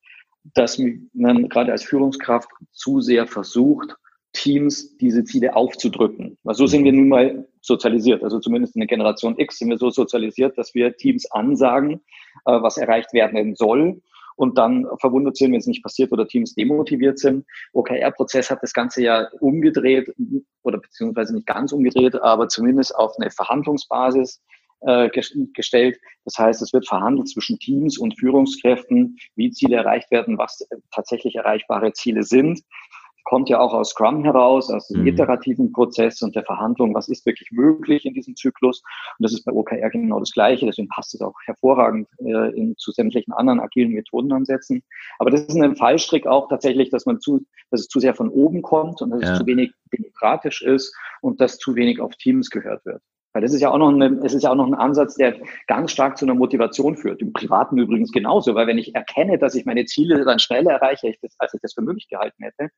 dass 0.55 0.81
man 1.12 1.49
gerade 1.49 1.73
als 1.73 1.85
Führungskraft 1.85 2.49
zu 2.73 3.01
sehr 3.01 3.27
versucht, 3.27 3.97
Teams 4.33 4.97
diese 4.97 5.25
Ziele 5.25 5.55
aufzudrücken. 5.55 6.38
Weil 6.42 6.55
so 6.55 6.66
sind 6.66 6.85
wir 6.85 6.92
nun 6.92 7.09
mal 7.09 7.47
sozialisiert. 7.61 8.25
Also 8.25 8.40
zumindest 8.40 8.75
in 8.75 8.81
der 8.81 8.88
Generation 8.88 9.38
X 9.38 9.59
sind 9.59 9.68
wir 9.68 9.79
so 9.79 9.90
sozialisiert, 9.90 10.57
dass 10.57 10.75
wir 10.75 10.97
Teams 10.97 11.31
ansagen, 11.31 12.01
äh, 12.47 12.53
was 12.61 12.77
erreicht 12.77 13.12
werden 13.12 13.55
soll 13.55 14.01
und 14.37 14.59
dann 14.59 14.87
verwundert 15.01 15.37
sind, 15.37 15.53
wenn 15.53 15.61
es 15.61 15.66
nicht 15.66 15.83
passiert 15.83 16.12
oder 16.12 16.27
Teams 16.27 16.55
demotiviert 16.55 17.18
sind. 17.18 17.45
OKR-Prozess 17.73 18.51
hat 18.51 18.62
das 18.62 18.73
Ganze 18.73 19.03
ja 19.03 19.29
umgedreht 19.40 20.12
oder 20.62 20.79
beziehungsweise 20.79 21.35
nicht 21.35 21.47
ganz 21.47 21.73
umgedreht, 21.73 22.21
aber 22.21 22.49
zumindest 22.49 22.95
auf 22.95 23.14
eine 23.18 23.31
Verhandlungsbasis 23.31 24.40
äh, 24.81 25.11
gestellt. 25.11 25.99
Das 26.25 26.38
heißt, 26.38 26.62
es 26.62 26.73
wird 26.73 26.88
verhandelt 26.88 27.29
zwischen 27.29 27.59
Teams 27.59 27.99
und 27.99 28.18
Führungskräften, 28.18 29.16
wie 29.37 29.51
Ziele 29.51 29.77
erreicht 29.77 30.11
werden, 30.11 30.38
was 30.38 30.66
tatsächlich 30.92 31.37
erreichbare 31.37 31.92
Ziele 31.92 32.25
sind. 32.25 32.62
Kommt 33.25 33.49
ja 33.49 33.61
auch 33.61 33.73
aus 33.73 33.91
Scrum 33.91 34.25
heraus, 34.25 34.71
aus 34.71 34.89
dem 34.89 35.03
mhm. 35.03 35.09
iterativen 35.09 35.73
Prozess 35.73 36.23
und 36.23 36.35
der 36.35 36.45
Verhandlung, 36.45 36.95
was 36.95 37.09
ist 37.09 37.25
wirklich 37.27 37.51
möglich 37.53 38.05
in 38.05 38.15
diesem 38.15 38.37
Zyklus. 38.37 38.83
Und 39.19 39.25
das 39.25 39.33
ist 39.33 39.45
bei 39.45 39.53
OKR 39.53 39.91
genau 39.91 40.21
das 40.21 40.33
Gleiche, 40.33 40.67
deswegen 40.67 40.89
passt 40.89 41.15
es 41.15 41.21
auch 41.21 41.35
hervorragend 41.45 42.09
äh, 42.19 42.51
in, 42.57 42.77
zu 42.77 42.93
sämtlichen 42.93 43.33
anderen 43.33 43.61
agilen 43.61 43.93
Methodenansätzen. 43.93 44.83
Aber 45.19 45.31
das 45.31 45.43
ist 45.43 45.57
ein 45.57 45.77
Fallstrick 45.77 46.27
auch 46.27 46.49
tatsächlich, 46.49 46.91
dass 46.91 47.07
man 47.07 47.21
zu, 47.21 47.45
dass 47.71 47.81
es 47.81 47.89
zu 47.89 48.01
sehr 48.01 48.15
von 48.15 48.29
oben 48.29 48.63
kommt 48.63 49.03
und 49.03 49.11
dass 49.11 49.23
ja. 49.23 49.33
es 49.33 49.39
zu 49.39 49.47
wenig 49.47 49.73
demokratisch 49.93 50.63
ist 50.63 50.95
und 51.21 51.41
dass 51.41 51.59
zu 51.59 51.75
wenig 51.77 52.01
auf 52.01 52.17
Teams 52.17 52.51
gehört 52.51 52.85
wird. 52.85 53.03
Weil 53.33 53.43
das 53.43 53.55
ist 53.55 53.63
ja 53.63 53.71
auch 53.71 53.79
noch 53.79 53.89
eine, 53.89 54.21
es 54.25 54.35
ist 54.35 54.43
ja 54.43 54.51
auch 54.51 54.57
noch 54.57 54.67
ein 54.67 54.75
Ansatz, 54.75 55.15
der 55.15 55.37
ganz 55.67 55.93
stark 55.93 56.19
zu 56.19 56.27
einer 56.27 56.35
Motivation 56.35 56.97
führt. 56.97 57.23
Im 57.23 57.33
Privaten 57.33 57.79
übrigens 57.79 58.13
genauso, 58.13 58.55
weil 58.55 58.67
wenn 58.67 58.79
ich 58.79 58.95
erkenne, 58.95 59.39
dass 59.39 59.55
ich 59.55 59.65
meine 59.65 59.87
Ziele 59.87 60.25
dann 60.25 60.39
schneller 60.39 60.73
erreiche, 60.73 61.15
als 61.39 61.55
ich 61.55 61.61
das 61.63 61.73
für 61.73 61.81
möglich 61.81 62.09
gehalten 62.09 62.43
hätte, 62.43 62.71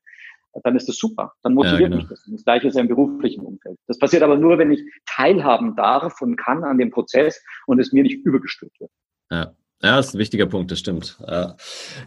dann 0.63 0.75
ist 0.75 0.87
das 0.87 0.97
super. 0.97 1.33
Dann 1.43 1.53
motiviert 1.53 1.81
ja, 1.81 1.87
genau. 1.87 1.97
mich 1.97 2.07
das. 2.07 2.23
das 2.29 2.43
Gleiche 2.43 2.67
ist 2.67 2.75
ja 2.75 2.81
im 2.81 2.87
beruflichen 2.87 3.41
Umfeld. 3.41 3.77
Das 3.87 3.99
passiert 3.99 4.23
aber 4.23 4.37
nur, 4.37 4.57
wenn 4.57 4.71
ich 4.71 4.81
teilhaben 5.05 5.75
darf 5.75 6.21
und 6.21 6.37
kann 6.37 6.63
an 6.63 6.77
dem 6.77 6.91
Prozess 6.91 7.43
und 7.67 7.79
es 7.79 7.91
mir 7.91 8.03
nicht 8.03 8.25
übergestülpt 8.25 8.79
wird. 8.79 8.91
Ja. 9.31 9.53
Ja, 9.83 9.97
das 9.97 10.07
ist 10.07 10.15
ein 10.15 10.19
wichtiger 10.19 10.45
Punkt, 10.45 10.71
das 10.71 10.79
stimmt. 10.79 11.17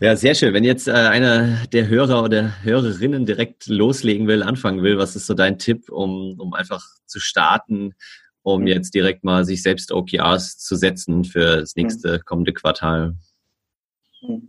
Ja, 0.01 0.17
sehr 0.17 0.35
schön. 0.35 0.55
Wenn 0.55 0.65
jetzt 0.65 0.89
äh, 0.89 0.93
einer 0.93 1.67
der 1.67 1.87
Hörer 1.87 2.25
oder 2.25 2.63
Hörerinnen 2.65 3.27
direkt 3.27 3.67
loslegen 3.67 4.27
will, 4.27 4.43
anfangen 4.43 4.83
will, 4.83 4.99
was 4.99 5.15
ist 5.15 5.27
so 5.27 5.35
dein 5.35 5.59
Tipp, 5.59 5.91
um, 5.91 6.41
um 6.41 6.55
einfach 6.55 6.85
zu 7.05 7.21
starten, 7.21 7.95
um 8.43 8.63
mhm. 8.63 8.69
jetzt 8.69 8.95
direkt 8.95 9.23
mal 9.23 9.45
sich 9.45 9.63
selbst 9.63 9.93
OKRs 9.93 10.59
zu 10.59 10.77
setzen 10.77 11.25
für 11.25 11.59
das 11.59 11.77
mhm. 11.77 11.83
nächste 11.83 12.21
kommende 12.21 12.53
Quartal? 12.53 13.15
Mhm. 14.23 14.49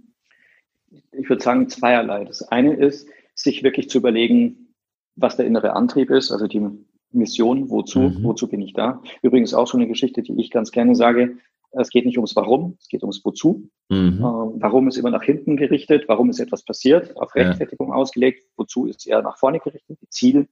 Ich 1.11 1.29
würde 1.29 1.43
sagen 1.43 1.67
zweierlei. 1.69 2.23
Das 2.23 2.41
eine 2.43 2.73
ist, 2.75 3.07
sich 3.41 3.63
wirklich 3.63 3.89
zu 3.89 3.97
überlegen, 3.97 4.75
was 5.15 5.37
der 5.37 5.45
innere 5.45 5.73
Antrieb 5.73 6.09
ist, 6.11 6.31
also 6.31 6.47
die 6.47 6.65
Mission, 7.11 7.69
wozu, 7.69 7.99
mhm. 7.99 8.23
wozu 8.23 8.47
bin 8.47 8.61
ich 8.61 8.73
da. 8.73 9.01
Übrigens 9.21 9.53
auch 9.53 9.67
so 9.67 9.77
eine 9.77 9.87
Geschichte, 9.87 10.21
die 10.21 10.39
ich 10.39 10.51
ganz 10.51 10.71
gerne 10.71 10.95
sage. 10.95 11.37
Es 11.71 11.89
geht 11.89 12.05
nicht 12.05 12.17
ums 12.17 12.35
Warum, 12.35 12.77
es 12.79 12.87
geht 12.87 13.03
ums 13.03 13.23
Wozu. 13.23 13.69
Mhm. 13.89 14.17
Äh, 14.19 14.61
warum 14.61 14.87
ist 14.87 14.97
immer 14.97 15.11
nach 15.11 15.23
hinten 15.23 15.55
gerichtet, 15.55 16.05
warum 16.07 16.29
ist 16.29 16.39
etwas 16.39 16.63
passiert, 16.63 17.15
auf 17.17 17.35
Rechtfertigung 17.35 17.89
ja. 17.89 17.95
ausgelegt, 17.95 18.43
wozu 18.57 18.85
ist 18.85 19.07
eher 19.07 19.21
nach 19.21 19.37
vorne 19.37 19.59
gerichtet, 19.59 19.99
die 20.01 20.09
Ziel, 20.09 20.47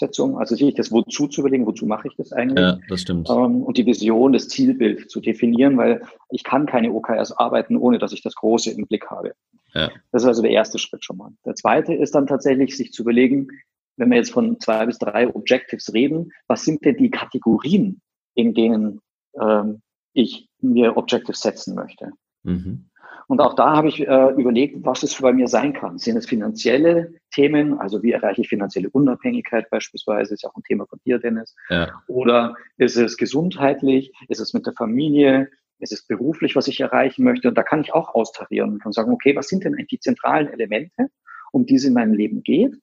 Setzung, 0.00 0.38
also 0.38 0.56
sich 0.56 0.74
das 0.74 0.90
Wozu 0.90 1.28
zu 1.28 1.42
überlegen, 1.42 1.66
wozu 1.66 1.86
mache 1.86 2.08
ich 2.08 2.16
das 2.16 2.32
eigentlich? 2.32 2.58
Ja, 2.58 2.78
das 2.88 3.02
stimmt. 3.02 3.30
Ähm, 3.30 3.62
und 3.62 3.76
die 3.76 3.86
Vision, 3.86 4.32
das 4.32 4.48
Zielbild 4.48 5.10
zu 5.10 5.20
definieren, 5.20 5.76
weil 5.76 6.02
ich 6.30 6.42
kann 6.42 6.66
keine 6.66 6.92
OKRs 6.92 7.32
arbeiten, 7.32 7.76
ohne 7.76 7.98
dass 7.98 8.12
ich 8.12 8.22
das 8.22 8.34
Große 8.34 8.70
im 8.70 8.86
Blick 8.86 9.08
habe. 9.10 9.34
Ja. 9.74 9.90
Das 10.10 10.22
ist 10.22 10.28
also 10.28 10.42
der 10.42 10.50
erste 10.50 10.78
Schritt 10.78 11.04
schon 11.04 11.18
mal. 11.18 11.30
Der 11.44 11.54
zweite 11.54 11.94
ist 11.94 12.14
dann 12.14 12.26
tatsächlich, 12.26 12.76
sich 12.76 12.92
zu 12.92 13.02
überlegen, 13.02 13.48
wenn 13.96 14.10
wir 14.10 14.16
jetzt 14.16 14.32
von 14.32 14.58
zwei 14.58 14.86
bis 14.86 14.98
drei 14.98 15.28
Objectives 15.28 15.92
reden, 15.92 16.32
was 16.48 16.64
sind 16.64 16.84
denn 16.84 16.96
die 16.96 17.10
Kategorien, 17.10 18.00
in 18.34 18.54
denen 18.54 19.00
ähm, 19.40 19.82
ich 20.14 20.48
mir 20.60 20.96
Objectives 20.96 21.40
setzen 21.40 21.74
möchte? 21.74 22.10
Mhm. 22.42 22.89
Und 23.30 23.40
auch 23.40 23.54
da 23.54 23.76
habe 23.76 23.86
ich 23.86 24.00
äh, 24.00 24.30
überlegt, 24.32 24.84
was 24.84 25.04
es 25.04 25.20
bei 25.20 25.32
mir 25.32 25.46
sein 25.46 25.72
kann. 25.72 25.98
Sind 25.98 26.16
es 26.16 26.26
finanzielle 26.26 27.14
Themen, 27.30 27.78
also 27.78 28.02
wie 28.02 28.10
erreiche 28.10 28.40
ich 28.40 28.48
finanzielle 28.48 28.90
Unabhängigkeit 28.90 29.70
beispielsweise, 29.70 30.34
ist 30.34 30.42
ja 30.42 30.50
auch 30.50 30.56
ein 30.56 30.64
Thema 30.64 30.84
von 30.86 30.98
dir, 31.06 31.20
Dennis. 31.20 31.54
Ja. 31.68 32.02
Oder 32.08 32.56
ist 32.76 32.96
es 32.96 33.16
gesundheitlich, 33.16 34.12
ist 34.26 34.40
es 34.40 34.52
mit 34.52 34.66
der 34.66 34.72
Familie, 34.72 35.48
ist 35.78 35.92
es 35.92 36.08
beruflich, 36.08 36.56
was 36.56 36.66
ich 36.66 36.80
erreichen 36.80 37.22
möchte? 37.22 37.46
Und 37.46 37.56
da 37.56 37.62
kann 37.62 37.82
ich 37.82 37.94
auch 37.94 38.16
austarieren 38.16 38.80
und 38.84 38.92
sagen, 38.92 39.12
okay, 39.12 39.36
was 39.36 39.46
sind 39.46 39.62
denn 39.62 39.74
eigentlich 39.74 39.86
die 39.86 40.00
zentralen 40.00 40.48
Elemente, 40.48 41.06
um 41.52 41.66
die 41.66 41.76
es 41.76 41.84
in 41.84 41.94
meinem 41.94 42.14
Leben 42.14 42.42
geht? 42.42 42.80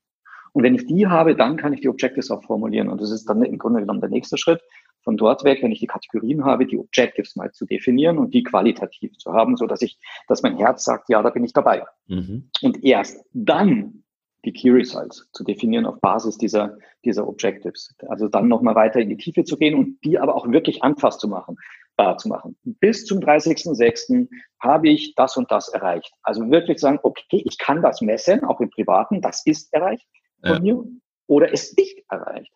Und 0.54 0.64
wenn 0.64 0.76
ich 0.76 0.86
die 0.86 1.08
habe, 1.08 1.36
dann 1.36 1.58
kann 1.58 1.74
ich 1.74 1.82
die 1.82 1.90
Objectives 1.90 2.32
auch 2.32 2.46
formulieren. 2.46 2.88
Und 2.88 3.02
das 3.02 3.12
ist 3.12 3.26
dann 3.26 3.44
im 3.44 3.58
Grunde 3.58 3.82
genommen 3.82 4.00
der 4.00 4.10
nächste 4.10 4.38
Schritt 4.38 4.62
von 5.08 5.16
dort 5.16 5.46
weg, 5.46 5.64
wenn 5.64 5.72
ich 5.72 5.80
die 5.80 5.88
Kategorien 5.88 6.44
habe, 6.44 6.66
die 6.66 6.78
Objectives 6.78 7.38
mal 7.38 7.50
zu 7.54 7.66
definieren 7.66 8.18
und 8.18 8.34
die 8.34 8.44
qualitativ 8.44 9.18
zu 9.18 9.32
haben, 9.32 9.56
so 9.56 9.66
dass 9.66 9.82
ich, 9.82 9.98
dass 10.28 10.44
mein 10.44 10.58
Herz 10.58 10.84
sagt, 10.84 11.08
ja, 11.08 11.24
da 11.24 11.30
bin 11.30 11.46
ich 11.46 11.54
dabei. 11.54 11.86
Mhm. 12.08 12.50
Und 12.62 12.84
erst 12.84 13.24
dann 13.32 14.04
die 14.44 14.52
Key 14.52 14.70
Results 14.70 15.30
zu 15.32 15.46
definieren 15.46 15.86
auf 15.86 16.02
Basis 16.02 16.38
dieser, 16.38 16.78
dieser 17.06 17.26
Objectives. 17.26 17.96
Also 18.10 18.28
dann 18.28 18.50
nochmal 18.50 18.76
weiter 18.76 19.00
in 19.00 19.08
die 19.08 19.16
Tiefe 19.16 19.46
zu 19.46 19.56
gehen 19.56 19.76
und 19.76 19.98
die 20.04 20.20
aber 20.20 20.36
auch 20.36 20.52
wirklich 20.52 20.84
anfasst 20.84 21.22
zu 21.22 21.30
machen, 21.30 21.56
äh, 21.96 22.18
zu 22.18 22.28
machen. 22.28 22.58
Bis 22.66 23.06
zum 23.06 23.20
30.06. 23.20 24.28
habe 24.60 24.90
ich 24.90 25.16
das 25.16 25.38
und 25.38 25.50
das 25.50 25.70
erreicht. 25.70 26.12
Also 26.22 26.52
wirklich 26.52 26.80
sagen, 26.80 27.00
okay, 27.04 27.44
ich 27.46 27.58
kann 27.58 27.82
das 27.82 28.02
messen, 28.02 28.44
auch 28.44 28.60
im 28.60 28.70
Privaten, 28.70 29.22
das 29.22 29.46
ist 29.46 29.74
erreicht 29.74 30.06
von 30.46 30.66
ja. 30.66 30.74
mir 30.76 30.84
oder 31.28 31.50
ist 31.50 31.78
nicht 31.78 32.04
erreicht. 32.10 32.52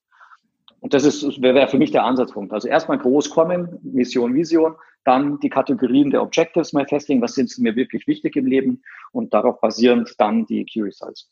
Und 0.82 0.96
das 0.96 1.06
ist, 1.06 1.42
wäre 1.42 1.68
für 1.68 1.78
mich 1.78 1.92
der 1.92 2.04
Ansatzpunkt. 2.04 2.52
Also 2.52 2.68
erstmal 2.68 2.98
groß 2.98 3.30
kommen, 3.30 3.80
Mission, 3.84 4.34
Vision, 4.34 4.76
dann 5.04 5.40
die 5.40 5.50
Kategorien 5.50 6.10
der 6.10 6.24
Objectives 6.24 6.74
mal 6.74 6.88
festlegen, 6.88 7.22
was 7.22 7.36
sind 7.36 7.56
mir 7.60 7.76
wirklich 7.76 8.08
wichtig 8.08 8.36
im 8.36 8.48
Leben 8.48 8.82
und 9.12 9.34
darauf 9.34 9.62
basierend 9.62 10.16
dann 10.18 10.46
die 10.48 10.66
Key 10.66 10.82
Results. 10.82 11.30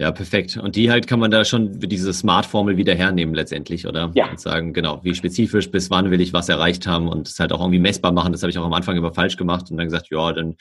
Ja, 0.00 0.12
perfekt. 0.12 0.56
Und 0.56 0.76
die 0.76 0.90
halt 0.90 1.06
kann 1.06 1.20
man 1.20 1.30
da 1.30 1.44
schon 1.44 1.78
diese 1.78 2.14
Smart-Formel 2.14 2.78
wieder 2.78 2.94
hernehmen 2.94 3.34
letztendlich, 3.34 3.86
oder? 3.86 4.10
Ja. 4.14 4.30
Und 4.30 4.40
sagen, 4.40 4.72
genau, 4.72 4.98
wie 5.02 5.14
spezifisch, 5.14 5.70
bis 5.70 5.90
wann 5.90 6.10
will 6.10 6.22
ich 6.22 6.32
was 6.32 6.48
erreicht 6.48 6.86
haben 6.86 7.06
und 7.06 7.28
es 7.28 7.38
halt 7.38 7.52
auch 7.52 7.60
irgendwie 7.60 7.80
messbar 7.80 8.10
machen. 8.10 8.32
Das 8.32 8.42
habe 8.42 8.50
ich 8.50 8.56
auch 8.56 8.64
am 8.64 8.72
Anfang 8.72 8.96
immer 8.96 9.12
falsch 9.12 9.36
gemacht 9.36 9.70
und 9.70 9.76
dann 9.76 9.88
gesagt, 9.88 10.08
ja, 10.10 10.32
dann 10.32 10.56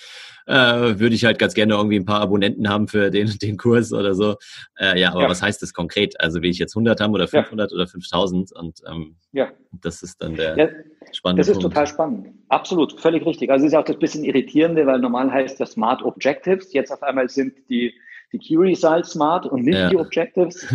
äh, 0.45 0.99
würde 0.99 1.15
ich 1.15 1.23
halt 1.23 1.39
ganz 1.39 1.53
gerne 1.53 1.75
irgendwie 1.75 1.95
ein 1.95 2.03
paar 2.03 2.19
Abonnenten 2.19 2.67
haben 2.67 2.89
für 2.89 3.11
den, 3.11 3.29
den 3.41 3.55
Kurs 3.55 3.93
oder 3.93 4.13
so. 4.13 4.35
Äh, 4.77 4.99
ja, 4.99 5.13
aber 5.13 5.21
ja. 5.21 5.29
was 5.29 5.41
heißt 5.41 5.61
das 5.61 5.73
konkret? 5.73 6.19
Also 6.19 6.41
will 6.41 6.49
ich 6.49 6.59
jetzt 6.59 6.75
100 6.75 6.99
haben 6.99 7.13
oder 7.13 7.29
500 7.29 7.71
ja. 7.71 7.75
oder 7.75 7.87
5000? 7.87 8.51
Und 8.51 8.81
ähm, 8.91 9.15
ja. 9.31 9.47
das 9.71 10.03
ist 10.03 10.21
dann 10.21 10.35
der 10.35 10.57
ja, 10.57 10.67
spannende 11.13 11.39
Das 11.39 11.47
ist 11.47 11.61
Punkt. 11.61 11.73
total 11.73 11.87
spannend. 11.87 12.27
Absolut, 12.49 12.99
völlig 12.99 13.25
richtig. 13.25 13.49
Also 13.51 13.65
es 13.65 13.71
ist 13.71 13.77
auch 13.77 13.85
das 13.85 13.99
bisschen 13.99 14.25
irritierende, 14.25 14.85
weil 14.85 14.99
normal 14.99 15.31
heißt 15.31 15.61
das 15.61 15.71
Smart 15.71 16.03
Objectives. 16.03 16.73
Jetzt 16.73 16.91
auf 16.91 17.01
einmal 17.03 17.29
sind 17.29 17.53
die 17.69 17.93
die 18.31 18.39
Key 18.39 18.57
Results 18.57 19.11
Smart 19.11 19.45
und 19.45 19.63
nicht 19.63 19.77
ja. 19.77 19.89
die 19.89 19.97
Objectives. 19.97 20.67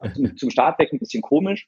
Also 0.00 0.28
zum 0.36 0.50
Start 0.50 0.78
weg 0.78 0.92
ein 0.92 0.98
bisschen 0.98 1.22
komisch. 1.22 1.66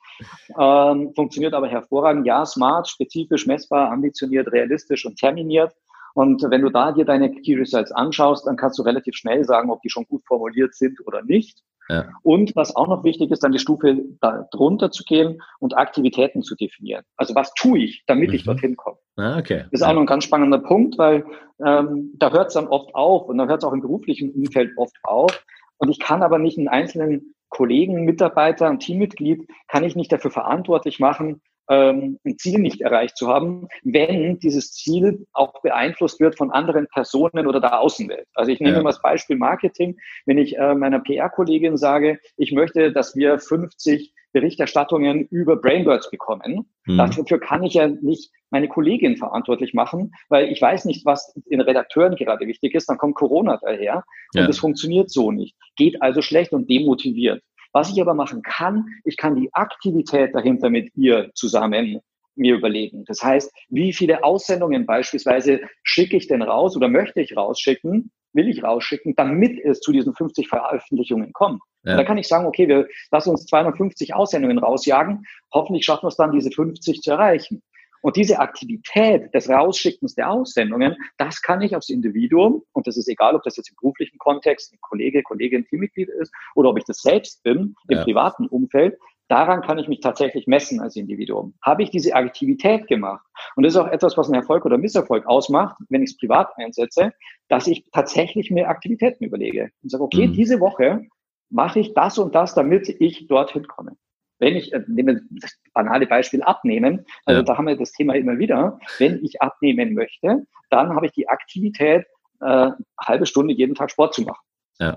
Ähm, 0.58 1.12
funktioniert 1.14 1.54
aber 1.54 1.68
hervorragend. 1.68 2.26
Ja, 2.26 2.44
Smart, 2.44 2.88
spezifisch, 2.88 3.46
messbar, 3.46 3.90
ambitioniert, 3.90 4.50
realistisch 4.52 5.04
und 5.06 5.18
terminiert. 5.18 5.74
Und 6.14 6.42
wenn 6.42 6.60
du 6.60 6.68
da 6.68 6.92
dir 6.92 7.04
deine 7.04 7.32
Key 7.32 7.54
Results 7.54 7.92
anschaust, 7.92 8.46
dann 8.46 8.56
kannst 8.56 8.78
du 8.78 8.82
relativ 8.82 9.16
schnell 9.16 9.44
sagen, 9.44 9.70
ob 9.70 9.80
die 9.82 9.90
schon 9.90 10.06
gut 10.06 10.22
formuliert 10.26 10.74
sind 10.74 10.98
oder 11.06 11.22
nicht. 11.22 11.62
Ja. 11.88 12.08
Und 12.22 12.54
was 12.54 12.74
auch 12.74 12.88
noch 12.88 13.04
wichtig 13.04 13.30
ist, 13.30 13.42
dann 13.42 13.52
die 13.52 13.58
Stufe 13.58 14.02
darunter 14.20 14.90
zu 14.90 15.04
gehen 15.04 15.42
und 15.58 15.76
Aktivitäten 15.76 16.42
zu 16.42 16.54
definieren. 16.54 17.04
Also 17.16 17.34
was 17.34 17.52
tue 17.54 17.80
ich, 17.80 18.04
damit 18.06 18.30
mhm. 18.30 18.34
ich 18.34 18.44
dorthin 18.44 18.76
komme? 18.76 18.98
Ah, 19.16 19.38
okay. 19.38 19.64
Das 19.70 19.80
ist 19.80 19.82
auch 19.82 19.92
noch 19.92 20.00
ein 20.00 20.06
ganz 20.06 20.24
spannender 20.24 20.58
Punkt, 20.58 20.96
weil 20.98 21.24
ähm, 21.64 22.12
da 22.16 22.30
hört 22.30 22.48
es 22.48 22.54
dann 22.54 22.68
oft 22.68 22.94
auf 22.94 23.28
und 23.28 23.38
da 23.38 23.46
hört 23.46 23.62
es 23.62 23.68
auch 23.68 23.72
im 23.72 23.80
beruflichen 23.80 24.30
Umfeld 24.30 24.72
oft 24.76 24.96
auf. 25.02 25.44
Und 25.78 25.88
ich 25.88 25.98
kann 25.98 26.22
aber 26.22 26.38
nicht 26.38 26.58
einen 26.58 26.68
einzelnen 26.68 27.34
Kollegen, 27.48 28.04
Mitarbeiter, 28.04 28.68
ein 28.68 28.78
Teammitglied, 28.78 29.46
kann 29.68 29.84
ich 29.84 29.94
nicht 29.96 30.10
dafür 30.10 30.30
verantwortlich 30.30 31.00
machen, 31.00 31.42
ähm, 31.68 32.18
ein 32.24 32.38
Ziel 32.38 32.58
nicht 32.58 32.80
erreicht 32.80 33.16
zu 33.16 33.28
haben, 33.28 33.68
wenn 33.82 34.38
dieses 34.38 34.72
Ziel 34.72 35.26
auch 35.32 35.62
beeinflusst 35.62 36.20
wird 36.20 36.36
von 36.36 36.50
anderen 36.50 36.86
Personen 36.88 37.46
oder 37.46 37.60
der 37.60 37.80
Außenwelt. 37.80 38.26
Also 38.34 38.50
ich 38.50 38.60
nehme 38.60 38.76
ja. 38.76 38.82
mal 38.82 38.90
das 38.90 39.02
Beispiel 39.02 39.36
Marketing. 39.36 39.96
Wenn 40.26 40.38
ich 40.38 40.56
äh, 40.58 40.74
meiner 40.74 41.00
PR-Kollegin 41.00 41.76
sage, 41.76 42.18
ich 42.36 42.52
möchte, 42.52 42.92
dass 42.92 43.16
wir 43.16 43.38
50 43.38 44.12
Berichterstattungen 44.32 45.26
über 45.28 45.56
Brainbirds 45.56 46.10
bekommen. 46.10 46.66
Mhm. 46.86 46.96
Dafür 46.96 47.38
kann 47.38 47.62
ich 47.62 47.74
ja 47.74 47.86
nicht 47.86 48.30
meine 48.50 48.68
Kollegin 48.68 49.16
verantwortlich 49.16 49.74
machen, 49.74 50.12
weil 50.28 50.48
ich 50.50 50.60
weiß 50.60 50.84
nicht, 50.84 51.06
was 51.06 51.34
den 51.50 51.60
Redakteuren 51.60 52.16
gerade 52.16 52.46
wichtig 52.46 52.74
ist. 52.74 52.88
Dann 52.88 52.98
kommt 52.98 53.14
Corona 53.14 53.58
daher 53.62 54.04
und 54.34 54.48
es 54.48 54.58
funktioniert 54.58 55.10
so 55.10 55.30
nicht. 55.30 55.56
Geht 55.76 56.02
also 56.02 56.22
schlecht 56.22 56.52
und 56.52 56.68
demotiviert. 56.68 57.42
Was 57.72 57.90
ich 57.90 58.00
aber 58.00 58.14
machen 58.14 58.42
kann, 58.42 58.86
ich 59.04 59.16
kann 59.16 59.36
die 59.36 59.52
Aktivität 59.52 60.34
dahinter 60.34 60.70
mit 60.70 60.94
ihr 60.94 61.30
zusammen 61.34 62.00
mir 62.34 62.54
überlegen. 62.54 63.04
Das 63.06 63.22
heißt, 63.22 63.52
wie 63.68 63.92
viele 63.92 64.24
Aussendungen 64.24 64.86
beispielsweise 64.86 65.60
schicke 65.82 66.16
ich 66.16 66.28
denn 66.28 66.42
raus 66.42 66.76
oder 66.76 66.88
möchte 66.88 67.20
ich 67.20 67.36
rausschicken, 67.36 68.10
will 68.32 68.48
ich 68.48 68.62
rausschicken, 68.62 69.14
damit 69.16 69.62
es 69.64 69.80
zu 69.80 69.92
diesen 69.92 70.14
50 70.14 70.48
Veröffentlichungen 70.48 71.32
kommt. 71.32 71.60
Ja. 71.84 71.96
Dann 71.96 72.06
kann 72.06 72.18
ich 72.18 72.28
sagen, 72.28 72.46
okay, 72.46 72.68
wir 72.68 72.88
lassen 73.10 73.30
uns 73.30 73.46
250 73.46 74.14
Aussendungen 74.14 74.58
rausjagen. 74.58 75.24
Hoffentlich 75.52 75.84
schaffen 75.84 76.04
wir 76.04 76.08
es 76.08 76.16
dann, 76.16 76.32
diese 76.32 76.50
50 76.50 77.00
zu 77.00 77.10
erreichen. 77.10 77.62
Und 78.02 78.16
diese 78.16 78.40
Aktivität 78.40 79.32
des 79.32 79.48
Rausschickens 79.48 80.14
der 80.14 80.30
Aussendungen, 80.30 80.96
das 81.16 81.40
kann 81.40 81.62
ich 81.62 81.74
aufs 81.74 81.88
Individuum, 81.88 82.62
und 82.72 82.86
das 82.86 82.96
ist 82.96 83.08
egal, 83.08 83.34
ob 83.34 83.42
das 83.44 83.56
jetzt 83.56 83.70
im 83.70 83.76
beruflichen 83.80 84.18
Kontext 84.18 84.72
ein 84.72 84.78
Kollege, 84.80 85.22
Kollegin, 85.22 85.64
Teammitglied 85.64 86.08
ist, 86.08 86.32
oder 86.54 86.68
ob 86.70 86.78
ich 86.78 86.84
das 86.84 86.98
selbst 86.98 87.42
bin, 87.44 87.74
im 87.88 87.98
ja. 87.98 88.04
privaten 88.04 88.46
Umfeld, 88.48 88.98
daran 89.28 89.62
kann 89.62 89.78
ich 89.78 89.88
mich 89.88 90.00
tatsächlich 90.00 90.46
messen 90.46 90.80
als 90.80 90.96
Individuum. 90.96 91.54
Habe 91.62 91.84
ich 91.84 91.90
diese 91.90 92.14
Aktivität 92.14 92.88
gemacht? 92.88 93.24
Und 93.56 93.62
das 93.62 93.74
ist 93.74 93.80
auch 93.80 93.88
etwas, 93.88 94.16
was 94.18 94.26
einen 94.26 94.42
Erfolg 94.42 94.66
oder 94.66 94.78
Misserfolg 94.78 95.24
ausmacht, 95.26 95.76
wenn 95.88 96.02
ich 96.02 96.10
es 96.10 96.16
privat 96.18 96.50
einsetze, 96.58 97.12
dass 97.48 97.66
ich 97.66 97.84
tatsächlich 97.92 98.50
mir 98.50 98.68
Aktivitäten 98.68 99.24
überlege 99.24 99.70
und 99.82 99.90
sage, 99.90 100.04
okay, 100.04 100.26
mhm. 100.26 100.34
diese 100.34 100.60
Woche 100.60 101.06
mache 101.50 101.80
ich 101.80 101.94
das 101.94 102.18
und 102.18 102.34
das, 102.34 102.54
damit 102.54 102.88
ich 102.88 103.26
dorthin 103.28 103.66
komme. 103.66 103.96
Wenn 104.42 104.56
ich, 104.56 104.72
äh, 104.72 104.82
nehme 104.88 105.22
das 105.30 105.56
banale 105.72 106.04
Beispiel 106.04 106.42
abnehmen, 106.42 107.06
also 107.26 107.42
ja. 107.42 107.44
da 107.44 107.56
haben 107.56 107.68
wir 107.68 107.76
das 107.76 107.92
Thema 107.92 108.16
immer 108.16 108.38
wieder, 108.38 108.80
wenn 108.98 109.24
ich 109.24 109.40
abnehmen 109.40 109.94
möchte, 109.94 110.44
dann 110.68 110.96
habe 110.96 111.06
ich 111.06 111.12
die 111.12 111.28
Aktivität, 111.28 112.06
äh, 112.40 112.70
halbe 112.98 113.26
Stunde 113.26 113.54
jeden 113.54 113.76
Tag 113.76 113.92
Sport 113.92 114.14
zu 114.14 114.22
machen. 114.22 114.44
Ja. 114.80 114.96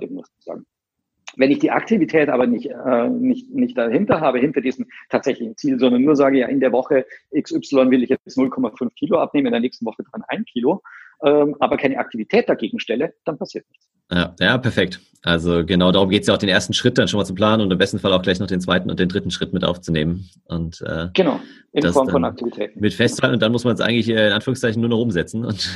Wenn 1.38 1.52
ich 1.52 1.60
die 1.60 1.70
Aktivität 1.70 2.30
aber 2.30 2.48
nicht, 2.48 2.72
äh, 2.72 3.08
nicht, 3.08 3.54
nicht 3.54 3.78
dahinter 3.78 4.20
habe, 4.20 4.40
hinter 4.40 4.62
diesem 4.62 4.88
tatsächlichen 5.10 5.56
Ziel, 5.58 5.78
sondern 5.78 6.02
nur 6.02 6.16
sage, 6.16 6.40
ja, 6.40 6.48
in 6.48 6.60
der 6.60 6.72
Woche 6.72 7.06
XY 7.40 7.92
will 7.92 8.02
ich 8.02 8.10
jetzt 8.10 8.38
0,5 8.38 8.96
Kilo 8.96 9.20
abnehmen, 9.20 9.48
in 9.48 9.52
der 9.52 9.62
nächsten 9.62 9.86
Woche 9.86 10.02
dran 10.02 10.24
ein 10.28 10.46
Kilo, 10.46 10.82
ähm, 11.24 11.56
aber 11.60 11.78
keine 11.78 11.98
Aktivität 11.98 12.50
dagegen 12.50 12.80
stelle, 12.80 13.14
dann 13.26 13.38
passiert 13.38 13.66
nichts. 13.70 13.88
Ja, 14.12 14.36
ja, 14.40 14.58
perfekt. 14.58 15.00
Also 15.24 15.66
genau 15.66 15.92
darum 15.92 16.10
geht 16.10 16.22
es 16.22 16.28
ja 16.28 16.36
auch, 16.36 16.38
den 16.38 16.50
ersten 16.50 16.74
Schritt 16.74 17.00
dann 17.00 17.08
schon 17.08 17.18
mal 17.18 17.26
zu 17.26 17.34
planen 17.34 17.64
und 17.64 17.72
im 17.72 17.80
besten 17.80 17.98
Fall 17.98 18.14
auch 18.14 18.22
gleich 18.22 18.40
noch 18.40 18.46
den 18.46 18.62
zweiten 18.62 18.92
und 18.92 19.00
den 19.00 19.10
dritten 19.10 19.32
Schritt 19.32 19.54
mit 19.54 19.64
aufzunehmen. 19.64 20.30
Und, 20.46 20.82
äh, 20.82 21.08
genau, 21.16 21.40
in 21.72 21.92
Form 21.92 22.10
von 22.10 22.24
Aktivität. 22.24 22.80
Mit 22.80 22.94
festhalten 22.94 23.34
und 23.34 23.42
dann 23.42 23.52
muss 23.52 23.64
man 23.64 23.74
es 23.74 23.82
eigentlich 23.82 24.08
äh, 24.08 24.28
in 24.28 24.34
Anführungszeichen 24.34 24.80
nur 24.80 24.92
noch 24.92 25.00
umsetzen 25.00 25.44
und 25.44 25.68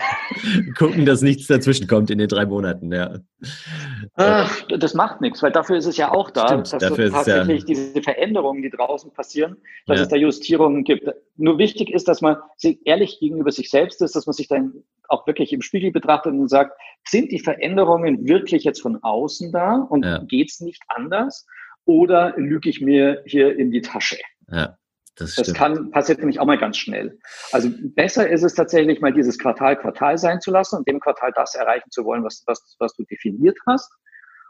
gucken, 0.78 1.04
dass 1.04 1.20
nichts 1.20 1.48
dazwischen 1.48 1.86
kommt 1.86 2.10
in 2.10 2.16
den 2.16 2.28
drei 2.28 2.46
Monaten. 2.46 2.90
Ja. 2.90 3.18
Ach, 4.14 4.62
das 4.78 4.94
macht 4.94 5.20
nichts, 5.20 5.42
weil 5.42 5.52
dafür 5.52 5.76
ist 5.76 5.86
es 5.86 5.96
ja 5.96 6.10
auch 6.10 6.30
da, 6.30 6.48
Stimmt, 6.48 6.72
dass 6.72 6.82
dafür 6.82 7.10
tatsächlich 7.10 7.60
ja, 7.60 7.66
diese 7.66 8.02
Veränderungen, 8.02 8.62
die 8.62 8.70
draußen 8.70 9.12
passieren, 9.12 9.56
dass 9.86 9.98
ja. 9.98 10.02
es 10.02 10.08
da 10.08 10.16
Justierungen 10.16 10.82
gibt. 10.84 11.08
Nur 11.36 11.58
wichtig 11.58 11.90
ist, 11.90 12.08
dass 12.08 12.20
man 12.20 12.36
ehrlich 12.84 13.20
gegenüber 13.20 13.52
sich 13.52 13.70
selbst 13.70 14.02
ist, 14.02 14.16
dass 14.16 14.26
man 14.26 14.32
sich 14.32 14.48
dann 14.48 14.82
auch 15.08 15.26
wirklich 15.26 15.52
im 15.52 15.62
Spiegel 15.62 15.92
betrachtet 15.92 16.32
und 16.32 16.48
sagt, 16.48 16.78
sind 17.06 17.30
die 17.30 17.38
Veränderungen 17.38 18.26
wirklich 18.26 18.64
jetzt 18.64 18.82
von 18.82 19.02
außen 19.02 19.52
da 19.52 19.76
und 19.76 20.04
ja. 20.04 20.18
geht's 20.24 20.60
nicht 20.60 20.82
anders? 20.88 21.46
Oder 21.84 22.34
lüge 22.36 22.68
ich 22.68 22.80
mir 22.80 23.22
hier 23.24 23.56
in 23.56 23.70
die 23.70 23.80
Tasche? 23.80 24.18
Ja. 24.50 24.76
Das, 25.18 25.34
das 25.34 25.52
kann, 25.52 25.90
passiert 25.90 26.18
nämlich 26.18 26.40
auch 26.40 26.46
mal 26.46 26.58
ganz 26.58 26.76
schnell. 26.76 27.18
Also 27.52 27.70
besser 27.94 28.28
ist 28.28 28.42
es 28.42 28.54
tatsächlich 28.54 29.00
mal 29.00 29.12
dieses 29.12 29.38
Quartal 29.38 29.76
Quartal 29.76 30.18
sein 30.18 30.40
zu 30.40 30.50
lassen 30.50 30.76
und 30.76 30.88
dem 30.88 31.00
Quartal 31.00 31.32
das 31.34 31.54
erreichen 31.54 31.90
zu 31.90 32.04
wollen, 32.04 32.24
was, 32.24 32.42
was, 32.46 32.76
was 32.78 32.94
du 32.94 33.04
definiert 33.04 33.58
hast 33.66 33.92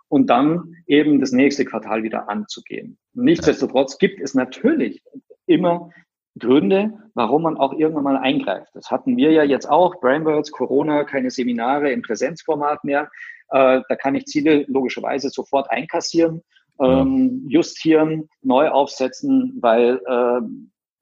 und 0.08 0.28
dann 0.28 0.74
eben 0.86 1.20
das 1.20 1.32
nächste 1.32 1.64
Quartal 1.64 2.02
wieder 2.02 2.28
anzugehen. 2.28 2.98
Nichtsdestotrotz 3.14 3.98
gibt 3.98 4.20
es 4.20 4.34
natürlich 4.34 5.02
immer 5.46 5.90
Gründe, 6.38 6.92
warum 7.14 7.42
man 7.42 7.56
auch 7.56 7.72
irgendwann 7.72 8.04
mal 8.04 8.16
eingreift. 8.16 8.70
Das 8.74 8.90
hatten 8.90 9.16
wir 9.16 9.32
ja 9.32 9.42
jetzt 9.42 9.68
auch, 9.68 10.00
Brainbirds, 10.00 10.52
Corona, 10.52 11.04
keine 11.04 11.30
Seminare 11.30 11.90
im 11.90 12.02
Präsenzformat 12.02 12.84
mehr. 12.84 13.10
Äh, 13.50 13.80
da 13.88 13.96
kann 13.96 14.14
ich 14.14 14.26
Ziele 14.26 14.64
logischerweise 14.68 15.30
sofort 15.30 15.70
einkassieren, 15.70 16.42
ähm, 16.80 17.46
justieren, 17.48 18.28
neu 18.42 18.68
aufsetzen, 18.68 19.58
weil 19.60 20.00
äh, 20.06 20.40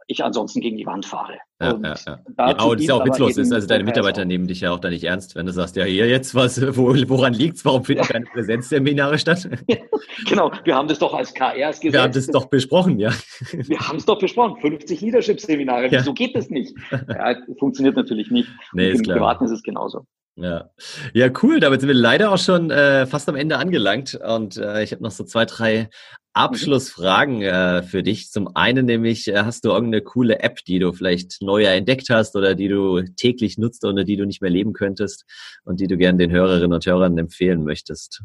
ich 0.06 0.24
ansonsten 0.24 0.60
gegen 0.60 0.76
die 0.76 0.86
Wand 0.86 1.06
fahre. 1.06 1.38
Ja, 1.58 1.68
ja, 1.82 1.94
ja. 2.06 2.18
ja 2.38 2.58
aber 2.58 2.74
das 2.74 2.82
ist 2.82 2.88
ja 2.88 2.94
auch 2.96 3.04
witzlos 3.06 3.36
ist. 3.38 3.50
Also 3.50 3.66
deine 3.66 3.84
Mitarbeiter 3.84 4.26
nehmen 4.26 4.46
dich 4.46 4.60
ja 4.60 4.72
auch 4.72 4.78
da 4.78 4.90
nicht 4.90 5.04
ernst, 5.04 5.36
wenn 5.36 5.46
du 5.46 5.52
sagst, 5.52 5.76
ja, 5.76 5.84
hier 5.84 6.06
jetzt 6.06 6.34
was, 6.34 6.60
wo, 6.76 6.94
woran 7.08 7.32
liegt's? 7.32 7.64
Warum 7.64 7.84
finden 7.84 8.02
ja. 8.02 8.08
keine 8.08 8.26
Präsenzseminare 8.26 9.18
statt? 9.18 9.48
genau, 10.28 10.52
wir 10.64 10.74
haben 10.74 10.86
das 10.86 10.98
doch 10.98 11.14
als 11.14 11.32
KRs 11.32 11.80
gesagt. 11.80 11.94
Wir 11.94 12.02
haben 12.02 12.12
das 12.12 12.26
doch 12.26 12.46
besprochen, 12.46 12.98
ja. 12.98 13.10
Wir 13.52 13.78
haben 13.78 13.96
es 13.96 14.04
doch 14.04 14.18
besprochen. 14.18 14.60
50 14.60 15.00
Leadership-Seminare. 15.00 15.86
Ja. 15.86 16.00
Wieso 16.00 16.12
geht 16.12 16.36
das 16.36 16.50
nicht? 16.50 16.74
Ja, 16.90 17.36
funktioniert 17.58 17.96
natürlich 17.96 18.30
nicht. 18.30 18.48
Nee, 18.72 18.90
Im 18.90 19.02
Privaten 19.02 19.44
ist 19.44 19.50
es 19.50 19.62
genauso. 19.62 20.06
Ja. 20.36 20.68
ja, 21.14 21.30
cool. 21.42 21.60
Damit 21.60 21.80
sind 21.80 21.88
wir 21.88 21.94
leider 21.94 22.30
auch 22.30 22.38
schon 22.38 22.70
äh, 22.70 23.06
fast 23.06 23.28
am 23.28 23.36
Ende 23.36 23.56
angelangt. 23.56 24.14
Und 24.14 24.58
äh, 24.58 24.82
ich 24.82 24.92
habe 24.92 25.02
noch 25.02 25.10
so 25.10 25.24
zwei, 25.24 25.46
drei 25.46 25.88
Abschlussfragen 26.34 27.40
äh, 27.40 27.82
für 27.82 28.02
dich. 28.02 28.30
Zum 28.30 28.54
einen 28.54 28.84
nämlich, 28.84 29.28
äh, 29.28 29.38
hast 29.38 29.64
du 29.64 29.70
irgendeine 29.70 30.02
coole 30.02 30.40
App, 30.40 30.62
die 30.66 30.78
du 30.78 30.92
vielleicht 30.92 31.40
neu 31.46 31.64
entdeckt 31.64 32.10
hast 32.10 32.36
oder 32.36 32.54
die 32.54 32.68
du 32.68 33.02
täglich 33.16 33.56
nutzt 33.56 33.84
oder 33.84 34.04
die 34.04 34.16
du 34.16 34.26
nicht 34.26 34.42
mehr 34.42 34.50
leben 34.50 34.72
könntest 34.74 35.24
und 35.64 35.80
die 35.80 35.86
du 35.86 35.96
gerne 35.96 36.18
den 36.18 36.30
Hörerinnen 36.30 36.72
und 36.72 36.84
Hörern 36.84 37.16
empfehlen 37.16 37.64
möchtest? 37.64 38.22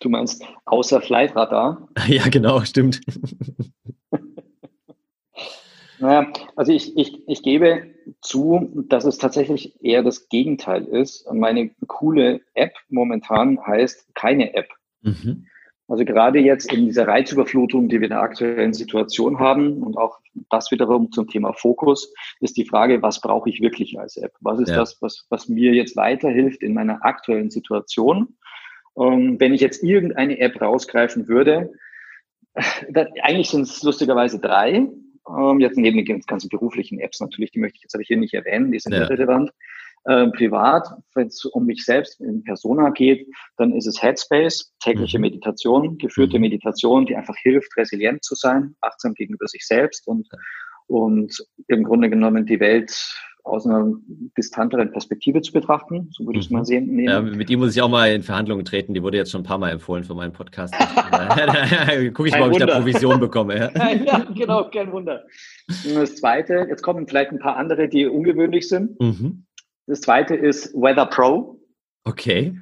Du 0.00 0.10
meinst 0.10 0.44
außer 0.66 1.00
Flightradar? 1.00 1.88
Ja, 2.06 2.28
genau, 2.28 2.60
stimmt. 2.60 3.00
Naja, 5.98 6.30
also 6.56 6.72
ich, 6.72 6.96
ich, 6.98 7.22
ich 7.26 7.42
gebe 7.42 7.94
zu, 8.20 8.84
dass 8.88 9.04
es 9.04 9.16
tatsächlich 9.16 9.82
eher 9.82 10.02
das 10.02 10.28
Gegenteil 10.28 10.84
ist. 10.84 11.26
Meine 11.32 11.70
coole 11.86 12.42
App 12.52 12.74
momentan 12.88 13.64
heißt 13.64 14.14
keine 14.14 14.54
App. 14.54 14.68
Mhm. 15.02 15.46
Also 15.86 16.04
gerade 16.04 16.38
jetzt 16.38 16.72
in 16.72 16.86
dieser 16.86 17.06
Reizüberflutung, 17.06 17.88
die 17.88 18.00
wir 18.00 18.06
in 18.06 18.10
der 18.10 18.22
aktuellen 18.22 18.72
Situation 18.72 19.38
haben 19.38 19.82
und 19.82 19.98
auch 19.98 20.18
das 20.50 20.70
wiederum 20.70 21.12
zum 21.12 21.28
Thema 21.28 21.52
Fokus, 21.52 22.12
ist 22.40 22.56
die 22.56 22.64
Frage, 22.64 23.02
was 23.02 23.20
brauche 23.20 23.50
ich 23.50 23.60
wirklich 23.60 23.98
als 23.98 24.16
App? 24.16 24.32
Was 24.40 24.60
ist 24.60 24.70
ja. 24.70 24.76
das, 24.76 24.96
was, 25.02 25.26
was 25.28 25.48
mir 25.48 25.74
jetzt 25.74 25.96
weiterhilft 25.96 26.62
in 26.62 26.72
meiner 26.72 27.04
aktuellen 27.04 27.50
Situation? 27.50 28.36
Ähm, 28.98 29.38
wenn 29.38 29.52
ich 29.52 29.60
jetzt 29.60 29.82
irgendeine 29.82 30.38
App 30.38 30.60
rausgreifen 30.60 31.28
würde, 31.28 31.72
da, 32.90 33.06
eigentlich 33.22 33.50
sind 33.50 33.62
es 33.62 33.82
lustigerweise 33.82 34.38
drei. 34.38 34.88
Ähm, 35.28 35.60
jetzt 35.60 35.76
neben 35.76 36.02
den 36.02 36.20
ganzen 36.20 36.48
beruflichen 36.48 36.98
Apps 36.98 37.20
natürlich, 37.20 37.50
die 37.50 37.58
möchte 37.58 37.76
ich 37.76 37.82
jetzt 37.82 37.94
aber 37.94 38.04
hier 38.04 38.16
nicht 38.16 38.34
erwähnen, 38.34 38.72
die 38.72 38.78
sind 38.78 38.92
ja. 38.92 39.02
irrelevant. 39.02 39.50
Äh, 40.06 40.26
privat, 40.32 40.86
wenn 41.14 41.28
es 41.28 41.46
um 41.46 41.64
mich 41.64 41.82
selbst 41.84 42.20
in 42.20 42.44
Persona 42.44 42.90
geht, 42.90 43.26
dann 43.56 43.72
ist 43.72 43.86
es 43.86 44.02
Headspace, 44.02 44.74
tägliche 44.82 45.16
mhm. 45.18 45.22
Meditation, 45.22 45.96
geführte 45.96 46.36
mhm. 46.36 46.42
Meditation, 46.42 47.06
die 47.06 47.16
einfach 47.16 47.36
hilft, 47.36 47.74
resilient 47.78 48.22
zu 48.22 48.34
sein, 48.34 48.76
achtsam 48.82 49.14
gegenüber 49.14 49.46
sich 49.46 49.66
selbst 49.66 50.06
und, 50.06 50.28
und 50.88 51.34
im 51.68 51.84
Grunde 51.84 52.10
genommen 52.10 52.44
die 52.44 52.60
Welt 52.60 52.94
aus 53.44 53.66
einer 53.66 53.94
distanteren 54.36 54.90
Perspektive 54.90 55.40
zu 55.40 55.52
betrachten, 55.52 56.08
so 56.12 56.26
würde 56.26 56.38
ich 56.38 56.46
es 56.46 56.50
mal 56.50 56.60
mhm. 56.60 56.64
sehen. 56.64 56.98
Ja, 56.98 57.22
mit 57.22 57.48
ihm 57.48 57.60
muss 57.60 57.74
ich 57.74 57.80
auch 57.80 57.90
mal 57.90 58.10
in 58.10 58.22
Verhandlungen 58.22 58.64
treten, 58.66 58.92
die 58.92 59.02
wurde 59.02 59.16
jetzt 59.18 59.30
schon 59.30 59.42
ein 59.42 59.44
paar 59.44 59.58
Mal 59.58 59.70
empfohlen 59.70 60.04
für 60.04 60.14
meinen 60.14 60.32
Podcast. 60.32 60.74
Gucke 62.14 62.28
ich 62.28 62.38
mal, 62.38 62.48
ob 62.48 62.52
ich 62.52 62.58
da 62.58 62.78
Provision 62.78 63.20
bekomme. 63.20 63.56
Ja. 63.56 63.90
ja, 63.92 64.18
genau, 64.34 64.68
kein 64.70 64.92
Wunder. 64.92 65.24
Und 65.86 65.94
das 65.94 66.16
Zweite, 66.16 66.66
jetzt 66.68 66.82
kommen 66.82 67.06
vielleicht 67.06 67.32
ein 67.32 67.38
paar 67.38 67.56
andere, 67.56 67.88
die 67.88 68.06
ungewöhnlich 68.06 68.68
sind. 68.68 68.98
Mhm. 69.00 69.43
Das 69.86 70.00
zweite 70.00 70.34
ist 70.34 70.72
Weather 70.74 71.06
Pro. 71.06 71.60
Okay. 72.04 72.54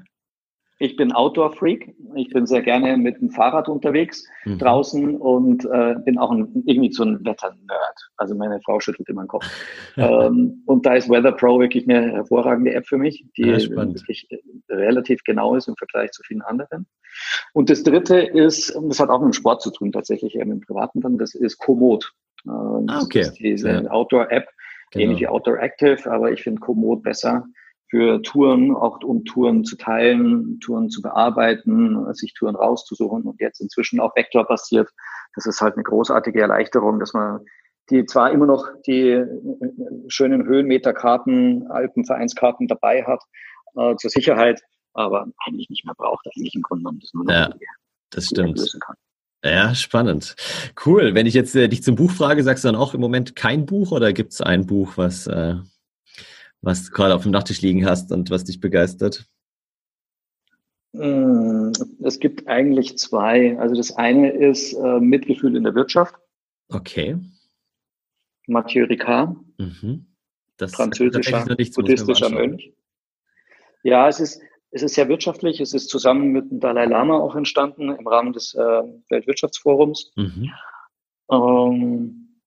Ich 0.83 0.97
bin 0.97 1.13
Outdoor-Freak. 1.13 1.95
Ich 2.17 2.31
bin 2.31 2.45
sehr 2.45 2.61
gerne 2.61 2.97
mit 2.97 3.21
dem 3.21 3.31
Fahrrad 3.31 3.69
unterwegs 3.69 4.27
mhm. 4.45 4.59
draußen 4.59 5.17
und 5.17 5.65
äh, 5.67 5.95
bin 6.05 6.19
auch 6.19 6.33
ein, 6.33 6.65
irgendwie 6.67 6.93
so 6.93 7.05
ein 7.05 7.25
Wetter-Nerd. 7.25 8.11
Also 8.17 8.35
meine 8.35 8.61
Frau 8.65 8.81
schüttelt 8.81 9.09
immer 9.09 9.23
den 9.23 9.29
Kopf. 9.29 9.47
ähm, 9.97 10.65
und 10.67 10.85
da 10.85 10.95
ist 10.95 11.09
Weather 11.09 11.31
Pro 11.31 11.61
wirklich 11.61 11.89
eine 11.89 12.11
hervorragende 12.11 12.75
App 12.75 12.89
für 12.89 12.99
mich, 12.99 13.25
die 13.37 13.43
ja, 13.43 13.59
wirklich 13.59 14.29
relativ 14.69 15.23
genau 15.23 15.55
ist 15.55 15.69
im 15.69 15.77
Vergleich 15.77 16.11
zu 16.11 16.25
vielen 16.25 16.43
anderen. 16.43 16.89
Und 17.53 17.71
das 17.71 17.85
dritte 17.85 18.19
ist, 18.19 18.77
das 18.89 18.99
hat 18.99 19.09
auch 19.09 19.21
mit 19.21 19.33
dem 19.33 19.35
Sport 19.35 19.63
zu 19.63 19.71
tun, 19.71 19.93
tatsächlich 19.93 20.35
eher 20.35 20.47
mit 20.47 20.55
dem 20.55 20.67
Privaten 20.67 21.01
dann, 21.01 21.17
das 21.17 21.37
ist 21.37 21.59
Komoot. 21.59 22.13
Ähm, 22.45 22.87
ah, 22.89 23.03
okay. 23.03 23.21
Das 23.21 23.29
ist 23.29 23.39
diese 23.39 23.71
ja. 23.71 23.91
Outdoor-App, 23.91 24.49
genau. 24.93 25.05
ähnlich 25.05 25.21
wie 25.21 25.29
Outdoor 25.29 25.59
Active, 25.59 26.11
aber 26.11 26.33
ich 26.33 26.43
finde 26.43 26.61
Komoot 26.61 27.03
besser 27.03 27.47
für 27.93 28.23
Touren, 28.23 28.75
auch 28.75 29.03
um 29.05 29.25
Touren 29.27 29.65
zu 29.65 29.77
teilen, 29.77 30.59
Touren 30.61 30.89
zu 30.89 31.03
bearbeiten, 31.03 32.15
sich 32.15 32.33
Touren 32.33 32.57
rauszusuchen 32.57 33.25
und 33.25 33.39
jetzt 33.39 33.61
inzwischen 33.61 34.01
auch 34.01 34.17
Vektor 34.17 34.47
passiert. 34.47 34.89
Das 35.35 35.45
ist 35.45 35.61
halt 35.61 35.75
eine 35.75 35.83
großartige 35.83 36.41
Erleichterung, 36.41 36.99
dass 36.99 37.13
man 37.13 37.41
die 37.91 38.07
zwar 38.07 38.31
immer 38.31 38.47
noch 38.47 38.67
die 38.87 39.11
äh, 39.11 39.27
schönen 40.09 40.45
Höhenmeterkarten, 40.45 41.71
Alpenvereinskarten 41.71 42.67
dabei 42.69 43.05
hat, 43.05 43.23
äh, 43.77 43.95
zur 43.97 44.11
Sicherheit, 44.11 44.63
aber 44.95 45.27
eigentlich 45.47 45.69
nicht 45.69 45.85
mehr 45.85 45.95
braucht, 45.95 46.27
eigentlich 46.27 46.55
im 46.55 46.63
Grunde 46.63 46.83
genommen 46.83 47.01
das 47.01 47.13
nur 47.13 47.25
noch 47.25 47.35
ja, 47.35 47.51
das 48.11 48.27
stimmt. 48.27 48.59
lösen 48.59 48.81
kann. 48.81 48.97
Ja, 49.45 49.75
spannend. 49.75 50.37
Cool. 50.85 51.15
Wenn 51.15 51.27
ich 51.27 51.35
jetzt 51.35 51.57
äh, 51.57 51.69
dich 51.69 51.83
zum 51.83 51.97
Buch 51.97 52.11
frage, 52.11 52.45
sagst 52.45 52.65
du 52.65 52.69
dann 52.69 52.77
auch 52.77 52.95
im 52.95 53.01
Moment 53.01 53.35
kein 53.35 53.67
Buch 53.67 53.91
oder 53.91 54.13
gibt 54.13 54.33
es 54.33 54.41
ein 54.41 54.67
Buch, 54.67 54.97
was, 54.97 55.27
äh, 55.27 55.57
was 56.61 56.85
du 56.85 56.93
gerade 56.93 57.15
auf 57.15 57.23
dem 57.23 57.33
Nachttisch 57.33 57.61
liegen 57.61 57.85
hast 57.85 58.13
und 58.13 58.31
was 58.31 58.45
dich 58.45 58.61
begeistert? 58.61 59.27
Hm, 60.95 61.73
es 62.05 62.21
gibt 62.21 62.47
eigentlich 62.47 62.99
zwei. 62.99 63.59
Also 63.59 63.75
das 63.75 63.97
eine 63.97 64.31
ist 64.31 64.75
äh, 64.75 65.01
Mitgefühl 65.01 65.57
in 65.57 65.65
der 65.65 65.75
Wirtschaft. 65.75 66.15
Okay. 66.69 67.19
Mathieu 68.47 68.85
Ricard. 68.85 69.37
Mhm. 69.59 70.07
Das 70.57 70.75
französischer 70.75 71.45
buddhistischer 71.75 72.31
Mönch. 72.31 72.73
Ja, 73.83 74.09
es 74.09 74.21
ist, 74.21 74.41
es 74.73 74.83
ist 74.83 74.95
sehr 74.95 75.09
wirtschaftlich. 75.09 75.61
Es 75.61 75.75
ist 75.75 75.89
zusammen 75.89 76.33
mit 76.33 76.51
dem 76.51 76.59
Dalai 76.59 76.87
Lama 76.87 77.19
auch 77.19 77.37
entstanden 77.37 77.91
im 77.91 78.07
Rahmen 78.07 78.33
des 78.33 78.55
äh, 78.55 78.83
Weltwirtschaftsforums. 79.11 80.13
Mhm. 80.17 80.51
Ähm, 81.31 82.41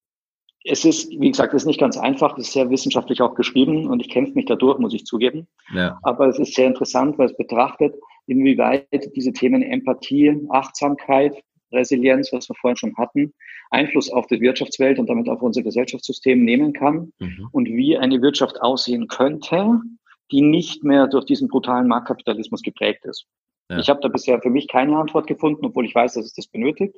es 0.63 0.83
ist, 0.83 1.11
wie 1.11 1.29
gesagt, 1.29 1.53
es 1.53 1.61
ist 1.61 1.67
nicht 1.67 1.79
ganz 1.79 1.97
einfach. 1.97 2.35
Es 2.37 2.47
ist 2.47 2.53
sehr 2.53 2.71
wissenschaftlich 2.71 3.21
auch 3.21 3.35
geschrieben 3.35 3.87
und 3.87 3.99
ich 3.99 4.09
kämpfe 4.09 4.33
mich 4.33 4.45
dadurch, 4.45 4.79
muss 4.79 4.95
ich 4.95 5.05
zugeben. 5.05 5.47
Ja. 5.73 5.99
Aber 6.01 6.27
es 6.27 6.39
ist 6.39 6.55
sehr 6.55 6.65
interessant, 6.65 7.19
weil 7.19 7.27
es 7.27 7.37
betrachtet, 7.37 7.93
inwieweit 8.25 8.87
diese 9.15 9.31
Themen 9.31 9.61
Empathie, 9.61 10.35
Achtsamkeit, 10.49 11.35
Resilienz, 11.71 12.33
was 12.33 12.49
wir 12.49 12.55
vorhin 12.55 12.77
schon 12.77 12.97
hatten, 12.97 13.33
Einfluss 13.69 14.11
auf 14.11 14.25
die 14.25 14.41
Wirtschaftswelt 14.41 14.97
und 14.97 15.07
damit 15.07 15.29
auf 15.29 15.43
unser 15.43 15.61
Gesellschaftssystem 15.61 16.43
nehmen 16.43 16.73
kann 16.73 17.11
mhm. 17.19 17.49
und 17.51 17.67
wie 17.67 17.97
eine 17.97 18.21
Wirtschaft 18.21 18.59
aussehen 18.61 19.07
könnte, 19.07 19.81
die 20.31 20.41
nicht 20.41 20.83
mehr 20.83 21.07
durch 21.07 21.25
diesen 21.25 21.47
brutalen 21.47 21.87
Marktkapitalismus 21.87 22.61
geprägt 22.61 23.05
ist. 23.05 23.25
Ja. 23.69 23.79
Ich 23.79 23.89
habe 23.89 23.99
da 24.01 24.07
bisher 24.07 24.41
für 24.41 24.49
mich 24.49 24.67
keine 24.67 24.97
Antwort 24.97 25.27
gefunden, 25.27 25.65
obwohl 25.65 25.85
ich 25.85 25.95
weiß, 25.95 26.13
dass 26.13 26.25
es 26.25 26.33
das 26.33 26.47
benötigt. 26.47 26.97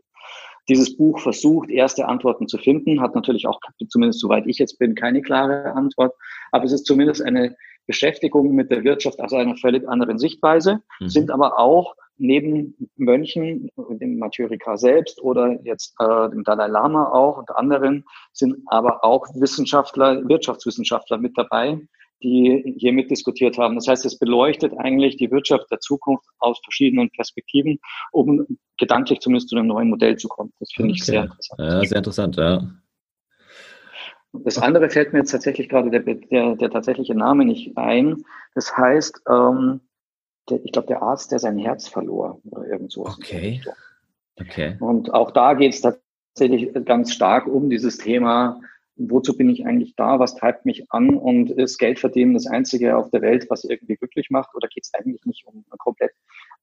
Dieses 0.68 0.98
Buch 0.98 1.20
versucht, 1.20 1.70
erste 1.70 2.08
Antworten 2.08 2.48
zu 2.48 2.58
finden, 2.58 3.00
hat 3.00 3.16
natürlich 3.16 3.48
auch, 3.48 3.60
zumindest 3.88 4.20
soweit 4.20 4.46
ich 4.48 4.58
jetzt 4.58 4.78
bin, 4.78 4.96
keine 4.96 5.22
klare 5.22 5.72
Antwort. 5.74 6.14
Aber 6.52 6.66
es 6.66 6.74
ist 6.74 6.86
zumindest 6.86 7.24
eine 7.24 7.56
Beschäftigung 7.86 8.54
mit 8.54 8.70
der 8.70 8.84
Wirtschaft 8.84 9.20
aus 9.22 9.32
einer 9.32 9.56
völlig 9.56 9.88
anderen 9.88 10.20
Sichtweise, 10.20 10.82
mhm. 11.00 11.08
sind 11.08 11.32
aber 11.32 11.58
auch 11.58 11.96
neben 12.18 12.76
Mönchen, 12.98 13.70
dem 13.78 14.18
Mathieu 14.18 14.48
Ricard 14.48 14.80
selbst 14.80 15.22
oder 15.22 15.60
jetzt 15.64 15.96
äh, 16.00 16.30
dem 16.30 16.44
Dalai 16.44 16.68
Lama 16.68 17.12
auch 17.12 17.38
und 17.38 17.56
anderen, 17.56 18.04
sind 18.34 18.58
aber 18.66 19.06
auch 19.06 19.28
Wissenschaftler, 19.36 20.28
Wirtschaftswissenschaftler 20.28 21.18
mit 21.18 21.38
dabei, 21.38 21.80
die 22.24 22.76
hier 22.78 22.94
mitdiskutiert 22.94 23.58
haben. 23.58 23.76
Das 23.76 23.88
heißt, 23.88 24.06
es 24.06 24.18
beleuchtet 24.18 24.74
eigentlich 24.78 25.18
die 25.18 25.30
Wirtschaft 25.32 25.70
der 25.72 25.80
Zukunft 25.80 26.26
aus 26.40 26.60
verschiedenen 26.64 27.10
Perspektiven, 27.12 27.80
um 28.12 28.46
gedanklich 28.78 29.20
zumindest 29.20 29.50
zu 29.50 29.56
einem 29.56 29.68
neuen 29.68 29.90
Modell 29.90 30.18
zu 30.18 30.28
kommen. 30.28 30.54
Das 30.60 30.72
finde 30.72 30.92
okay. 30.92 31.00
ich 31.00 31.06
sehr 31.06 31.24
interessant. 31.24 31.60
Ja, 31.60 31.86
sehr 31.86 31.98
interessant, 31.98 32.36
ja. 32.38 32.70
Das 34.34 34.58
andere 34.58 34.90
fällt 34.90 35.14
mir 35.14 35.20
jetzt 35.20 35.32
tatsächlich 35.32 35.70
gerade 35.70 35.90
der, 35.90 36.02
der, 36.02 36.56
der 36.56 36.70
tatsächliche 36.70 37.16
Name 37.16 37.46
nicht 37.46 37.78
ein. 37.78 38.24
Das 38.56 38.76
heißt, 38.76 39.22
ähm, 39.30 39.82
der, 40.50 40.64
ich 40.64 40.72
glaube, 40.72 40.88
der 40.88 41.02
Arzt, 41.02 41.32
der 41.32 41.40
sein 41.40 41.58
Herz 41.58 41.88
verlor 41.88 42.40
oder 42.46 42.68
irgend 42.68 42.92
so. 42.92 43.06
Okay. 43.06 43.62
okay. 44.40 44.78
Und 44.80 45.14
auch 45.14 45.32
da 45.32 45.54
geht 45.54 45.74
es 45.74 45.82
tatsächlich 45.82 46.74
ganz 46.86 47.14
stark 47.14 47.48
um 47.48 47.70
dieses 47.70 47.98
Thema 47.98 48.60
wozu 48.98 49.36
bin 49.36 49.50
ich 49.50 49.66
eigentlich 49.66 49.96
da, 49.96 50.20
was 50.20 50.36
treibt 50.36 50.66
mich 50.66 50.92
an 50.92 51.16
und 51.16 51.52
ist 51.52 51.78
Geld 51.78 52.00
verdienen 52.00 52.34
das 52.34 52.48
Einzige 52.48 52.98
auf 52.98 53.10
der 53.10 53.22
Welt, 53.22 53.48
was 53.50 53.64
irgendwie 53.64 53.96
glücklich 53.96 54.30
macht 54.30 54.56
oder 54.56 54.68
geht 54.68 54.86
es 54.86 54.94
eigentlich 54.94 55.26
nicht 55.26 55.46
um 55.46 55.66
komplett 55.78 56.12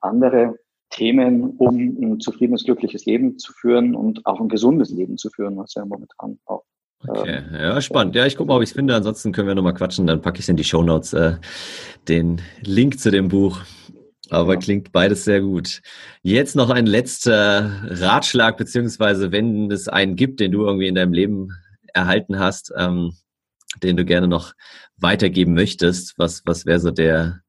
andere 0.01 0.59
Themen, 0.91 1.57
um 1.59 1.77
ein 1.77 2.21
zufriedenes, 2.21 2.65
glückliches 2.65 3.05
Leben 3.05 3.39
zu 3.39 3.53
führen 3.53 3.95
und 3.95 4.25
auch 4.27 4.41
ein 4.41 4.49
gesundes 4.49 4.91
Leben 4.91 5.17
zu 5.17 5.31
führen, 5.31 5.57
was 5.57 5.75
ja 5.75 5.85
momentan 5.85 6.39
auch 6.47 6.65
Okay, 7.07 7.43
ähm, 7.51 7.55
ja, 7.55 7.81
spannend. 7.83 8.15
Ja, 8.15 8.25
ich 8.25 8.37
gucke 8.37 8.49
mal, 8.49 8.57
ob 8.57 8.63
ich 8.63 8.71
es 8.71 8.75
finde. 8.75 8.95
Ansonsten 8.95 9.33
können 9.33 9.49
wir 9.49 9.55
nochmal 9.55 9.75
quatschen. 9.75 10.07
Dann 10.07 10.23
packe 10.23 10.41
ich 10.41 10.49
in 10.49 10.57
die 10.57 10.65
Show 10.65 10.83
Notes 10.83 11.13
äh, 11.13 11.35
den 12.09 12.41
Link 12.63 12.99
zu 12.99 13.11
dem 13.11 13.29
Buch. 13.29 13.61
Aber 14.31 14.55
ja. 14.55 14.59
klingt 14.59 14.91
beides 14.91 15.25
sehr 15.25 15.43
gut. 15.43 15.83
Jetzt 16.23 16.57
noch 16.57 16.71
ein 16.71 16.87
letzter 16.87 17.71
Ratschlag, 17.89 18.57
beziehungsweise 18.57 19.33
wenn 19.33 19.71
es 19.71 19.89
einen 19.89 20.17
gibt, 20.17 20.41
den 20.41 20.53
du 20.53 20.65
irgendwie 20.65 20.89
in 20.89 20.95
deinem 20.95 21.13
Leben 21.13 21.51
erhalten 21.95 22.39
hast, 22.39 22.73
ähm, 22.77 23.17
den 23.83 23.97
du 23.97 24.05
gerne 24.05 24.29
noch 24.29 24.53
weitergeben 24.97 25.55
möchtest? 25.55 26.19
Was, 26.19 26.43
was 26.45 26.67
wäre 26.67 26.81
so 26.81 26.91
der 26.91 27.41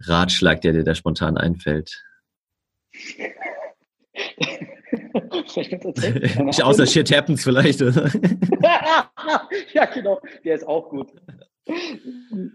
Ratschlag, 0.00 0.60
der 0.60 0.72
dir 0.72 0.84
da 0.84 0.94
spontan 0.94 1.38
einfällt? 1.38 2.04
ich 5.56 6.62
außer 6.62 6.86
Shit 6.86 7.14
Happens 7.14 7.42
vielleicht. 7.44 7.82
Oder? 7.82 8.10
ja, 9.72 9.84
genau. 9.86 10.20
Der 10.44 10.54
ist 10.54 10.66
auch 10.66 10.88
gut. 10.88 11.12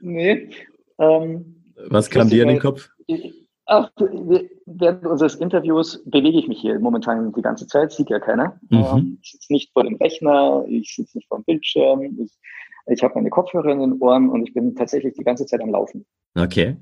Nee. 0.01 0.49
Ähm, 0.99 1.63
Was 1.89 2.09
kam 2.09 2.29
dir 2.29 2.43
in 2.43 2.49
den 2.49 2.59
Kopf? 2.59 2.89
Ach, 3.73 3.89
während 4.65 5.05
unseres 5.05 5.35
Interviews 5.35 6.03
bewege 6.05 6.39
ich 6.39 6.49
mich 6.49 6.59
hier 6.59 6.77
momentan 6.77 7.31
die 7.31 7.41
ganze 7.41 7.67
Zeit, 7.67 7.93
sieht 7.93 8.09
ja 8.09 8.19
keiner. 8.19 8.59
Mhm. 8.69 9.17
Ich 9.21 9.31
sitze 9.31 9.53
nicht 9.53 9.71
vor 9.71 9.85
dem 9.85 9.95
Rechner, 9.95 10.65
ich 10.67 10.93
sitze 10.93 11.17
nicht 11.17 11.29
vor 11.29 11.39
dem 11.39 11.45
Bildschirm, 11.45 12.01
ich, 12.01 12.37
ich 12.87 13.01
habe 13.01 13.13
meine 13.15 13.29
Kopfhörer 13.29 13.71
in 13.71 13.79
den 13.79 13.93
Ohren 14.01 14.27
und 14.27 14.45
ich 14.45 14.53
bin 14.53 14.75
tatsächlich 14.75 15.13
die 15.13 15.23
ganze 15.23 15.45
Zeit 15.45 15.61
am 15.61 15.69
Laufen. 15.69 16.05
Okay. 16.35 16.75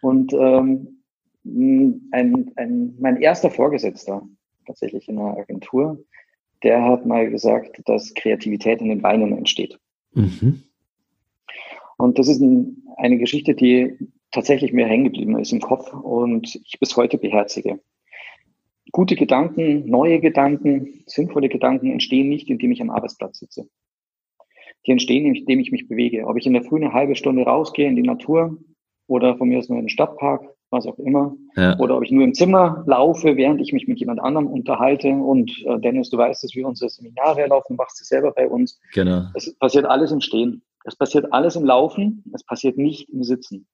Und 0.00 0.32
ähm, 0.32 1.02
ein, 1.42 2.52
ein, 2.54 2.94
mein 3.00 3.16
erster 3.16 3.50
Vorgesetzter, 3.50 4.22
tatsächlich 4.64 5.08
in 5.08 5.18
einer 5.18 5.38
Agentur, 5.38 5.98
der 6.62 6.84
hat 6.84 7.04
mal 7.04 7.28
gesagt, 7.28 7.82
dass 7.86 8.14
Kreativität 8.14 8.80
in 8.80 8.90
den 8.90 9.02
Beinen 9.02 9.36
entsteht. 9.36 9.76
Mhm. 10.12 10.62
Und 11.96 12.16
das 12.16 12.28
ist 12.28 12.40
ein, 12.40 12.84
eine 12.96 13.18
Geschichte, 13.18 13.56
die 13.56 13.98
tatsächlich 14.30 14.72
mir 14.72 14.86
hängen 14.86 15.04
geblieben 15.04 15.38
ist 15.38 15.52
im 15.52 15.60
Kopf 15.60 15.92
und 15.92 16.54
ich 16.54 16.78
bis 16.80 16.96
heute 16.96 17.18
beherzige. 17.18 17.80
Gute 18.92 19.16
Gedanken, 19.16 19.88
neue 19.88 20.20
Gedanken, 20.20 21.02
sinnvolle 21.06 21.48
Gedanken 21.48 21.92
entstehen 21.92 22.28
nicht, 22.28 22.48
indem 22.48 22.72
ich 22.72 22.80
am 22.80 22.90
Arbeitsplatz 22.90 23.38
sitze. 23.38 23.68
Die 24.86 24.92
entstehen, 24.92 25.34
indem 25.34 25.60
ich 25.60 25.72
mich 25.72 25.88
bewege. 25.88 26.26
Ob 26.26 26.36
ich 26.36 26.46
in 26.46 26.54
der 26.54 26.62
Früh 26.62 26.76
eine 26.76 26.92
halbe 26.92 27.14
Stunde 27.14 27.42
rausgehe 27.42 27.88
in 27.88 27.96
die 27.96 28.02
Natur 28.02 28.56
oder 29.06 29.36
von 29.36 29.48
mir 29.48 29.58
aus 29.58 29.68
nur 29.68 29.78
in 29.78 29.84
den 29.84 29.90
Stadtpark, 29.90 30.42
was 30.70 30.86
auch 30.86 30.98
immer. 30.98 31.34
Ja. 31.56 31.78
Oder 31.78 31.96
ob 31.96 32.04
ich 32.04 32.10
nur 32.10 32.24
im 32.24 32.34
Zimmer 32.34 32.84
laufe, 32.86 33.36
während 33.36 33.60
ich 33.60 33.72
mich 33.72 33.88
mit 33.88 33.98
jemand 33.98 34.20
anderem 34.20 34.46
unterhalte. 34.46 35.08
Und 35.10 35.50
äh, 35.66 35.78
Dennis, 35.80 36.10
du 36.10 36.16
weißt, 36.16 36.42
dass 36.42 36.54
wir 36.54 36.66
unsere 36.66 36.88
Seminare 36.88 37.46
laufen, 37.46 37.76
machst 37.76 38.00
du 38.00 38.04
selber 38.04 38.32
bei 38.32 38.48
uns. 38.48 38.80
Genau. 38.94 39.24
Es 39.34 39.54
passiert 39.58 39.84
alles 39.84 40.12
im 40.12 40.20
Stehen. 40.20 40.62
Es 40.84 40.96
passiert 40.96 41.32
alles 41.32 41.56
im 41.56 41.64
Laufen. 41.64 42.24
Es 42.34 42.44
passiert 42.44 42.78
nicht 42.78 43.10
im 43.10 43.24
Sitzen. 43.24 43.66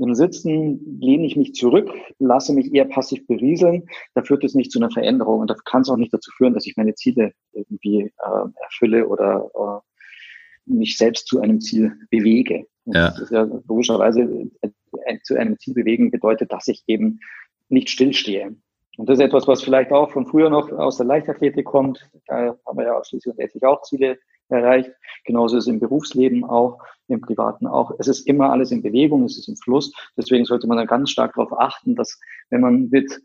Im 0.00 0.14
Sitzen 0.14 0.98
lehne 1.00 1.26
ich 1.26 1.36
mich 1.36 1.54
zurück, 1.54 1.90
lasse 2.18 2.54
mich 2.54 2.72
eher 2.74 2.86
passiv 2.86 3.26
berieseln. 3.26 3.86
Da 4.14 4.22
führt 4.22 4.44
es 4.44 4.54
nicht 4.54 4.72
zu 4.72 4.78
einer 4.78 4.90
Veränderung 4.90 5.40
und 5.40 5.50
da 5.50 5.54
kann 5.64 5.82
es 5.82 5.90
auch 5.90 5.96
nicht 5.96 6.12
dazu 6.12 6.30
führen, 6.36 6.54
dass 6.54 6.66
ich 6.66 6.76
meine 6.76 6.94
Ziele 6.94 7.32
irgendwie 7.52 8.02
äh, 8.04 8.62
erfülle 8.62 9.06
oder 9.06 9.50
äh, 9.54 10.72
mich 10.72 10.96
selbst 10.96 11.26
zu 11.26 11.40
einem 11.40 11.60
Ziel 11.60 11.92
bewege. 12.10 12.66
Ja. 12.86 13.10
Das 13.10 13.20
ist 13.20 13.30
ja 13.30 13.42
logischerweise 13.42 14.50
äh, 14.62 15.18
zu 15.22 15.36
einem 15.36 15.58
Ziel 15.58 15.74
bewegen 15.74 16.10
bedeutet, 16.10 16.50
dass 16.50 16.68
ich 16.68 16.82
eben 16.86 17.20
nicht 17.68 17.90
stillstehe. 17.90 18.56
Und 18.96 19.08
das 19.08 19.18
ist 19.18 19.24
etwas, 19.24 19.46
was 19.46 19.62
vielleicht 19.62 19.92
auch 19.92 20.10
von 20.10 20.26
früher 20.26 20.50
noch 20.50 20.72
aus 20.72 20.96
der 20.96 21.06
Leichtathletik 21.06 21.66
kommt. 21.66 22.08
Da 22.26 22.56
haben 22.66 22.78
wir 22.78 22.86
ja 22.86 23.04
schließlich 23.04 23.34
und 23.34 23.40
endlich 23.40 23.64
auch 23.64 23.82
Ziele 23.82 24.18
erreicht. 24.50 24.90
Genauso 25.24 25.56
ist 25.56 25.64
es 25.64 25.72
im 25.72 25.80
Berufsleben 25.80 26.44
auch, 26.44 26.78
im 27.08 27.20
Privaten 27.20 27.66
auch. 27.66 27.92
Es 27.98 28.08
ist 28.08 28.26
immer 28.26 28.50
alles 28.50 28.70
in 28.70 28.82
Bewegung, 28.82 29.24
es 29.24 29.38
ist 29.38 29.48
im 29.48 29.56
Fluss. 29.56 29.92
Deswegen 30.16 30.44
sollte 30.44 30.66
man 30.66 30.78
da 30.78 30.84
ganz 30.84 31.10
stark 31.10 31.34
darauf 31.34 31.58
achten, 31.58 31.94
dass 31.94 32.18
wenn 32.50 32.60
man 32.60 32.88
mit 32.88 33.20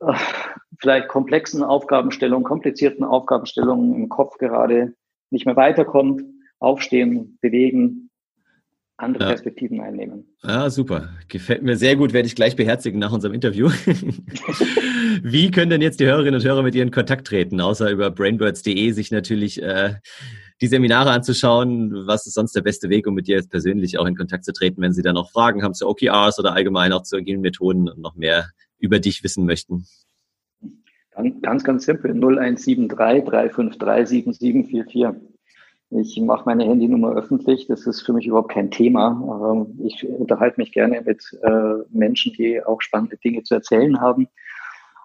äh, 0.00 0.12
vielleicht 0.80 1.08
komplexen 1.08 1.62
Aufgabenstellungen, 1.62 2.44
komplizierten 2.44 3.04
Aufgabenstellungen 3.04 3.94
im 3.94 4.08
Kopf 4.08 4.38
gerade 4.38 4.94
nicht 5.30 5.46
mehr 5.46 5.56
weiterkommt, 5.56 6.22
aufstehen, 6.58 7.38
bewegen, 7.40 8.09
andere 9.02 9.24
ja. 9.24 9.30
Perspektiven 9.30 9.80
einnehmen. 9.80 10.24
Ja, 10.42 10.70
super. 10.70 11.10
Gefällt 11.28 11.62
mir 11.62 11.76
sehr 11.76 11.96
gut, 11.96 12.12
werde 12.12 12.26
ich 12.26 12.34
gleich 12.34 12.56
beherzigen 12.56 12.98
nach 12.98 13.12
unserem 13.12 13.34
Interview. 13.34 13.68
Wie 15.22 15.50
können 15.50 15.70
denn 15.70 15.82
jetzt 15.82 16.00
die 16.00 16.06
Hörerinnen 16.06 16.34
und 16.34 16.44
Hörer 16.44 16.62
mit 16.62 16.74
dir 16.74 16.82
in 16.82 16.90
Kontakt 16.90 17.26
treten, 17.26 17.60
außer 17.60 17.90
über 17.90 18.10
brainbirds.de 18.10 18.90
sich 18.92 19.10
natürlich 19.10 19.62
äh, 19.62 19.94
die 20.60 20.66
Seminare 20.66 21.10
anzuschauen? 21.10 22.06
Was 22.06 22.26
ist 22.26 22.34
sonst 22.34 22.54
der 22.54 22.62
beste 22.62 22.88
Weg, 22.88 23.06
um 23.06 23.14
mit 23.14 23.26
dir 23.26 23.36
jetzt 23.36 23.50
persönlich 23.50 23.98
auch 23.98 24.06
in 24.06 24.16
Kontakt 24.16 24.44
zu 24.44 24.52
treten, 24.52 24.82
wenn 24.82 24.92
sie 24.92 25.02
dann 25.02 25.14
noch 25.14 25.30
Fragen 25.30 25.62
haben 25.62 25.74
zu 25.74 25.88
OKRs 25.88 26.38
oder 26.38 26.54
allgemein 26.54 26.92
auch 26.92 27.02
zu 27.02 27.16
agilen 27.16 27.40
Methoden 27.40 27.88
und 27.88 28.00
noch 28.00 28.16
mehr 28.16 28.50
über 28.78 28.98
dich 28.98 29.22
wissen 29.24 29.46
möchten? 29.46 29.86
Ganz, 31.42 31.64
ganz 31.64 31.84
simpel. 31.84 32.12
0173 32.12 32.88
353 32.88 34.08
7744. 34.08 35.29
Ich 35.90 36.20
mache 36.20 36.44
meine 36.46 36.64
Handynummer 36.64 37.12
öffentlich. 37.14 37.66
Das 37.66 37.86
ist 37.86 38.02
für 38.02 38.12
mich 38.12 38.26
überhaupt 38.26 38.52
kein 38.52 38.70
Thema. 38.70 39.66
Ich 39.84 40.06
unterhalte 40.06 40.60
mich 40.60 40.72
gerne 40.72 41.02
mit 41.02 41.22
äh, 41.42 41.82
Menschen, 41.90 42.32
die 42.32 42.62
auch 42.62 42.80
spannende 42.80 43.16
Dinge 43.16 43.42
zu 43.42 43.54
erzählen 43.54 44.00
haben. 44.00 44.28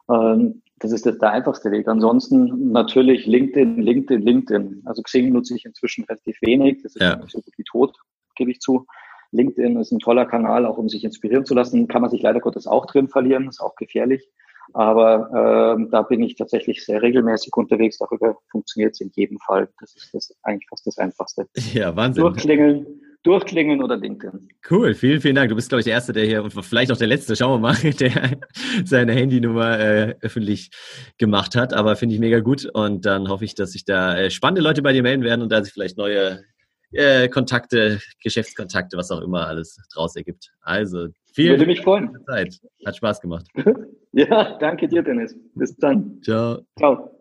Ähm, 0.09 0.61
das 0.77 0.91
ist 0.91 1.05
der 1.05 1.31
einfachste 1.31 1.71
Weg. 1.71 1.87
Ansonsten 1.87 2.71
natürlich 2.71 3.25
LinkedIn, 3.25 3.81
LinkedIn, 3.81 4.21
LinkedIn. 4.21 4.81
Also 4.85 5.01
Xing 5.01 5.31
nutze 5.31 5.55
ich 5.55 5.65
inzwischen 5.65 6.03
relativ 6.05 6.37
wenig. 6.41 6.83
Das 6.83 6.95
ist 6.95 7.01
ja. 7.01 7.19
so 7.27 7.39
gut 7.39 7.53
wie 7.57 7.63
tot, 7.63 7.97
gebe 8.35 8.51
ich 8.51 8.59
zu. 8.59 8.85
LinkedIn 9.31 9.77
ist 9.77 9.91
ein 9.91 9.99
toller 9.99 10.25
Kanal, 10.25 10.65
auch 10.65 10.77
um 10.77 10.89
sich 10.89 11.03
inspirieren 11.03 11.45
zu 11.45 11.55
lassen. 11.55 11.87
Kann 11.87 12.01
man 12.01 12.11
sich 12.11 12.21
leider 12.21 12.39
Gottes 12.39 12.67
auch 12.67 12.85
drin 12.85 13.07
verlieren, 13.07 13.47
ist 13.47 13.61
auch 13.61 13.75
gefährlich. 13.75 14.29
Aber 14.73 15.77
äh, 15.79 15.89
da 15.91 16.01
bin 16.01 16.21
ich 16.23 16.35
tatsächlich 16.35 16.83
sehr 16.83 17.01
regelmäßig 17.01 17.55
unterwegs. 17.55 17.97
Darüber 17.97 18.37
funktioniert 18.51 18.93
es 18.93 19.01
in 19.01 19.11
jedem 19.13 19.37
Fall. 19.39 19.69
Das 19.79 19.95
ist 19.95 20.13
das 20.13 20.33
eigentlich 20.43 20.67
fast 20.69 20.85
das 20.87 20.97
Einfachste. 20.97 21.47
Ja, 21.73 21.95
Wahnsinn. 21.95 22.23
Durchklingeln, 22.23 22.85
durchklingeln 23.23 23.81
oder 23.81 23.97
LinkedIn. 23.97 24.49
Cool, 24.69 24.93
vielen, 24.93 25.21
vielen 25.21 25.35
Dank. 25.35 25.49
Du 25.49 25.55
bist, 25.55 25.69
glaube 25.69 25.81
ich, 25.81 25.85
der 25.85 25.93
Erste, 25.93 26.13
der 26.13 26.25
hier 26.25 26.43
und 26.43 26.51
vielleicht 26.51 26.91
auch 26.91 26.97
der 26.97 27.07
Letzte, 27.07 27.35
schauen 27.35 27.61
wir 27.61 27.73
mal, 27.73 27.75
der 27.99 28.39
seine 28.83 29.13
Handynummer 29.13 29.79
äh, 29.79 30.15
öffentlich 30.21 30.71
gemacht 31.17 31.55
hat. 31.55 31.73
Aber 31.73 31.95
finde 31.95 32.15
ich 32.15 32.21
mega 32.21 32.39
gut. 32.39 32.65
Und 32.73 33.05
dann 33.05 33.29
hoffe 33.29 33.45
ich, 33.45 33.55
dass 33.55 33.71
sich 33.71 33.85
da 33.85 34.17
äh, 34.17 34.29
spannende 34.29 34.61
Leute 34.61 34.81
bei 34.81 34.93
dir 34.93 35.03
melden 35.03 35.23
werden 35.23 35.41
und 35.41 35.51
da 35.51 35.63
sich 35.63 35.73
vielleicht 35.73 35.97
neue 35.97 36.43
äh, 36.91 37.27
Kontakte, 37.29 37.99
Geschäftskontakte, 38.23 38.97
was 38.97 39.11
auch 39.11 39.21
immer 39.21 39.47
alles 39.47 39.79
draus 39.93 40.15
ergibt. 40.15 40.51
Also 40.61 41.07
Vielen 41.35 41.51
Würde 41.51 41.65
mich 41.65 41.81
freuen. 41.81 42.17
Zeit. 42.25 42.61
Hat 42.85 42.95
Spaß 42.95 43.19
gemacht. 43.19 43.45
ja, 44.13 44.57
danke 44.57 44.87
dir, 44.87 45.03
Dennis. 45.03 45.35
Bis 45.53 45.75
dann. 45.75 46.21
Ciao. 46.23 46.61
Ciao. 46.79 47.11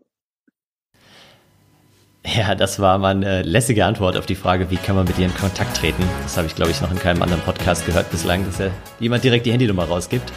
Ja, 2.24 2.54
das 2.54 2.78
war 2.78 2.96
mal 2.98 3.10
eine 3.10 3.42
lässige 3.42 3.84
Antwort 3.84 4.16
auf 4.16 4.24
die 4.24 4.36
Frage, 4.36 4.70
wie 4.70 4.76
kann 4.76 4.94
man 4.94 5.04
mit 5.04 5.18
dir 5.18 5.26
in 5.26 5.34
Kontakt 5.34 5.76
treten. 5.76 6.02
Das 6.22 6.36
habe 6.36 6.46
ich, 6.46 6.54
glaube 6.54 6.70
ich, 6.70 6.80
noch 6.80 6.92
in 6.92 6.98
keinem 6.98 7.22
anderen 7.22 7.42
Podcast 7.42 7.86
gehört 7.86 8.08
bislang, 8.12 8.46
dass 8.46 8.60
ja 8.60 8.70
jemand 9.00 9.24
direkt 9.24 9.46
die 9.46 9.52
Handynummer 9.52 9.84
rausgibt. 9.84 10.32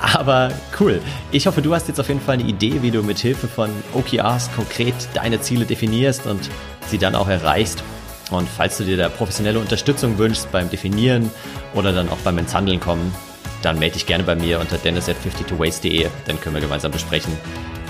Aber 0.00 0.52
cool. 0.78 1.00
Ich 1.32 1.48
hoffe, 1.48 1.62
du 1.62 1.74
hast 1.74 1.88
jetzt 1.88 1.98
auf 1.98 2.06
jeden 2.06 2.20
Fall 2.20 2.34
eine 2.34 2.48
Idee, 2.48 2.80
wie 2.80 2.92
du 2.92 3.02
mit 3.02 3.18
Hilfe 3.18 3.48
von 3.48 3.70
OKRs 3.92 4.54
konkret 4.54 4.94
deine 5.14 5.40
Ziele 5.40 5.64
definierst 5.64 6.26
und 6.26 6.48
sie 6.86 6.98
dann 6.98 7.16
auch 7.16 7.28
erreichst. 7.28 7.82
Und 8.30 8.48
falls 8.48 8.76
du 8.78 8.84
dir 8.84 8.96
da 8.96 9.08
professionelle 9.08 9.58
Unterstützung 9.58 10.18
wünschst 10.18 10.50
beim 10.50 10.68
Definieren 10.68 11.30
oder 11.74 11.92
dann 11.92 12.08
auch 12.08 12.18
beim 12.18 12.38
ins 12.38 12.54
Handeln 12.54 12.80
kommen, 12.80 13.14
dann 13.62 13.78
melde 13.78 13.94
dich 13.94 14.06
gerne 14.06 14.24
bei 14.24 14.34
mir 14.34 14.60
unter 14.60 14.78
dennis 14.78 15.08
at 15.08 15.16
52ways.de. 15.24 16.08
Dann 16.26 16.40
können 16.40 16.54
wir 16.54 16.62
gemeinsam 16.62 16.92
besprechen, 16.92 17.32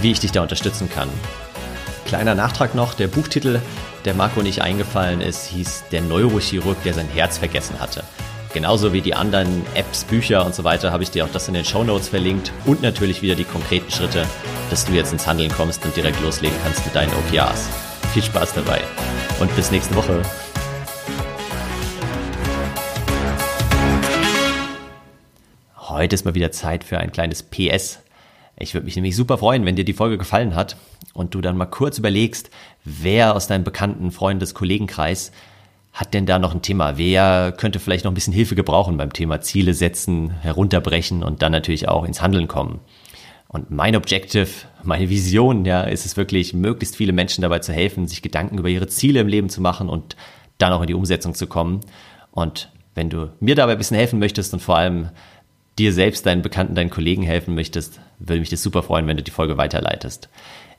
wie 0.00 0.12
ich 0.12 0.20
dich 0.20 0.32
da 0.32 0.42
unterstützen 0.42 0.88
kann. 0.88 1.08
Kleiner 2.06 2.34
Nachtrag 2.34 2.74
noch, 2.74 2.94
der 2.94 3.08
Buchtitel, 3.08 3.60
der 4.04 4.14
Marco 4.14 4.40
nicht 4.42 4.62
eingefallen 4.62 5.20
ist, 5.20 5.46
hieß 5.48 5.84
Der 5.90 6.02
Neurochirurg, 6.02 6.80
der 6.84 6.94
sein 6.94 7.08
Herz 7.08 7.38
vergessen 7.38 7.80
hatte. 7.80 8.04
Genauso 8.54 8.92
wie 8.92 9.00
die 9.02 9.14
anderen 9.14 9.66
Apps, 9.74 10.04
Bücher 10.04 10.46
und 10.46 10.54
so 10.54 10.64
weiter 10.64 10.92
habe 10.92 11.02
ich 11.02 11.10
dir 11.10 11.24
auch 11.24 11.30
das 11.30 11.48
in 11.48 11.54
den 11.54 11.64
Show 11.64 11.84
Notes 11.84 12.08
verlinkt 12.08 12.52
und 12.64 12.80
natürlich 12.80 13.20
wieder 13.20 13.34
die 13.34 13.44
konkreten 13.44 13.90
Schritte, 13.90 14.24
dass 14.70 14.86
du 14.86 14.92
jetzt 14.92 15.12
ins 15.12 15.26
Handeln 15.26 15.50
kommst 15.50 15.84
und 15.84 15.96
direkt 15.96 16.22
loslegen 16.22 16.56
kannst 16.62 16.84
mit 16.84 16.94
deinen 16.94 17.12
OKRs. 17.12 17.68
Viel 18.12 18.22
Spaß 18.22 18.54
dabei 18.54 18.80
und 19.40 19.54
bis 19.56 19.70
nächste 19.70 19.94
Woche. 19.94 20.22
Heute 25.76 26.14
ist 26.14 26.24
mal 26.24 26.34
wieder 26.34 26.52
Zeit 26.52 26.84
für 26.84 26.98
ein 26.98 27.12
kleines 27.12 27.42
PS. 27.42 28.00
Ich 28.58 28.74
würde 28.74 28.86
mich 28.86 28.96
nämlich 28.96 29.16
super 29.16 29.38
freuen, 29.38 29.64
wenn 29.64 29.76
dir 29.76 29.84
die 29.84 29.92
Folge 29.92 30.18
gefallen 30.18 30.54
hat 30.54 30.76
und 31.12 31.34
du 31.34 31.40
dann 31.40 31.56
mal 31.56 31.66
kurz 31.66 31.98
überlegst, 31.98 32.50
wer 32.84 33.34
aus 33.34 33.46
deinem 33.46 33.64
bekannten 33.64 34.10
Freundes 34.10 34.54
Kollegenkreis 34.54 35.32
hat 35.96 36.12
denn 36.12 36.26
da 36.26 36.38
noch 36.38 36.54
ein 36.54 36.60
Thema? 36.60 36.98
Wer 36.98 37.52
könnte 37.52 37.80
vielleicht 37.80 38.04
noch 38.04 38.12
ein 38.12 38.14
bisschen 38.14 38.34
Hilfe 38.34 38.54
gebrauchen 38.54 38.98
beim 38.98 39.14
Thema 39.14 39.40
Ziele 39.40 39.72
setzen, 39.72 40.30
herunterbrechen 40.42 41.22
und 41.22 41.40
dann 41.40 41.52
natürlich 41.52 41.88
auch 41.88 42.04
ins 42.04 42.20
Handeln 42.20 42.48
kommen? 42.48 42.80
Und 43.48 43.70
mein 43.70 43.96
Objective, 43.96 44.48
meine 44.86 45.10
Vision, 45.10 45.64
ja, 45.64 45.82
ist 45.82 46.06
es 46.06 46.16
wirklich, 46.16 46.54
möglichst 46.54 46.96
viele 46.96 47.12
Menschen 47.12 47.42
dabei 47.42 47.58
zu 47.58 47.72
helfen, 47.72 48.06
sich 48.08 48.22
Gedanken 48.22 48.58
über 48.58 48.68
ihre 48.68 48.86
Ziele 48.86 49.20
im 49.20 49.28
Leben 49.28 49.48
zu 49.48 49.60
machen 49.60 49.88
und 49.88 50.16
dann 50.58 50.72
auch 50.72 50.80
in 50.80 50.86
die 50.86 50.94
Umsetzung 50.94 51.34
zu 51.34 51.46
kommen. 51.46 51.80
Und 52.30 52.70
wenn 52.94 53.10
du 53.10 53.30
mir 53.40 53.54
dabei 53.54 53.72
ein 53.72 53.78
bisschen 53.78 53.96
helfen 53.96 54.18
möchtest 54.18 54.52
und 54.52 54.60
vor 54.60 54.76
allem 54.76 55.10
dir 55.78 55.92
selbst, 55.92 56.24
deinen 56.26 56.42
Bekannten, 56.42 56.74
deinen 56.74 56.90
Kollegen 56.90 57.22
helfen 57.22 57.54
möchtest, 57.54 58.00
würde 58.18 58.40
mich 58.40 58.48
das 58.48 58.62
super 58.62 58.82
freuen, 58.82 59.06
wenn 59.06 59.16
du 59.16 59.22
die 59.22 59.30
Folge 59.30 59.58
weiterleitest. 59.58 60.28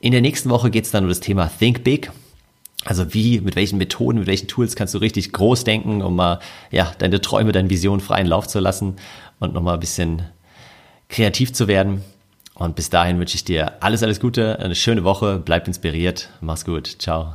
In 0.00 0.12
der 0.12 0.20
nächsten 0.20 0.50
Woche 0.50 0.70
geht 0.70 0.84
es 0.84 0.90
dann 0.90 1.04
um 1.04 1.08
das 1.08 1.20
Thema 1.20 1.50
Think 1.58 1.84
Big. 1.84 2.10
Also 2.84 3.12
wie, 3.12 3.40
mit 3.40 3.56
welchen 3.56 3.78
Methoden, 3.78 4.20
mit 4.20 4.28
welchen 4.28 4.48
Tools 4.48 4.76
kannst 4.76 4.94
du 4.94 4.98
richtig 4.98 5.32
groß 5.32 5.64
denken, 5.64 6.02
um 6.02 6.16
mal 6.16 6.40
ja, 6.70 6.92
deine 6.98 7.20
Träume, 7.20 7.52
deine 7.52 7.70
Visionen 7.70 8.00
freien 8.00 8.26
Lauf 8.26 8.46
zu 8.46 8.60
lassen 8.60 8.96
und 9.40 9.52
nochmal 9.52 9.74
ein 9.74 9.80
bisschen 9.80 10.22
kreativ 11.08 11.52
zu 11.52 11.68
werden. 11.68 12.02
Und 12.58 12.74
bis 12.74 12.90
dahin 12.90 13.18
wünsche 13.18 13.36
ich 13.36 13.44
dir 13.44 13.82
alles, 13.82 14.02
alles 14.02 14.20
Gute, 14.20 14.58
eine 14.58 14.74
schöne 14.74 15.04
Woche, 15.04 15.40
bleib 15.42 15.68
inspiriert, 15.68 16.28
mach's 16.40 16.64
gut, 16.64 16.86
ciao. 16.98 17.34